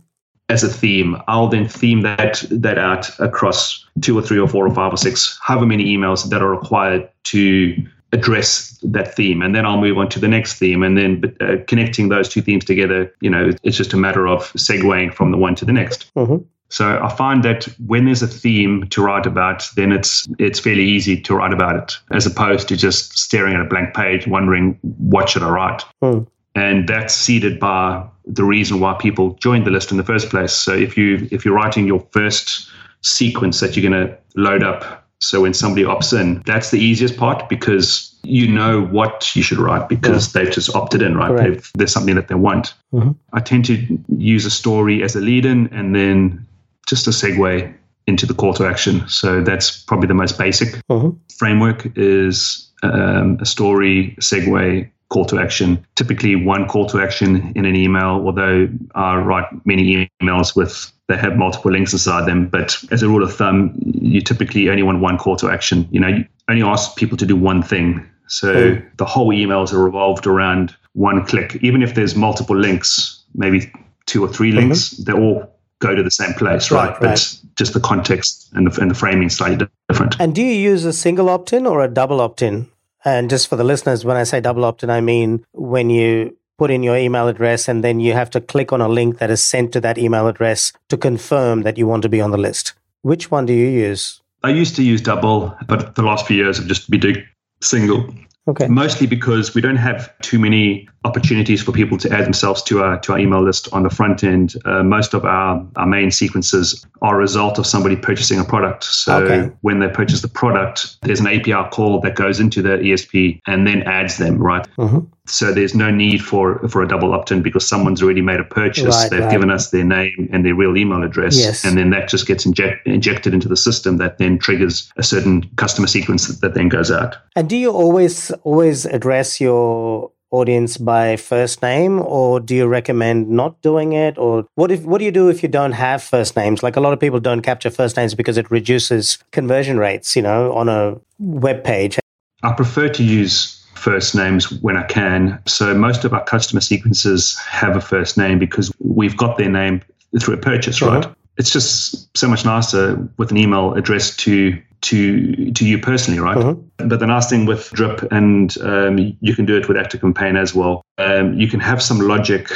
as 0.50 0.64
a 0.64 0.70
theme, 0.70 1.18
I'll 1.28 1.48
then 1.48 1.68
theme 1.68 2.02
that 2.02 2.44
that 2.50 2.78
out 2.78 3.18
across 3.20 3.86
two 4.02 4.18
or 4.18 4.22
three 4.22 4.40
or 4.40 4.48
four 4.48 4.66
or 4.66 4.74
five 4.74 4.94
or 4.94 4.98
six, 4.98 5.38
however 5.42 5.66
many 5.66 5.86
emails 5.86 6.30
that 6.30 6.42
are 6.42 6.50
required 6.50 7.10
to 7.26 7.76
address 8.12 8.80
that 8.82 9.14
theme 9.16 9.42
and 9.44 9.54
then 9.54 9.68
i'll 9.68 9.80
move 9.80 9.98
on 9.98 10.10
to 10.10 10.20
the 10.20 10.28
next 10.28 10.58
theme 10.58 10.82
and 10.82 10.98
then 10.98 11.36
uh, 11.42 11.58
connecting 11.68 12.10
those 12.10 12.28
two 12.28 12.42
themes 12.42 12.66
together 12.66 13.14
you 13.22 13.30
know 13.30 13.52
it's 13.62 13.78
just 13.78 13.94
a 13.94 13.98
matter 13.98 14.28
of 14.28 14.52
segueing 14.54 15.14
from 15.14 15.30
the 15.30 15.38
one 15.38 15.54
to 15.54 15.64
the 15.64 15.72
next 15.72 16.12
mm-hmm. 16.16 16.44
So 16.70 17.02
I 17.02 17.10
find 17.10 17.44
that 17.44 17.66
when 17.86 18.06
there's 18.06 18.22
a 18.22 18.28
theme 18.28 18.88
to 18.90 19.02
write 19.02 19.26
about, 19.26 19.68
then 19.76 19.92
it's 19.92 20.28
it's 20.38 20.60
fairly 20.60 20.86
easy 20.86 21.20
to 21.22 21.36
write 21.36 21.54
about 21.54 21.76
it, 21.76 21.98
as 22.12 22.26
opposed 22.26 22.68
to 22.70 22.78
just 22.78 23.18
staring 23.18 23.56
at 23.56 23.62
a 23.62 23.66
blank 23.66 23.96
page, 23.96 24.28
wondering 24.28 24.78
what 24.82 25.30
should 25.30 25.44
I 25.44 25.50
write. 25.50 25.84
Hmm. 26.02 26.20
And 26.56 26.88
that's 26.88 27.14
seeded 27.16 27.60
by 27.60 28.06
the 28.26 28.44
reason 28.44 28.80
why 28.80 28.94
people 29.00 29.34
joined 29.36 29.66
the 29.66 29.72
list 29.72 29.92
in 29.92 29.98
the 29.98 30.04
first 30.04 30.30
place. 30.30 30.54
So 30.54 30.74
if 30.74 30.96
you 30.98 31.28
if 31.32 31.44
you're 31.44 31.56
writing 31.56 31.88
your 31.88 32.06
first 32.12 32.70
sequence 33.02 33.60
that 33.62 33.76
you're 33.76 33.90
going 33.90 34.08
to 34.08 34.18
load 34.36 34.64
up, 34.64 35.08
so 35.22 35.42
when 35.42 35.54
somebody 35.54 35.84
opts 35.84 36.18
in, 36.20 36.42
that's 36.46 36.72
the 36.72 36.80
easiest 36.80 37.18
part 37.18 37.50
because 37.50 38.16
you 38.24 38.48
know 38.48 38.82
what 38.86 39.36
you 39.36 39.42
should 39.44 39.58
write 39.58 39.90
because 39.90 40.34
yeah. 40.34 40.44
they've 40.44 40.54
just 40.54 40.76
opted 40.76 41.02
in, 41.02 41.18
right? 41.18 41.62
There's 41.76 41.92
something 41.92 42.16
that 42.16 42.28
they 42.28 42.36
want. 42.36 42.74
Mm-hmm. 42.94 43.12
I 43.34 43.40
tend 43.40 43.66
to 43.66 44.00
use 44.18 44.46
a 44.46 44.52
story 44.52 45.04
as 45.04 45.16
a 45.16 45.22
lead 45.22 45.46
in 45.46 45.68
and 45.74 45.96
then 45.96 46.46
just 46.88 47.08
a 47.08 47.12
segue 47.12 47.74
into 48.08 48.26
the 48.26 48.34
call 48.34 48.54
to 48.56 48.66
action. 48.66 49.08
So 49.08 49.42
that's 49.42 49.84
probably 49.84 50.08
the 50.08 50.14
most 50.16 50.38
basic 50.38 50.70
mm-hmm. 50.90 51.16
framework 51.38 51.92
is 51.96 52.70
um, 52.84 53.38
a 53.40 53.46
story, 53.46 54.16
segue, 54.20 54.90
call 55.10 55.26
to 55.26 55.40
action. 55.40 55.86
Typically 55.96 56.36
one 56.36 56.68
call 56.68 56.88
to 56.88 57.02
action 57.02 57.52
in 57.56 57.66
an 57.66 57.76
email, 57.76 58.22
although 58.26 58.70
I 58.96 59.18
write 59.18 59.46
many 59.66 60.10
emails 60.22 60.56
with 60.56 60.92
they 61.08 61.18
have 61.18 61.36
multiple 61.36 61.72
links 61.72 61.92
inside 61.92 62.28
them. 62.28 62.48
But 62.48 62.78
as 62.92 63.02
a 63.02 63.08
rule 63.08 63.24
of 63.24 63.36
thumb, 63.36 63.74
you 63.84 64.22
typically 64.22 64.70
only 64.70 64.84
want 64.84 65.00
one 65.00 65.18
call 65.18 65.36
to 65.38 65.50
action. 65.50 65.88
You 65.92 66.00
know, 66.00 66.08
you 66.08 66.26
only 66.48 66.62
ask 66.62 66.96
people 66.96 67.18
to 67.18 67.26
do 67.26 67.36
one 67.36 67.64
thing. 67.64 68.08
So 68.28 68.54
mm. 68.54 68.98
the 68.98 69.06
whole 69.06 69.30
emails 69.30 69.74
are 69.74 69.84
revolved 69.84 70.28
around 70.28 70.76
one 70.94 71.26
click. 71.26 71.58
Even 71.62 71.82
if 71.82 71.96
there's 71.96 72.16
multiple 72.16 72.56
links, 72.56 73.24
maybe 73.34 73.72
two 74.06 74.24
or 74.24 74.28
3 74.28 74.50
mm-hmm. 74.50 74.60
links, 74.60 74.92
they're 74.92 75.20
all 75.20 75.59
go 75.80 75.96
to 75.96 76.04
the 76.04 76.12
same 76.12 76.34
place, 76.34 76.72
right? 76.72 76.90
right 76.90 77.00
but 77.00 77.08
right. 77.08 77.40
just 77.56 77.74
the 77.74 77.80
context 77.80 78.50
and 78.54 78.68
the, 78.68 78.82
and 78.82 78.92
the 78.92 78.96
framing 78.96 79.30
slightly 79.30 79.68
different. 79.90 80.20
And 80.20 80.36
do 80.36 80.42
you 80.42 80.54
use 80.54 80.86
a 80.86 80.94
single 80.94 81.30
opt 81.30 81.54
in 81.54 81.66
or 81.66 81.84
a 81.84 81.88
double 81.88 82.22
opt 82.22 82.42
in? 82.42 82.70
And 83.06 83.30
just 83.30 83.48
for 83.48 83.56
the 83.56 83.64
listeners, 83.64 84.04
when 84.04 84.18
I 84.18 84.24
say 84.24 84.42
double 84.42 84.66
opt 84.66 84.84
in, 84.84 84.90
I 84.90 85.02
mean 85.02 85.46
when 85.54 85.90
you 85.90 86.36
put 86.58 86.70
in 86.70 86.84
your 86.84 86.98
email 86.98 87.28
address 87.30 87.70
and 87.70 87.84
then 87.84 88.02
you 88.02 88.12
have 88.14 88.30
to 88.32 88.42
click 88.42 88.74
on 88.74 88.82
a 88.82 88.90
link 88.90 89.18
that 89.20 89.32
is 89.32 89.42
sent 89.42 89.72
to 89.72 89.80
that 89.82 89.98
email 89.98 90.28
address 90.28 90.74
to 90.90 90.98
confirm 90.98 91.62
that 91.62 91.78
you 91.78 91.88
want 91.88 92.04
to 92.04 92.10
be 92.10 92.20
on 92.20 92.32
the 92.32 92.38
list. 92.38 92.74
Which 93.02 93.32
one 93.32 93.46
do 93.46 93.54
you 93.54 93.68
use? 93.68 94.22
I 94.44 94.50
used 94.50 94.76
to 94.76 94.84
use 94.84 95.02
double, 95.02 95.56
but 95.68 95.96
the 95.96 96.02
last 96.02 96.28
few 96.28 96.36
years 96.36 96.60
I've 96.60 96.68
just 96.68 96.90
been 96.90 97.00
doing 97.00 97.24
single. 97.62 98.14
Okay. 98.48 98.68
Mostly 98.68 99.08
because 99.08 99.54
we 99.54 99.62
don't 99.62 99.78
have 99.78 100.12
too 100.20 100.40
many 100.40 100.90
opportunities 101.06 101.64
for 101.64 101.72
people 101.72 101.98
to 101.98 102.12
add 102.12 102.26
themselves 102.26 102.62
to 102.64 102.84
our 102.84 103.00
to 103.00 103.14
our 103.14 103.20
email 103.20 103.44
list 103.44 103.72
on 103.72 103.84
the 103.84 103.90
front 103.90 104.24
end. 104.24 104.56
Uh, 104.66 104.84
most 104.84 105.14
of 105.14 105.24
our, 105.26 105.66
our 105.78 105.86
main 105.86 106.12
sequences 106.12 106.86
are 107.02 107.16
a 107.16 107.18
result 107.18 107.58
of 107.58 107.66
somebody 107.66 107.96
purchasing 107.96 108.40
a 108.40 108.44
product. 108.44 108.84
So 108.84 109.24
okay. 109.24 109.56
when 109.62 109.80
they 109.80 109.88
purchase 109.88 110.22
the 110.22 110.28
product, 110.28 110.98
there's 111.02 111.22
an 111.22 111.28
API 111.28 111.70
call 111.72 112.02
that 112.02 112.16
goes 112.16 112.40
into 112.40 112.62
the 112.62 112.78
ESP 112.78 113.40
and 113.48 113.66
then 113.66 113.84
adds 113.84 114.18
them, 114.18 114.38
right? 114.38 114.68
Mm-hmm. 114.78 115.00
So 115.26 115.54
there's 115.54 115.76
no 115.76 115.92
need 115.92 116.24
for 116.24 116.68
for 116.68 116.82
a 116.82 116.88
double 116.88 117.14
opt-in 117.14 117.44
because 117.44 117.66
someone's 117.66 118.02
already 118.02 118.22
made 118.22 118.40
a 118.40 118.44
purchase. 118.44 118.96
Right, 118.96 119.12
They've 119.12 119.20
right. 119.22 119.32
given 119.32 119.52
us 119.52 119.70
their 119.70 119.86
name 119.86 120.28
and 120.34 120.44
their 120.44 120.56
real 120.56 120.76
email 120.76 121.04
address, 121.04 121.38
yes. 121.38 121.64
and 121.64 121.78
then 121.78 121.92
that 121.92 122.10
just 122.10 122.26
gets 122.28 122.46
inject, 122.46 122.88
injected 122.88 123.34
into 123.34 123.48
the 123.48 123.58
system. 123.58 123.98
That 123.98 124.18
then 124.18 124.40
triggers 124.40 124.92
a 124.98 125.04
certain 125.04 125.48
customer 125.56 125.88
sequence 125.88 126.28
that, 126.28 126.42
that 126.42 126.56
then 126.56 126.68
goes 126.68 126.92
out. 126.92 127.16
And 127.36 127.48
do 127.48 127.56
you 127.56 127.72
always 127.72 128.32
always 128.44 128.86
address 128.86 129.40
your 129.40 130.12
audience 130.32 130.78
by 130.78 131.16
first 131.16 131.62
name 131.62 132.00
or 132.00 132.40
do 132.40 132.56
you 132.56 132.68
recommend 132.68 133.30
not 133.30 133.60
doing 133.62 133.94
it 133.94 134.18
or 134.18 134.46
what 134.56 134.72
if 134.72 134.84
what 134.84 135.00
do 135.00 135.06
you 135.06 135.12
do 135.12 135.30
if 135.30 135.42
you 135.42 135.50
don't 135.50 135.72
have 135.72 136.04
first 136.04 136.36
names 136.36 136.62
like 136.62 136.76
a 136.76 136.80
lot 136.80 136.94
of 136.94 137.00
people 137.00 137.20
don't 137.20 137.42
capture 137.42 137.70
first 137.70 137.98
names 137.98 138.14
because 138.14 138.38
it 138.38 138.50
reduces 138.52 139.18
conversion 139.32 139.78
rates 139.78 140.16
you 140.16 140.22
know 140.22 140.54
on 140.54 140.70
a 140.70 140.96
web 141.18 141.64
page 141.64 142.00
i 142.44 142.52
prefer 142.52 142.88
to 142.88 143.04
use 143.04 143.60
first 143.80 144.14
names 144.14 144.52
when 144.62 144.76
I 144.78 144.84
can. 144.84 145.42
So 145.46 145.74
most 145.74 146.04
of 146.04 146.14
our 146.14 146.24
customer 146.24 146.62
sequences 146.62 147.38
have 147.40 147.76
a 147.76 147.82
first 147.82 148.18
name 148.18 148.38
because 148.38 148.72
we've 148.80 149.16
got 149.16 149.38
their 149.38 149.50
name 149.50 149.82
through 150.20 150.36
a 150.36 150.38
purchase, 150.38 150.82
right? 150.82 151.08
It's 151.40 151.52
just 151.52 152.16
so 152.18 152.28
much 152.28 152.46
nicer 152.46 152.98
with 153.18 153.32
an 153.32 153.38
email 153.38 153.74
addressed 153.74 154.20
to 154.20 154.62
to 154.82 155.52
to 155.52 155.66
you 155.66 155.80
personally, 155.80 156.20
right? 156.20 156.38
Uh-huh. 156.38 156.56
But 156.78 157.00
the 157.00 157.08
nice 157.08 157.30
thing 157.30 157.46
with 157.46 157.72
Drip, 157.72 158.02
and 158.12 158.56
um, 158.62 159.18
you 159.22 159.36
can 159.36 159.46
do 159.46 159.58
it 159.58 159.68
with 159.68 159.78
ActiveCampaign 159.78 160.38
as 160.40 160.54
well. 160.54 160.82
Um, 160.98 161.34
you 161.40 161.48
can 161.48 161.60
have 161.60 161.82
some 161.82 162.00
logic. 162.00 162.50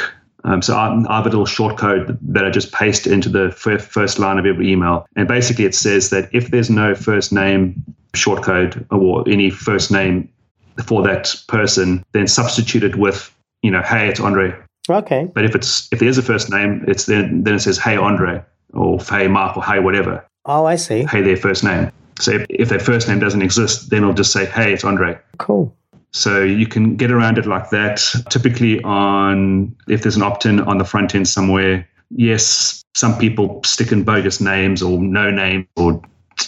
Um, 0.46 0.60
so 0.60 0.76
I, 0.76 1.02
I, 1.08 1.16
have 1.16 1.26
a 1.26 1.30
little 1.30 1.46
shortcode 1.46 2.18
that 2.20 2.44
I 2.44 2.50
just 2.50 2.70
paste 2.70 3.06
into 3.06 3.30
the 3.30 3.50
first 3.50 4.18
line 4.18 4.38
of 4.38 4.44
every 4.44 4.70
email, 4.70 5.06
and 5.16 5.26
basically 5.26 5.64
it 5.64 5.74
says 5.74 6.10
that 6.10 6.28
if 6.34 6.50
there's 6.50 6.68
no 6.68 6.94
first 6.94 7.32
name 7.32 7.82
shortcode 8.12 8.84
or 8.90 9.26
any 9.26 9.48
first 9.48 9.90
name 9.90 10.28
for 10.84 11.02
that 11.02 11.34
person, 11.48 12.04
then 12.12 12.26
substitute 12.26 12.84
it 12.84 12.96
with, 12.96 13.34
you 13.62 13.70
know, 13.70 13.80
hey, 13.80 14.08
it's 14.08 14.20
Andre. 14.20 14.54
Okay. 14.90 15.30
But 15.34 15.46
if 15.46 15.54
it's 15.54 15.88
if 15.92 15.98
there's 15.98 16.18
a 16.18 16.22
first 16.22 16.50
name, 16.50 16.84
it's 16.86 17.06
then 17.06 17.44
then 17.44 17.54
it 17.54 17.60
says 17.60 17.78
hey 17.78 17.96
Andre 17.96 18.44
or 18.74 18.98
hey 19.00 19.28
Mark 19.28 19.56
or 19.56 19.64
hey 19.64 19.78
whatever. 19.80 20.24
Oh, 20.46 20.66
I 20.66 20.76
see. 20.76 21.04
Hey, 21.04 21.22
their 21.22 21.36
first 21.36 21.64
name. 21.64 21.90
So 22.18 22.32
if, 22.32 22.46
if 22.48 22.68
their 22.68 22.80
first 22.80 23.08
name 23.08 23.18
doesn't 23.18 23.42
exist, 23.42 23.90
then 23.90 24.02
it'll 24.02 24.14
just 24.14 24.32
say 24.32 24.46
hey, 24.46 24.72
it's 24.72 24.84
Andre. 24.84 25.18
Cool. 25.38 25.74
So 26.12 26.42
you 26.42 26.66
can 26.66 26.96
get 26.96 27.10
around 27.10 27.38
it 27.38 27.46
like 27.46 27.70
that. 27.70 28.00
Typically, 28.30 28.80
on 28.82 29.74
if 29.88 30.02
there's 30.02 30.16
an 30.16 30.22
opt-in 30.22 30.60
on 30.60 30.78
the 30.78 30.84
front 30.84 31.14
end 31.14 31.26
somewhere, 31.26 31.88
yes, 32.10 32.84
some 32.94 33.18
people 33.18 33.60
stick 33.64 33.90
in 33.90 34.04
bogus 34.04 34.40
names 34.40 34.80
or 34.82 34.98
no 34.98 35.30
name 35.30 35.66
or 35.76 36.00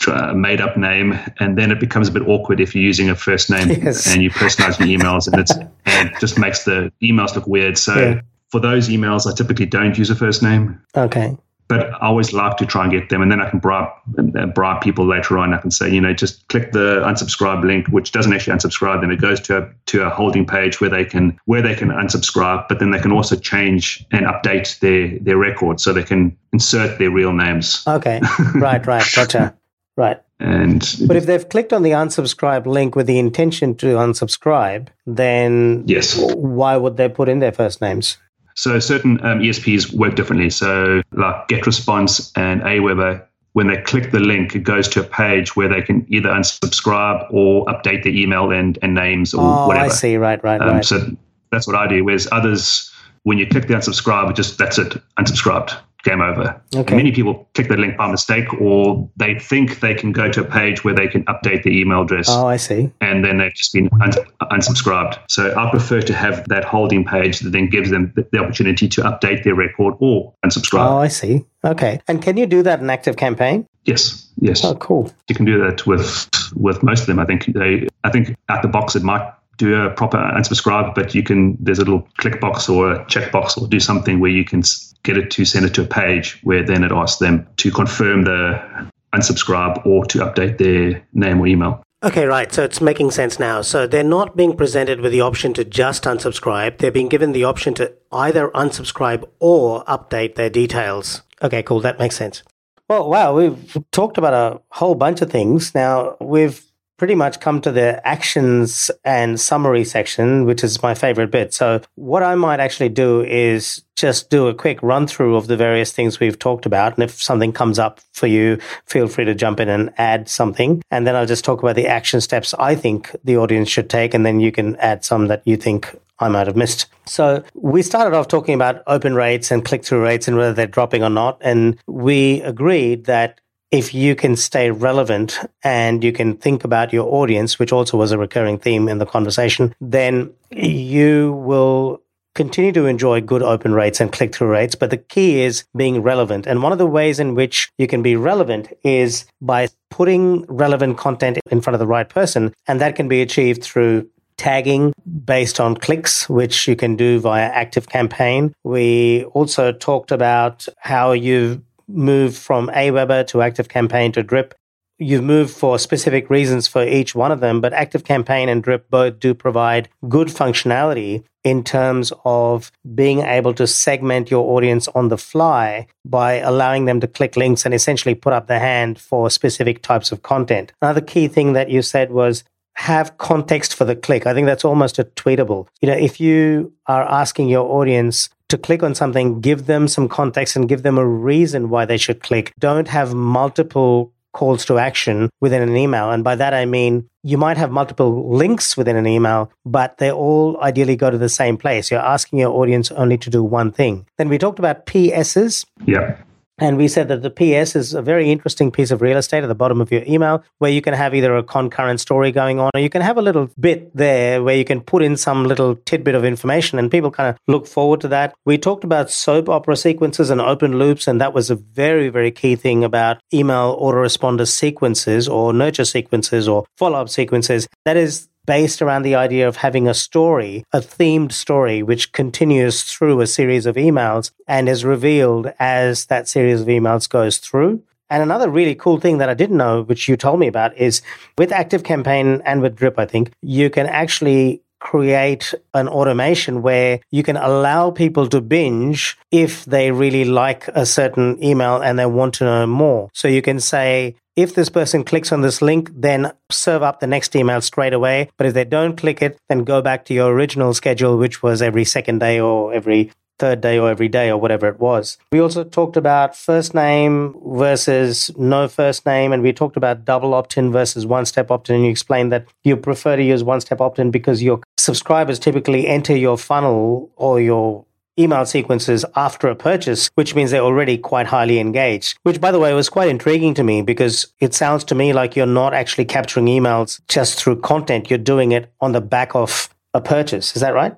uh, 0.07 0.33
made 0.35 0.61
up 0.61 0.77
name, 0.77 1.19
and 1.41 1.59
then 1.59 1.71
it 1.71 1.81
becomes 1.81 2.09
a 2.09 2.13
bit 2.13 2.23
awkward 2.29 2.61
if 2.61 2.75
you're 2.75 2.85
using 2.85 3.09
a 3.09 3.15
first 3.17 3.51
name 3.51 3.69
yes. 3.83 4.13
and 4.13 4.23
you 4.23 4.31
personalize 4.31 4.79
your 4.79 4.89
emails, 4.89 5.27
and, 5.27 5.41
it's, 5.41 5.53
and 5.87 6.11
it 6.11 6.21
just 6.21 6.39
makes 6.39 6.65
the 6.65 6.93
emails 7.03 7.35
look 7.35 7.47
weird. 7.47 7.79
So 7.79 7.95
yeah. 7.95 8.21
for 8.51 8.61
those 8.61 8.89
emails, 8.89 9.31
I 9.31 9.35
typically 9.35 9.67
don't 9.67 9.97
use 9.99 10.11
a 10.11 10.17
first 10.17 10.43
name. 10.43 10.81
Okay. 10.97 11.37
But 11.69 11.93
I 11.95 12.07
always 12.07 12.33
like 12.33 12.57
to 12.59 12.67
try 12.67 12.85
and 12.85 12.93
get 12.93 13.09
them, 13.09 13.23
and 13.23 13.31
then 13.31 13.41
I 13.41 13.51
can 13.51 13.59
bribe 13.59 13.89
uh, 14.19 14.47
bribe 14.47 14.83
people 14.83 15.07
later 15.07 15.37
on. 15.39 15.53
I 15.53 15.59
can 15.59 15.71
say, 15.71 15.93
you 15.93 16.01
know, 16.01 16.13
just 16.13 16.47
click 16.49 16.73
the 16.73 17.03
unsubscribe 17.05 17.65
link, 17.65 17.89
which 17.89 18.13
doesn't 18.13 18.33
actually 18.33 18.57
unsubscribe 18.57 19.01
them. 19.01 19.11
It 19.11 19.21
goes 19.21 19.41
to 19.41 19.59
a, 19.59 19.71
to 19.87 20.07
a 20.07 20.11
holding 20.11 20.47
page 20.47 20.81
where 20.81 20.91
they 20.91 21.05
can 21.05 21.39
where 21.47 21.63
they 21.63 21.75
can 21.75 21.89
unsubscribe, 21.89 22.69
but 22.69 22.79
then 22.79 22.93
they 22.93 23.01
can 23.01 23.13
also 23.13 23.37
change 23.37 24.05
and 24.13 24.27
update 24.27 24.79
their 24.79 25.19
their 25.19 25.37
record, 25.37 25.81
so 25.81 25.93
they 25.93 26.05
can 26.05 26.37
insert 26.53 26.99
their 26.99 27.11
real 27.11 27.33
names. 27.33 27.83
Okay, 27.87 28.21
right, 28.55 28.87
right, 28.87 29.05
gotcha. 29.15 29.57
Right. 29.97 30.21
And 30.39 30.81
but 31.07 31.17
if 31.17 31.25
they've 31.25 31.49
clicked 31.49 31.73
on 31.73 31.83
the 31.83 31.93
unsubscribe 31.93 32.67
link 32.67 32.95
with 32.95 33.07
the 33.07 33.19
intention 33.19 33.75
to 33.77 33.87
unsubscribe, 33.97 34.89
then 35.07 35.85
yes, 35.87 36.19
why 36.35 36.77
would 36.77 36.99
they 36.99 37.09
put 37.09 37.29
in 37.29 37.39
their 37.39 37.53
first 37.53 37.81
names? 37.81 38.19
So 38.57 38.79
certain 38.79 39.25
um, 39.25 39.41
ESPs 39.41 39.93
work 39.93 40.15
differently. 40.15 40.51
So 40.51 41.03
like 41.13 41.49
GetResponse 41.49 42.33
and 42.37 42.63
Aweber, 42.63 43.23
when 43.53 43.69
they 43.69 43.81
click 43.83 44.13
the 44.13 44.21
link, 44.21 44.55
it 44.55 44.61
goes 44.61 44.89
to 44.89 45.01
a 45.01 45.05
page 45.05 45.57
where 45.57 45.69
they 45.69 45.83
can 45.83 46.07
either 46.09 46.29
unsubscribe 46.29 47.27
or 47.31 47.65
update 47.67 48.03
their 48.05 48.13
email 48.13 48.51
and, 48.51 48.79
and 48.83 48.95
names 48.95 49.35
or 49.35 49.41
oh, 49.43 49.69
whatever. 49.69 49.87
I 49.87 49.89
see. 49.89 50.17
Right, 50.17 50.43
right, 50.43 50.61
um, 50.61 50.69
right. 50.69 50.85
So 50.85 51.07
that's 51.51 51.67
what 51.67 51.77
I 51.77 51.87
do. 51.87 52.05
Whereas 52.05 52.29
others, 52.33 52.91
when 53.23 53.39
you 53.39 53.47
click 53.47 53.69
the 53.69 53.75
unsubscribe, 53.75 54.35
just 54.35 54.59
that's 54.59 54.79
it, 54.79 54.95
unsubscribed 55.19 55.77
game 56.07 56.21
over. 56.23 56.59
Okay. 56.75 56.97
Many 56.97 57.13
people 57.13 57.49
click 57.55 57.69
the 57.69 57.77
link 57.77 57.97
by 57.97 58.11
mistake, 58.11 58.53
or 58.61 59.11
they 59.17 59.39
think 59.39 59.81
they 59.81 59.95
can 59.95 60.13
go 60.13 60.31
to 60.31 60.41
a 60.41 60.45
page 60.45 60.85
where 60.85 60.95
they 60.95 61.09
can 61.09 61.25
update 61.25 61.65
the 61.65 61.71
email 61.71 62.03
address. 62.03 62.29
Oh, 62.31 62.47
I 62.47 62.57
see. 62.57 62.91
And 63.01 63.25
then 63.25 63.39
they've 63.39 63.55
just 63.55 63.73
been 63.73 63.91
un- 64.01 64.13
unsubscribed. 64.53 65.19
So 65.29 65.55
I 65.55 65.71
prefer 65.71 66.01
to 66.01 66.15
have 66.15 66.49
that 66.49 66.65
holding 66.65 67.05
page 67.05 67.41
that 67.41 67.51
then 67.51 67.69
gives 67.69 67.91
them 67.91 68.15
the 68.15 68.39
opportunity 68.39 68.89
to 68.89 69.03
update 69.03 69.45
their 69.45 69.55
record 69.55 69.95
or 69.99 70.33
unsubscribe. 70.45 70.91
Oh, 70.91 70.99
I 70.99 71.09
see. 71.09 71.45
Okay. 71.65 72.01
And 72.09 72.23
can 72.23 72.37
you 72.37 72.47
do 72.47 72.63
that 72.63 72.81
in 72.81 72.87
ActiveCampaign? 72.87 73.67
Yes. 73.85 74.27
Yes. 74.41 74.65
Oh, 74.65 74.75
cool. 74.77 75.13
You 75.29 75.35
can 75.35 75.45
do 75.45 75.59
that 75.65 75.87
with 75.87 76.29
with 76.55 76.83
most 76.83 77.01
of 77.01 77.07
them. 77.07 77.19
I 77.19 77.25
think 77.25 77.47
they. 77.47 77.89
I 78.05 78.11
think 78.11 78.37
at 78.49 78.63
the 78.63 78.69
box 78.69 78.95
it 78.95 79.03
might 79.03 79.33
do 79.57 79.75
a 79.75 79.91
proper 79.91 80.19
unsubscribe, 80.19 80.95
but 80.95 81.15
you 81.15 81.23
can, 81.23 81.57
there's 81.61 81.79
a 81.79 81.85
little 81.85 82.07
click 82.19 82.41
box 82.41 82.69
or 82.69 82.93
a 82.93 83.07
check 83.07 83.33
box 83.33 83.57
or 83.57 83.67
do 83.67 83.81
something 83.81 84.21
where 84.21 84.31
you 84.31 84.45
can 84.45 84.63
get 85.07 85.17
it 85.17 85.31
to 85.31 85.45
send 85.45 85.65
it 85.65 85.75
to 85.75 85.83
a 85.83 85.87
page 85.87 86.39
where 86.43 86.65
then 86.65 86.85
it 86.85 86.93
asks 86.93 87.19
them 87.19 87.47
to 87.59 87.71
confirm 87.71 88.25
the 88.25 88.91
unsubscribe 89.15 89.87
or 89.87 90.05
to 90.07 90.19
update 90.19 90.59
their 90.59 91.03
name 91.15 91.41
or 91.41 91.47
email. 91.47 91.83
Okay, 92.03 92.27
right. 92.27 92.53
So 92.53 92.63
it's 92.63 92.81
making 92.81 93.11
sense 93.11 93.39
now. 93.39 93.63
So 93.63 93.87
they're 93.87 94.05
not 94.05 94.37
being 94.37 94.57
presented 94.57 95.01
with 95.01 95.13
the 95.13 95.23
option 95.23 95.55
to 95.55 95.65
just 95.65 96.05
unsubscribe. 96.05 96.79
They're 96.79 96.91
being 96.91 97.09
given 97.09 97.33
the 97.33 97.45
option 97.45 97.73
to 97.75 97.95
either 98.13 98.49
unsubscribe 98.51 99.25
or 99.41 99.83
update 99.87 100.35
their 100.35 100.51
details. 100.51 101.23
Okay, 101.43 101.63
cool. 101.63 101.81
That 101.81 101.99
makes 101.99 102.17
sense. 102.17 102.43
Well, 102.89 103.09
wow, 103.09 103.35
we've 103.35 103.79
talked 103.91 104.19
about 104.19 104.35
a 104.35 104.61
whole 104.71 104.95
bunch 104.95 105.23
of 105.23 105.31
things. 105.31 105.75
Now, 105.75 106.17
we've 106.21 106.63
pretty 106.97 107.15
much 107.15 107.41
come 107.41 107.61
to 107.61 107.73
the 107.73 108.07
actions 108.07 108.91
and 109.05 109.41
summary 109.41 109.85
section, 109.85 110.45
which 110.45 110.65
is 110.65 110.83
my 110.83 110.95
favorite 110.95 111.31
bit. 111.31 111.53
So, 111.53 111.81
what 111.95 112.23
I 112.23 112.35
might 112.35 112.61
actually 112.61 112.89
do 112.89 113.23
is 113.23 113.83
just 113.97 114.29
do 114.31 114.49
a 114.49 114.55
quick 114.55 114.83
run 114.83 115.07
through 115.07 115.37
of 115.37 115.47
the 115.47 115.57
various 115.57 115.93
things 115.93 116.21
we've 116.21 116.39
talked 116.39 116.67
about. 116.67 116.95
And 116.95 117.03
if 117.03 117.21
something 117.23 117.53
comes 117.53 117.79
up 117.79 118.01
for 118.13 118.27
you, 118.27 118.59
feel 118.85 119.09
free 119.09 119.25
to 119.25 119.35
jump 119.35 119.59
in 119.59 119.69
and 119.69 119.93
add 119.97 120.29
something. 120.29 120.83
And 120.91 121.07
then 121.07 121.17
I'll 121.17 121.27
just 121.27 121.45
talk 121.45 121.63
about 121.63 121.77
the 121.77 121.87
action 121.87 122.21
steps 122.21 122.55
I 122.59 122.75
think 122.75 123.15
the 123.25 123.37
audience 123.39 123.69
should 123.69 123.89
take. 123.89 124.13
And 124.13 124.25
then 124.25 124.41
you 124.41 124.53
can 124.53 124.77
add 124.77 125.05
some 125.05 125.29
that 125.29 125.43
you 125.47 125.57
think 125.57 125.97
I 126.19 126.29
might 126.29 126.47
have 126.47 126.57
missed. 126.57 126.87
So 127.07 127.43
we 127.55 127.83
started 127.83 128.17
off 128.17 128.29
talking 128.29 128.55
about 128.55 128.83
open 128.87 129.15
rates 129.15 129.51
and 129.51 129.65
click 129.65 129.85
through 129.85 130.03
rates 130.03 130.29
and 130.29 130.37
whether 130.37 130.53
they're 130.53 130.67
dropping 130.67 131.03
or 131.03 131.11
not. 131.11 131.39
And 131.41 131.79
we 131.87 132.43
agreed 132.43 133.05
that 133.05 133.41
if 133.71 133.95
you 133.95 134.15
can 134.15 134.37
stay 134.37 134.71
relevant 134.71 135.39
and 135.63 136.05
you 136.05 136.13
can 136.13 136.37
think 136.37 136.65
about 136.65 136.93
your 136.93 137.13
audience, 137.13 137.59
which 137.59 137.73
also 137.73 137.97
was 137.97 138.13
a 138.13 138.19
recurring 138.19 138.59
theme 138.59 138.89
in 138.89 138.99
the 138.99 139.07
conversation, 139.07 139.75
then 139.81 140.33
you 140.51 141.33
will 141.45 142.01
continue 142.35 142.71
to 142.71 142.85
enjoy 142.85 143.21
good 143.21 143.43
open 143.43 143.73
rates 143.73 143.99
and 143.99 144.13
click 144.13 144.35
through 144.35 144.49
rates. 144.49 144.75
But 144.75 144.91
the 144.91 144.99
key 144.99 145.41
is 145.41 145.65
being 145.75 146.03
relevant. 146.03 146.47
And 146.47 146.63
one 146.63 146.71
of 146.71 146.79
the 146.79 146.87
ways 146.87 147.19
in 147.19 147.35
which 147.35 147.71
you 147.79 147.87
can 147.87 148.03
be 148.03 148.15
relevant 148.15 148.73
is 148.85 149.25
by 149.41 149.69
putting 149.91 150.43
relevant 150.43 150.99
content 150.99 151.39
in 151.51 151.61
front 151.61 151.75
of 151.75 151.81
the 151.81 151.87
right 151.87 152.09
person. 152.09 152.55
And 152.69 152.81
that 152.81 152.95
can 152.95 153.09
be 153.09 153.23
achieved 153.23 153.65
through 153.65 154.09
tagging 154.37 154.93
based 155.25 155.59
on 155.59 155.77
clicks, 155.77 156.29
which 156.29 156.69
you 156.69 156.77
can 156.77 156.95
do 156.95 157.19
via 157.19 157.51
ActiveCampaign. 157.53 158.53
We 158.65 159.25
also 159.25 159.73
talked 159.73 160.13
about 160.13 160.69
how 160.79 161.13
you 161.13 161.63
moved 161.89 162.37
from 162.37 162.69
Aweber 162.69 163.27
to 163.29 163.39
ActiveCampaign 163.39 164.13
to 164.15 164.23
Drip. 164.23 164.55
You've 164.99 165.25
moved 165.25 165.55
for 165.55 165.79
specific 165.79 166.31
reasons 166.31 166.67
for 166.67 166.83
each 166.83 167.15
one 167.15 167.31
of 167.31 167.41
them, 167.41 167.61
but 167.61 167.75
ActiveCampaign 167.75 168.49
and 168.49 168.63
Drip 168.63 168.89
both 168.89 169.21
do 169.21 169.35
provide 169.35 169.91
good 170.09 170.29
functionality 170.29 171.25
in 171.45 171.63
terms 171.63 172.13
of 172.25 172.73
being 172.95 173.21
able 173.21 173.53
to 173.55 173.67
segment 173.67 174.31
your 174.31 174.57
audience 174.57 174.89
on 174.89 175.09
the 175.09 175.19
fly 175.19 175.87
by 176.05 176.35
allowing 176.35 176.87
them 176.87 176.99
to 177.01 177.07
click 177.07 177.37
links 177.37 177.65
and 177.65 177.75
essentially 177.75 178.15
put 178.15 178.33
up 178.33 178.47
their 178.47 178.59
hand 178.59 178.99
for 178.99 179.29
specific 179.29 179.83
types 179.83 180.11
of 180.11 180.23
content. 180.23 180.73
Another 180.81 181.03
key 181.03 181.29
thing 181.29 181.53
that 181.53 181.69
you 181.69 181.83
said 181.83 182.11
was 182.11 182.43
have 182.77 183.17
context 183.19 183.75
for 183.75 183.85
the 183.85 183.97
click. 183.97 184.27
I 184.27 184.35
think 184.35 184.47
that's 184.47 184.65
almost 184.65 184.99
a 184.99 185.05
tweetable. 185.05 185.67
You 185.81 185.89
know, 185.89 185.97
if 185.97 186.21
you 186.21 186.73
are 186.87 187.03
asking 187.03 187.49
your 187.49 187.67
audience 187.71 188.29
to 188.49 188.59
click 188.59 188.83
on 188.83 188.95
something, 188.95 189.41
give 189.41 189.67
them 189.67 189.89
some 189.89 190.09
context 190.09 190.57
and 190.57 190.69
give 190.69 190.83
them 190.83 190.99
a 190.99 191.07
reason 191.07 191.69
why 191.69 191.85
they 191.85 191.97
should 191.97 192.23
click. 192.23 192.53
Don't 192.59 192.89
have 192.89 193.15
multiple 193.15 194.13
calls 194.33 194.67
to 194.67 194.79
action 194.79 195.31
within 195.41 195.63
an 195.63 195.75
email. 195.77 196.11
And 196.11 196.23
by 196.23 196.35
that, 196.37 196.53
I 196.53 196.67
mean 196.67 197.09
you 197.23 197.39
might 197.39 197.57
have 197.57 197.71
multiple 197.71 198.31
links 198.31 198.77
within 198.77 198.95
an 198.95 199.07
email, 199.07 199.51
but 199.65 199.97
they 199.99 200.13
all 200.13 200.61
ideally 200.61 200.95
go 200.95 201.11
to 201.11 201.19
the 201.19 201.29
same 201.29 201.57
place. 201.57 201.91
You're 201.91 202.01
asking 202.01 202.39
your 202.41 202.51
audience 202.51 202.93
only 202.93 203.17
to 203.19 203.31
do 203.31 203.43
one 203.43 203.73
thing. 203.73 204.07
Then 204.19 204.29
we 204.29 204.39
talked 204.39 204.59
about 204.59 204.85
PSs. 204.87 205.65
Yeah. 205.87 206.19
And 206.59 206.79
we 206.79 206.89
said 206.89 207.09
that 207.09 207.21
the 207.21 207.31
PS 207.31 207.77
is 207.77 207.93
a 207.93 208.01
very 208.01 208.31
interesting 208.31 208.71
piece 208.71 208.91
of 208.91 209.03
real 209.03 209.19
estate 209.19 209.45
at 209.45 209.49
the 209.49 209.55
bottom 209.55 209.81
of 209.81 209.93
your 209.93 210.03
email 210.07 210.43
where 210.59 210.71
you 210.71 210.81
can 210.81 210.95
have 210.95 211.15
either 211.15 211.37
a 211.37 211.43
concurrent 211.43 212.01
story 212.01 212.33
going 212.33 212.59
on 212.59 212.71
or 212.75 212.81
you 212.81 212.89
can 212.89 213.03
have 213.03 213.19
a 213.19 213.23
little 213.23 213.51
bit 213.61 213.95
there 213.95 214.43
where 214.43 214.57
you 214.57 214.65
can 214.65 214.81
put 214.81 215.03
in 215.03 215.17
some 215.19 215.45
little 215.45 215.77
tidbit 215.85 216.15
of 216.15 216.25
information 216.25 216.79
and 216.79 216.91
people 216.91 217.11
kind 217.11 217.29
of 217.29 217.37
look 217.47 217.67
forward 217.67 218.01
to 218.01 218.09
that. 218.09 218.35
We 218.47 218.57
talked 218.57 218.85
about 218.85 219.11
soap 219.11 219.51
opera 219.51 219.77
sequences 219.77 220.31
and 220.31 220.41
open 220.41 220.79
loops, 220.79 221.07
and 221.07 221.21
that 221.21 221.35
was 221.35 221.51
a 221.51 221.57
very, 221.57 222.09
very 222.09 222.31
key 222.31 222.57
thing 222.57 222.85
about 222.85 223.19
email 223.35 223.79
autoresponder 223.79 224.49
sequences 224.49 225.29
or 225.29 225.53
nurture 225.53 225.85
sequences 225.85 226.49
or 226.49 226.65
follow 226.79 227.01
up 227.01 227.11
sequences. 227.11 227.69
That 227.85 227.99
is 227.99 228.29
based 228.47 228.81
around 228.81 229.03
the 229.03 229.17
idea 229.17 229.47
of 229.47 229.57
having 229.57 229.89
a 229.89 229.95
story, 229.95 230.65
a 230.73 230.79
themed 230.79 231.33
story, 231.33 231.83
which 231.83 232.13
continues 232.13 232.83
through 232.85 233.21
a 233.21 233.27
series 233.27 233.67
of 233.67 233.77
emails 233.77 234.31
and 234.47 234.69
is 234.69 234.85
revealed 234.85 235.53
as 235.59 236.07
that 236.07 236.29
series 236.29 236.61
of 236.61 236.69
emails 236.69 237.09
goes 237.09 237.39
through. 237.39 237.83
And 238.09 238.23
another 238.23 238.49
really 238.49 238.77
cool 238.77 239.01
thing 239.01 239.19
that 239.19 239.29
I 239.29 239.35
didn't 239.35 239.57
know, 239.57 239.83
which 239.83 240.09
you 240.09 240.17
told 240.17 240.39
me 240.39 240.47
about, 240.47 240.77
is 240.77 241.03
with 241.37 241.51
ActiveCampaign 241.51 242.41
and 242.45 242.63
with 242.63 242.77
Drip, 242.77 242.99
I 242.99 243.05
think 243.05 243.33
you 243.43 243.69
can 243.69 243.87
actually 243.87 244.63
create 244.81 245.55
an 245.75 245.89
automation 245.89 246.63
where 246.63 247.01
you 247.11 247.23
can 247.23 247.37
allow 247.37 247.91
people 247.91 248.29
to 248.29 248.41
binge 248.41 249.17
if 249.31 249.65
they 249.65 249.91
really 249.91 250.25
like 250.25 250.69
a 250.69 250.87
certain 250.87 251.43
email 251.43 251.81
and 251.81 251.99
they 251.99 252.07
want 252.07 252.35
to 252.35 252.45
know 252.45 252.67
more. 252.67 253.09
So 253.15 253.29
you 253.29 253.43
can 253.43 253.61
say, 253.61 254.17
if 254.37 254.55
this 254.55 254.69
person 254.69 255.03
clicks 255.03 255.33
on 255.33 255.41
this 255.41 255.63
link, 255.63 255.91
then 255.95 256.31
serve 256.51 256.83
up 256.83 257.01
the 257.01 257.07
next 257.07 257.35
email 257.35 257.61
straight 257.63 257.95
away. 257.95 258.29
But 258.37 258.47
if 258.47 258.55
they 258.55 258.65
don't 258.65 258.97
click 258.97 259.23
it, 259.23 259.39
then 259.49 259.65
go 259.65 259.81
back 259.81 260.05
to 260.07 260.15
your 260.15 260.33
original 260.33 260.75
schedule, 260.75 261.17
which 261.17 261.43
was 261.43 261.63
every 261.63 261.85
second 261.85 262.19
day 262.19 262.39
or 262.39 262.75
every 262.75 263.13
third 263.39 263.61
day 263.61 263.79
or 263.79 263.91
every 263.91 264.09
day 264.09 264.31
or 264.31 264.39
whatever 264.39 264.69
it 264.69 264.81
was. 264.81 265.19
We 265.33 265.41
also 265.41 265.65
talked 265.65 265.97
about 265.97 266.37
first 266.37 266.75
name 266.75 267.35
versus 267.45 268.31
no 268.37 268.69
first 268.69 269.07
name, 269.07 269.33
and 269.33 269.43
we 269.43 269.53
talked 269.53 269.77
about 269.77 270.05
double 270.05 270.35
opt 270.35 270.57
in 270.57 270.73
versus 270.73 271.07
one 271.07 271.27
step 271.27 271.51
opt 271.51 271.69
in. 271.71 271.77
And 271.77 271.85
you 271.85 271.91
explained 271.91 272.33
that 272.33 272.47
you 272.65 272.77
prefer 272.77 273.17
to 273.17 273.23
use 273.23 273.45
one 273.45 273.61
step 273.61 273.81
opt 273.81 273.99
in 273.99 274.11
because 274.11 274.43
your 274.43 274.61
subscribers 274.79 275.39
typically 275.39 275.87
enter 275.87 276.17
your 276.17 276.39
funnel 276.39 277.11
or 277.17 277.41
your 277.41 277.85
email 278.19 278.47
sequences 278.47 279.05
after 279.15 279.49
a 279.49 279.55
purchase, 279.55 280.09
which 280.15 280.35
means 280.35 280.51
they're 280.51 280.63
already 280.63 280.97
quite 280.97 281.27
highly 281.27 281.59
engaged. 281.59 282.19
Which, 282.23 282.41
by 282.41 282.51
the 282.51 282.59
way, 282.59 282.73
was 282.73 282.89
quite 282.89 283.09
intriguing 283.09 283.55
to 283.55 283.63
me 283.63 283.83
because 283.83 284.33
it 284.41 284.55
sounds 284.55 284.85
to 284.85 284.95
me 284.95 285.13
like 285.13 285.37
you're 285.37 285.47
not 285.47 285.75
actually 285.75 286.07
capturing 286.07 286.47
emails 286.47 287.01
just 287.09 287.39
through 287.39 287.61
content. 287.61 288.11
You're 288.11 288.19
doing 288.19 288.53
it 288.53 288.73
on 288.81 288.93
the 288.93 289.01
back 289.01 289.35
of 289.35 289.69
a 289.93 290.01
purchase. 290.01 290.57
Is 290.57 290.63
that 290.63 290.75
right? 290.75 290.97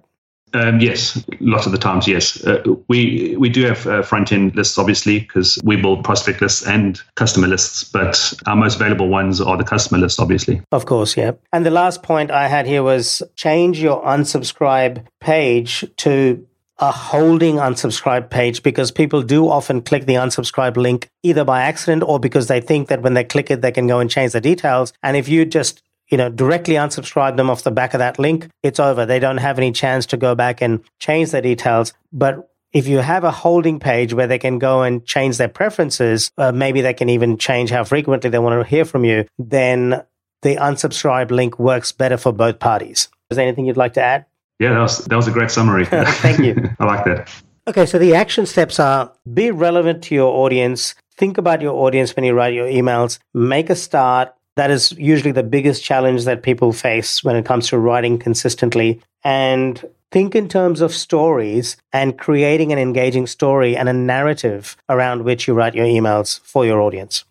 Um, 0.54 0.80
yes, 0.80 1.22
lots 1.40 1.66
of 1.66 1.72
the 1.72 1.78
times, 1.78 2.06
yes. 2.06 2.44
Uh, 2.44 2.62
we 2.88 3.36
we 3.38 3.48
do 3.48 3.64
have 3.66 3.86
uh, 3.86 4.02
front 4.02 4.32
end 4.32 4.56
lists, 4.56 4.78
obviously, 4.78 5.20
because 5.20 5.58
we 5.62 5.76
build 5.76 6.04
prospect 6.04 6.40
lists 6.40 6.66
and 6.66 7.00
customer 7.14 7.46
lists. 7.46 7.84
But 7.84 8.32
our 8.46 8.56
most 8.56 8.78
valuable 8.78 9.08
ones 9.08 9.40
are 9.40 9.56
the 9.56 9.64
customer 9.64 9.98
lists, 9.98 10.18
obviously. 10.18 10.62
Of 10.72 10.86
course, 10.86 11.16
yeah. 11.16 11.32
And 11.52 11.66
the 11.66 11.70
last 11.70 12.02
point 12.02 12.30
I 12.30 12.48
had 12.48 12.66
here 12.66 12.82
was 12.82 13.22
change 13.36 13.80
your 13.80 14.02
unsubscribe 14.02 15.06
page 15.20 15.84
to 15.98 16.46
a 16.78 16.92
holding 16.92 17.56
unsubscribe 17.56 18.30
page 18.30 18.62
because 18.62 18.90
people 18.90 19.22
do 19.22 19.48
often 19.48 19.82
click 19.82 20.06
the 20.06 20.14
unsubscribe 20.14 20.76
link 20.76 21.10
either 21.24 21.44
by 21.44 21.62
accident 21.62 22.04
or 22.04 22.20
because 22.20 22.46
they 22.46 22.60
think 22.60 22.88
that 22.88 23.02
when 23.02 23.14
they 23.14 23.24
click 23.24 23.50
it, 23.50 23.60
they 23.62 23.72
can 23.72 23.86
go 23.86 23.98
and 23.98 24.08
change 24.08 24.32
the 24.32 24.40
details. 24.40 24.92
And 25.02 25.16
if 25.16 25.28
you 25.28 25.44
just 25.44 25.82
you 26.08 26.16
know, 26.16 26.28
directly 26.28 26.74
unsubscribe 26.74 27.36
them 27.36 27.50
off 27.50 27.62
the 27.62 27.70
back 27.70 27.94
of 27.94 27.98
that 27.98 28.18
link, 28.18 28.48
it's 28.62 28.80
over. 28.80 29.04
They 29.04 29.18
don't 29.18 29.38
have 29.38 29.58
any 29.58 29.72
chance 29.72 30.06
to 30.06 30.16
go 30.16 30.34
back 30.34 30.60
and 30.60 30.80
change 30.98 31.30
their 31.30 31.42
details. 31.42 31.92
But 32.12 32.50
if 32.72 32.86
you 32.86 32.98
have 32.98 33.24
a 33.24 33.30
holding 33.30 33.78
page 33.78 34.12
where 34.12 34.26
they 34.26 34.38
can 34.38 34.58
go 34.58 34.82
and 34.82 35.04
change 35.04 35.38
their 35.38 35.48
preferences, 35.48 36.30
uh, 36.38 36.52
maybe 36.52 36.80
they 36.80 36.94
can 36.94 37.08
even 37.08 37.38
change 37.38 37.70
how 37.70 37.84
frequently 37.84 38.30
they 38.30 38.38
want 38.38 38.60
to 38.60 38.68
hear 38.68 38.84
from 38.84 39.04
you, 39.04 39.26
then 39.38 40.02
the 40.42 40.56
unsubscribe 40.56 41.30
link 41.30 41.58
works 41.58 41.92
better 41.92 42.16
for 42.16 42.32
both 42.32 42.58
parties. 42.58 43.08
Is 43.30 43.36
there 43.36 43.46
anything 43.46 43.66
you'd 43.66 43.76
like 43.76 43.94
to 43.94 44.02
add? 44.02 44.26
Yeah, 44.58 44.72
that 44.72 44.80
was, 44.80 45.04
that 45.04 45.16
was 45.16 45.28
a 45.28 45.30
great 45.30 45.50
summary. 45.50 45.84
Thank 45.86 46.40
you. 46.40 46.70
I 46.78 46.84
like 46.84 47.04
that. 47.04 47.30
Okay, 47.66 47.86
so 47.86 47.98
the 47.98 48.14
action 48.14 48.46
steps 48.46 48.80
are 48.80 49.12
be 49.32 49.50
relevant 49.50 50.02
to 50.04 50.14
your 50.14 50.32
audience. 50.34 50.94
Think 51.16 51.36
about 51.36 51.60
your 51.60 51.74
audience 51.74 52.16
when 52.16 52.24
you 52.24 52.32
write 52.32 52.54
your 52.54 52.66
emails. 52.66 53.18
Make 53.34 53.68
a 53.70 53.76
start 53.76 54.32
that 54.58 54.72
is 54.72 54.90
usually 54.98 55.30
the 55.30 55.44
biggest 55.44 55.84
challenge 55.84 56.24
that 56.24 56.42
people 56.42 56.72
face 56.72 57.22
when 57.22 57.36
it 57.36 57.44
comes 57.44 57.68
to 57.68 57.78
writing 57.78 58.18
consistently. 58.18 59.00
And 59.22 59.82
think 60.10 60.34
in 60.34 60.48
terms 60.48 60.80
of 60.80 60.92
stories 60.92 61.76
and 61.92 62.18
creating 62.18 62.72
an 62.72 62.78
engaging 62.78 63.28
story 63.28 63.76
and 63.76 63.88
a 63.88 63.92
narrative 63.92 64.76
around 64.88 65.22
which 65.22 65.46
you 65.46 65.54
write 65.54 65.76
your 65.76 65.86
emails 65.86 66.40
for 66.40 66.66
your 66.66 66.80
audience. 66.80 67.24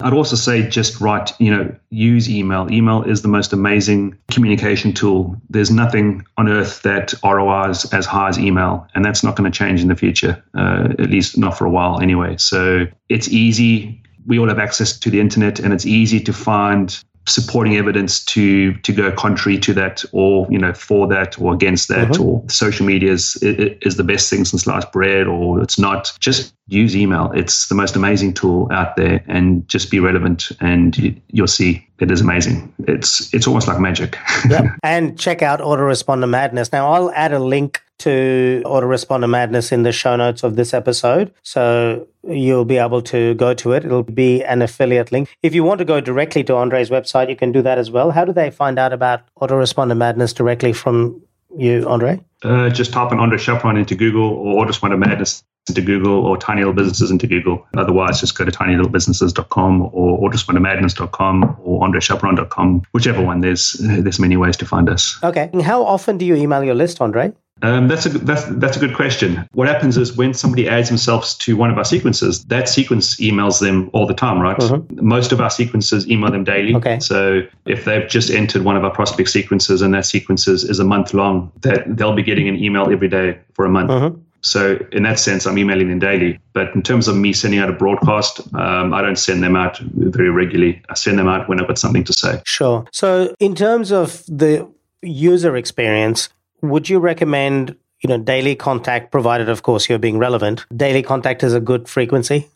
I'd 0.00 0.12
also 0.12 0.36
say 0.36 0.68
just 0.68 1.00
write, 1.00 1.32
you 1.38 1.50
know, 1.50 1.74
use 1.88 2.28
email. 2.28 2.70
Email 2.70 3.04
is 3.04 3.22
the 3.22 3.28
most 3.28 3.54
amazing 3.54 4.18
communication 4.30 4.92
tool. 4.92 5.40
There's 5.48 5.70
nothing 5.70 6.26
on 6.36 6.48
earth 6.48 6.82
that 6.82 7.14
ROIs 7.24 7.90
as 7.94 8.04
high 8.04 8.28
as 8.28 8.38
email, 8.38 8.86
and 8.94 9.02
that's 9.02 9.24
not 9.24 9.34
going 9.36 9.50
to 9.50 9.56
change 9.56 9.80
in 9.80 9.88
the 9.88 9.96
future, 9.96 10.44
uh, 10.58 10.88
at 10.98 11.08
least 11.08 11.38
not 11.38 11.56
for 11.56 11.64
a 11.64 11.70
while 11.70 12.00
anyway. 12.00 12.36
So 12.36 12.86
it's 13.08 13.28
easy 13.28 14.02
we 14.26 14.38
all 14.38 14.48
have 14.48 14.58
access 14.58 14.98
to 14.98 15.10
the 15.10 15.20
internet 15.20 15.58
and 15.58 15.72
it's 15.72 15.86
easy 15.86 16.20
to 16.20 16.32
find 16.32 17.02
supporting 17.26 17.76
evidence 17.76 18.22
to 18.22 18.74
to 18.78 18.92
go 18.92 19.10
contrary 19.12 19.58
to 19.58 19.72
that 19.72 20.04
or 20.12 20.46
you 20.50 20.58
know 20.58 20.74
for 20.74 21.06
that 21.06 21.38
or 21.40 21.54
against 21.54 21.88
that 21.88 22.08
mm-hmm. 22.08 22.22
or 22.22 22.44
social 22.48 22.84
media 22.84 23.12
is, 23.12 23.36
is 23.42 23.96
the 23.96 24.04
best 24.04 24.28
thing 24.28 24.44
since 24.44 24.64
sliced 24.64 24.92
bread 24.92 25.26
or 25.26 25.60
it's 25.62 25.78
not. 25.78 26.12
Just 26.20 26.54
use 26.68 26.96
email. 26.96 27.30
It's 27.34 27.68
the 27.68 27.74
most 27.74 27.96
amazing 27.96 28.34
tool 28.34 28.68
out 28.70 28.96
there 28.96 29.24
and 29.26 29.66
just 29.68 29.90
be 29.90 30.00
relevant 30.00 30.50
and 30.60 30.96
you, 30.98 31.20
will 31.34 31.46
see 31.46 31.86
it 31.98 32.10
is 32.10 32.20
amazing. 32.20 32.72
It's 32.86 33.32
it's 33.32 33.46
almost 33.46 33.68
like 33.68 33.80
magic. 33.80 34.18
Yep. 34.50 34.64
and 34.82 35.18
check 35.18 35.40
out 35.40 35.60
autoresponder 35.60 36.28
madness. 36.28 36.70
Now 36.70 36.92
i'll 36.92 37.10
add 37.12 37.32
a 37.32 37.38
link 37.38 37.80
to 37.98 38.62
Autoresponder 38.64 39.28
Madness 39.28 39.72
in 39.72 39.82
the 39.82 39.92
show 39.92 40.16
notes 40.16 40.42
of 40.42 40.56
this 40.56 40.74
episode. 40.74 41.32
So 41.42 42.06
you'll 42.28 42.64
be 42.64 42.76
able 42.76 43.02
to 43.02 43.34
go 43.34 43.54
to 43.54 43.72
it. 43.72 43.84
It'll 43.84 44.02
be 44.02 44.42
an 44.44 44.62
affiliate 44.62 45.12
link. 45.12 45.36
If 45.42 45.54
you 45.54 45.64
want 45.64 45.78
to 45.78 45.84
go 45.84 46.00
directly 46.00 46.44
to 46.44 46.54
Andre's 46.54 46.90
website, 46.90 47.28
you 47.28 47.36
can 47.36 47.52
do 47.52 47.62
that 47.62 47.78
as 47.78 47.90
well. 47.90 48.10
How 48.10 48.24
do 48.24 48.32
they 48.32 48.50
find 48.50 48.78
out 48.78 48.92
about 48.92 49.22
Autoresponder 49.40 49.96
Madness 49.96 50.32
directly 50.32 50.72
from 50.72 51.22
you, 51.56 51.88
Andre? 51.88 52.20
Uh, 52.42 52.68
just 52.68 52.92
type 52.92 53.12
in 53.12 53.18
Andre 53.18 53.38
Chaperon 53.38 53.76
into 53.76 53.94
Google 53.94 54.30
or 54.30 54.64
Autoresponder 54.64 54.98
Madness 54.98 55.42
into 55.68 55.80
Google 55.80 56.26
or 56.26 56.36
Tiny 56.36 56.60
Little 56.60 56.74
Businesses 56.74 57.10
into 57.10 57.26
Google. 57.26 57.66
Otherwise, 57.76 58.20
just 58.20 58.36
go 58.36 58.44
to 58.44 58.50
tinylittlebusinesses.com 58.50 59.90
or 59.92 60.20
autoresponder 60.20 61.58
or 61.60 61.80
andrechaperon.com, 61.80 62.82
whichever 62.92 63.22
one. 63.22 63.40
There's 63.40 63.72
there's 63.80 64.18
many 64.18 64.36
ways 64.36 64.56
to 64.58 64.66
find 64.66 64.88
us. 64.88 65.18
Okay. 65.22 65.50
How 65.62 65.84
often 65.84 66.18
do 66.18 66.26
you 66.26 66.34
email 66.34 66.62
your 66.62 66.74
list, 66.74 67.00
Andre? 67.00 67.32
Um, 67.64 67.88
that's 67.88 68.04
a 68.04 68.10
that's 68.10 68.44
that's 68.44 68.76
a 68.76 68.80
good 68.80 68.94
question. 68.94 69.48
What 69.52 69.68
happens 69.68 69.96
is 69.96 70.14
when 70.14 70.34
somebody 70.34 70.68
adds 70.68 70.88
themselves 70.88 71.34
to 71.36 71.56
one 71.56 71.70
of 71.70 71.78
our 71.78 71.84
sequences, 71.84 72.44
that 72.46 72.68
sequence 72.68 73.16
emails 73.16 73.58
them 73.60 73.88
all 73.94 74.06
the 74.06 74.12
time, 74.12 74.38
right? 74.38 74.58
Mm-hmm. 74.58 75.06
Most 75.06 75.32
of 75.32 75.40
our 75.40 75.48
sequences 75.48 76.06
email 76.06 76.30
them 76.30 76.44
daily. 76.44 76.74
Okay. 76.74 77.00
So 77.00 77.40
if 77.64 77.86
they've 77.86 78.06
just 78.06 78.30
entered 78.30 78.64
one 78.64 78.76
of 78.76 78.84
our 78.84 78.90
prospect 78.90 79.30
sequences 79.30 79.80
and 79.80 79.94
that 79.94 80.04
sequences 80.04 80.62
is 80.62 80.78
a 80.78 80.84
month 80.84 81.14
long, 81.14 81.50
that 81.62 81.96
they'll 81.96 82.14
be 82.14 82.22
getting 82.22 82.48
an 82.48 82.62
email 82.62 82.90
every 82.90 83.08
day 83.08 83.38
for 83.54 83.64
a 83.64 83.70
month. 83.70 83.90
Mm-hmm. 83.90 84.20
So 84.42 84.78
in 84.92 85.04
that 85.04 85.18
sense, 85.18 85.46
I'm 85.46 85.56
emailing 85.56 85.88
them 85.88 86.00
daily. 86.00 86.38
But 86.52 86.74
in 86.74 86.82
terms 86.82 87.08
of 87.08 87.16
me 87.16 87.32
sending 87.32 87.60
out 87.60 87.70
a 87.70 87.72
broadcast, 87.72 88.40
um, 88.54 88.92
I 88.92 89.00
don't 89.00 89.16
send 89.16 89.42
them 89.42 89.56
out 89.56 89.78
very 89.78 90.28
regularly. 90.28 90.82
I 90.90 90.94
send 90.94 91.18
them 91.18 91.28
out 91.28 91.48
when 91.48 91.62
I've 91.62 91.66
got 91.66 91.78
something 91.78 92.04
to 92.04 92.12
say. 92.12 92.42
Sure. 92.44 92.84
So 92.92 93.34
in 93.40 93.54
terms 93.54 93.90
of 93.90 94.22
the 94.26 94.70
user 95.00 95.56
experience, 95.56 96.28
would 96.68 96.88
you 96.88 96.98
recommend, 96.98 97.76
you 98.00 98.08
know, 98.08 98.18
daily 98.18 98.54
contact, 98.54 99.10
provided 99.10 99.48
of 99.48 99.62
course 99.62 99.88
you're 99.88 99.98
being 99.98 100.18
relevant? 100.18 100.66
Daily 100.74 101.02
contact 101.02 101.42
is 101.42 101.54
a 101.54 101.60
good 101.60 101.88
frequency. 101.88 102.48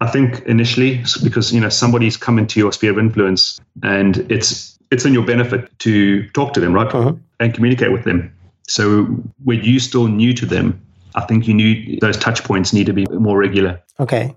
I 0.00 0.08
think 0.08 0.40
initially, 0.46 1.02
because 1.24 1.52
you 1.52 1.60
know 1.60 1.68
somebody's 1.68 2.16
come 2.16 2.38
into 2.38 2.60
your 2.60 2.72
sphere 2.72 2.92
of 2.92 2.98
influence, 2.98 3.58
and 3.82 4.18
it's 4.30 4.78
it's 4.92 5.04
in 5.04 5.12
your 5.12 5.26
benefit 5.26 5.76
to 5.80 6.28
talk 6.30 6.52
to 6.52 6.60
them, 6.60 6.72
right, 6.72 6.86
uh-huh. 6.86 7.14
and 7.40 7.52
communicate 7.52 7.90
with 7.90 8.04
them. 8.04 8.32
So 8.68 9.06
when 9.42 9.64
you 9.64 9.80
still 9.80 10.06
new 10.06 10.32
to 10.34 10.46
them, 10.46 10.80
I 11.16 11.22
think 11.22 11.48
you 11.48 11.54
need 11.54 12.00
those 12.00 12.16
touch 12.16 12.44
points 12.44 12.72
need 12.72 12.86
to 12.86 12.92
be 12.92 13.06
more 13.06 13.38
regular. 13.38 13.82
Okay 13.98 14.36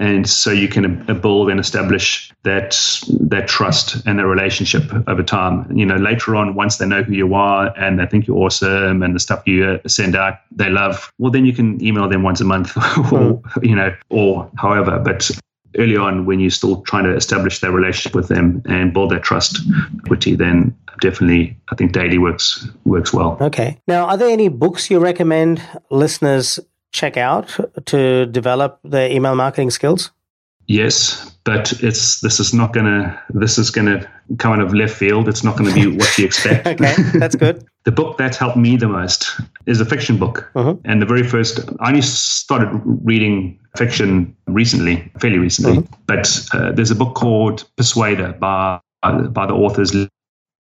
and 0.00 0.26
so 0.28 0.50
you 0.50 0.66
can 0.66 1.04
build 1.20 1.50
and 1.50 1.60
establish 1.60 2.32
that 2.42 2.70
that 3.20 3.46
trust 3.46 4.04
and 4.06 4.18
a 4.18 4.26
relationship 4.26 4.82
over 5.06 5.22
time. 5.22 5.70
You 5.76 5.84
know, 5.84 5.96
later 5.96 6.34
on, 6.34 6.54
once 6.54 6.78
they 6.78 6.86
know 6.86 7.02
who 7.02 7.12
you 7.12 7.34
are 7.34 7.78
and 7.78 8.00
they 8.00 8.06
think 8.06 8.26
you're 8.26 8.38
awesome 8.38 9.02
and 9.02 9.14
the 9.14 9.20
stuff 9.20 9.46
you 9.46 9.64
uh, 9.64 9.88
send 9.88 10.16
out 10.16 10.38
they 10.50 10.70
love, 10.70 11.12
well, 11.18 11.30
then 11.30 11.44
you 11.44 11.52
can 11.52 11.84
email 11.84 12.08
them 12.08 12.22
once 12.22 12.40
a 12.40 12.44
month, 12.44 12.76
or 12.78 12.82
mm. 12.82 13.42
you 13.62 13.76
know, 13.76 13.94
or 14.08 14.50
however. 14.56 14.98
But 14.98 15.30
early 15.76 15.98
on, 15.98 16.24
when 16.24 16.40
you're 16.40 16.50
still 16.50 16.80
trying 16.82 17.04
to 17.04 17.14
establish 17.14 17.60
that 17.60 17.70
relationship 17.70 18.14
with 18.14 18.28
them 18.28 18.62
and 18.64 18.94
build 18.94 19.10
that 19.10 19.22
trust, 19.22 19.58
equity, 19.98 20.34
then 20.34 20.74
definitely 21.02 21.56
I 21.70 21.74
think 21.74 21.92
daily 21.92 22.16
works 22.16 22.66
works 22.86 23.12
well. 23.12 23.36
Okay. 23.40 23.78
Now, 23.86 24.06
are 24.06 24.16
there 24.16 24.30
any 24.30 24.48
books 24.48 24.90
you 24.90 24.98
recommend 24.98 25.62
listeners 25.90 26.58
check 26.92 27.16
out 27.16 27.58
to 27.86 28.26
develop 28.26 28.80
their 28.84 29.10
email 29.10 29.34
marketing 29.34 29.70
skills? 29.70 30.10
Yes, 30.66 31.32
but 31.44 31.72
it's 31.82 32.20
this 32.20 32.38
is 32.38 32.54
not 32.54 32.72
gonna 32.72 33.20
this 33.30 33.58
is 33.58 33.70
gonna 33.70 34.08
come 34.38 34.52
out 34.52 34.60
of 34.60 34.72
left 34.72 34.94
field. 34.94 35.28
It's 35.28 35.42
not 35.42 35.56
gonna 35.56 35.74
be 35.74 35.86
what 35.98 36.16
you 36.16 36.24
expect. 36.24 36.66
okay, 36.66 36.94
that's 37.14 37.34
good. 37.34 37.66
the 37.84 37.90
book 37.90 38.18
that 38.18 38.36
helped 38.36 38.56
me 38.56 38.76
the 38.76 38.86
most 38.86 39.40
is 39.66 39.80
a 39.80 39.84
fiction 39.84 40.16
book, 40.16 40.48
uh-huh. 40.54 40.76
and 40.84 41.02
the 41.02 41.06
very 41.06 41.24
first 41.24 41.58
I 41.80 41.88
only 41.88 42.02
started 42.02 42.80
reading 42.84 43.58
fiction 43.76 44.36
recently, 44.46 45.10
fairly 45.18 45.38
recently. 45.38 45.78
Uh-huh. 45.78 45.96
But 46.06 46.48
uh, 46.52 46.70
there's 46.70 46.92
a 46.92 46.96
book 46.96 47.16
called 47.16 47.64
Persuader 47.76 48.34
by 48.34 48.78
by 49.02 49.46
the 49.46 49.54
authors 49.54 49.92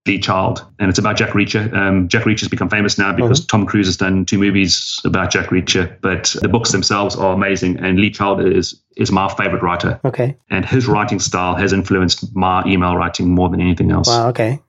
Lee 0.06 0.20
Child, 0.20 0.66
and 0.80 0.90
it's 0.90 0.98
about 0.98 1.18
Jack 1.18 1.32
Reacher. 1.32 1.72
Um, 1.74 2.08
Jack 2.08 2.26
Reacher's 2.26 2.48
become 2.48 2.70
famous 2.70 2.98
now 2.98 3.14
because 3.14 3.42
mm-hmm. 3.42 3.58
Tom 3.58 3.66
Cruise 3.66 3.86
has 3.86 3.98
done 3.98 4.26
two 4.26 4.38
movies 4.38 5.00
about 5.06 5.30
Jack 5.30 5.50
Reacher, 5.50 5.96
but 6.02 6.36
the 6.42 6.48
books 6.48 6.72
themselves 6.72 7.16
are 7.16 7.34
amazing. 7.34 7.78
And 7.78 8.00
Lee 8.00 8.10
Child 8.10 8.42
is 8.42 8.82
is 8.96 9.12
my 9.12 9.34
favorite 9.36 9.62
writer. 9.62 10.00
Okay. 10.04 10.38
And 10.50 10.66
his 10.66 10.88
writing 10.88 11.20
style 11.20 11.56
has 11.56 11.74
influenced 11.74 12.36
my 12.36 12.64
email 12.66 12.96
writing 12.96 13.30
more 13.30 13.50
than 13.50 13.62
anything 13.62 13.92
else. 13.92 14.08
Wow. 14.08 14.30
Okay. 14.30 14.60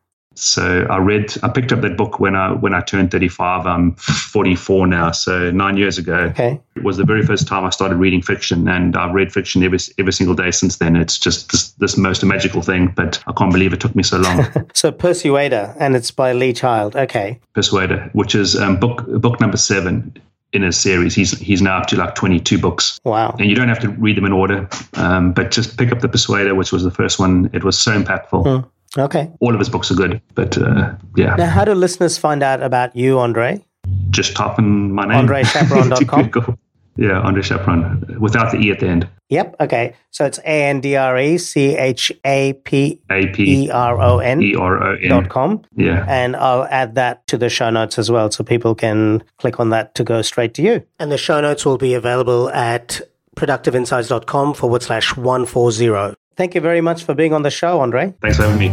So 0.41 0.86
I 0.88 0.97
read, 0.97 1.34
I 1.43 1.49
picked 1.49 1.70
up 1.70 1.82
that 1.82 1.99
book 1.99 2.18
when 2.18 2.34
I 2.34 2.53
when 2.53 2.72
I 2.72 2.80
turned 2.80 3.11
35. 3.11 3.66
I'm 3.66 3.95
44 3.97 4.86
now, 4.86 5.11
so 5.11 5.51
nine 5.51 5.76
years 5.76 5.99
ago. 5.99 6.14
Okay. 6.30 6.59
It 6.76 6.82
was 6.82 6.97
the 6.97 7.05
very 7.05 7.22
first 7.26 7.47
time 7.47 7.64
I 7.66 7.70
started 7.70 7.97
reading 7.97 8.22
fiction, 8.22 8.66
and 8.66 8.97
I've 8.97 9.14
read 9.14 9.32
fiction 9.32 9.62
every 9.62 9.78
every 9.99 10.14
single 10.14 10.34
day 10.34 10.51
since 10.51 10.76
then. 10.76 10.97
It's 10.97 11.18
just 11.18 11.53
this, 11.53 11.72
this 11.72 11.99
most 11.99 12.24
magical 12.24 12.62
thing, 12.62 12.91
but 12.97 13.22
I 13.26 13.32
can't 13.32 13.53
believe 13.53 13.74
it 13.74 13.80
took 13.80 13.95
me 13.95 14.03
so 14.03 14.16
long. 14.16 14.47
so 14.74 14.91
Persuader, 14.91 15.74
and 15.78 15.95
it's 15.95 16.11
by 16.11 16.32
Lee 16.32 16.55
Child. 16.55 16.97
Okay. 16.97 17.38
Persuader, 17.53 18.09
which 18.14 18.34
is 18.34 18.57
um, 18.57 18.80
book 18.80 19.05
book 19.20 19.41
number 19.41 19.59
seven 19.59 20.18
in 20.55 20.64
a 20.64 20.72
series. 20.72 21.14
He's 21.14 21.38
he's 21.38 21.61
now 21.61 21.78
up 21.78 21.86
to 21.88 21.97
like 21.97 22.14
22 22.14 22.59
books. 22.59 22.99
Wow. 23.05 23.36
And 23.38 23.51
you 23.51 23.55
don't 23.55 23.68
have 23.68 23.80
to 23.80 23.91
read 23.91 24.16
them 24.16 24.24
in 24.24 24.32
order, 24.32 24.68
um, 24.95 25.32
but 25.32 25.51
just 25.51 25.76
pick 25.76 25.93
up 25.93 26.01
the 26.01 26.09
Persuader, 26.09 26.55
which 26.55 26.72
was 26.72 26.82
the 26.82 26.91
first 26.91 27.18
one. 27.18 27.51
It 27.53 27.62
was 27.62 27.78
so 27.78 27.93
impactful. 27.93 28.62
Hmm. 28.62 28.68
Okay. 28.99 29.30
All 29.41 29.53
of 29.53 29.59
his 29.59 29.68
books 29.68 29.91
are 29.91 29.95
good, 29.95 30.20
but 30.34 30.59
uh, 30.59 30.95
yeah. 31.16 31.36
Now, 31.36 31.49
how 31.49 31.64
do 31.64 31.74
listeners 31.74 32.18
find 32.18 32.43
out 32.43 32.62
about 32.62 32.95
you, 32.97 33.18
Andre? 33.18 33.64
Just 34.11 34.34
type 34.36 34.59
in 34.59 34.93
my 34.93 35.07
name. 35.07 35.26
AndreChaperon.com. 35.26 36.59
yeah, 36.97 37.20
Andre 37.20 37.43
Chaperon, 37.43 38.18
without 38.18 38.51
the 38.51 38.59
E 38.59 38.70
at 38.70 38.80
the 38.80 38.88
end. 38.88 39.09
Yep. 39.28 39.57
Okay. 39.61 39.95
So 40.11 40.26
it's 40.26 40.38
A 40.41 40.64
N 40.64 40.80
D 40.80 40.97
R 40.97 41.18
E 41.18 41.38
C 41.38 41.76
H 41.76 42.11
A 42.24 42.53
P 42.64 43.01
E 43.09 43.70
R 43.70 44.01
O 44.01 44.18
N 44.18 44.43
E 44.43 44.57
R 44.57 44.82
O 44.82 44.97
N 44.97 45.09
dot 45.09 45.28
com. 45.28 45.62
Yeah. 45.76 46.05
And 46.09 46.34
I'll 46.34 46.64
add 46.64 46.97
that 46.97 47.26
to 47.28 47.38
the 47.38 47.49
show 47.49 47.70
notes 47.70 47.99
as 47.99 48.11
well, 48.11 48.30
so 48.30 48.43
people 48.43 48.74
can 48.74 49.22
click 49.38 49.61
on 49.61 49.70
that 49.70 49.95
to 49.95 50.05
go 50.05 50.20
straight 50.22 50.53
to 50.55 50.62
you. 50.62 50.84
And 50.99 51.12
the 51.12 51.18
show 51.18 51.41
notes 51.41 51.64
will 51.64 51.78
be 51.78 51.95
available 51.95 52.51
at 52.51 53.01
productiveinsights.com 53.36 54.55
forward 54.55 54.82
slash 54.82 55.16
one 55.16 55.47
four 55.47 55.70
zero. 55.70 56.14
Thank 56.41 56.55
you 56.55 56.62
very 56.62 56.80
much 56.80 57.05
for 57.05 57.12
being 57.12 57.34
on 57.34 57.43
the 57.43 57.51
show, 57.51 57.80
Andre. 57.80 58.14
Thanks 58.22 58.38
for 58.38 58.45
having 58.45 58.59
me. 58.59 58.70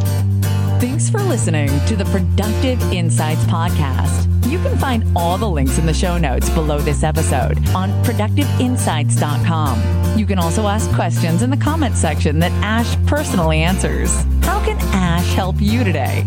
Thanks 0.79 1.09
for 1.09 1.19
listening 1.19 1.67
to 1.87 1.97
the 1.97 2.05
Productive 2.05 2.81
Insights 2.93 3.43
Podcast. 3.43 4.49
You 4.49 4.57
can 4.59 4.77
find 4.77 5.03
all 5.17 5.37
the 5.37 5.49
links 5.49 5.77
in 5.77 5.85
the 5.85 5.93
show 5.93 6.17
notes 6.17 6.49
below 6.51 6.79
this 6.79 7.03
episode 7.03 7.57
on 7.75 7.89
productiveinsights.com. 8.05 10.17
You 10.17 10.25
can 10.25 10.39
also 10.39 10.67
ask 10.67 10.89
questions 10.95 11.41
in 11.41 11.49
the 11.49 11.57
comment 11.57 11.97
section 11.97 12.39
that 12.39 12.53
Ash 12.63 12.95
personally 13.05 13.63
answers. 13.63 14.15
How 14.43 14.63
can 14.63 14.77
Ash 14.93 15.33
help 15.33 15.59
you 15.59 15.83
today? 15.83 16.23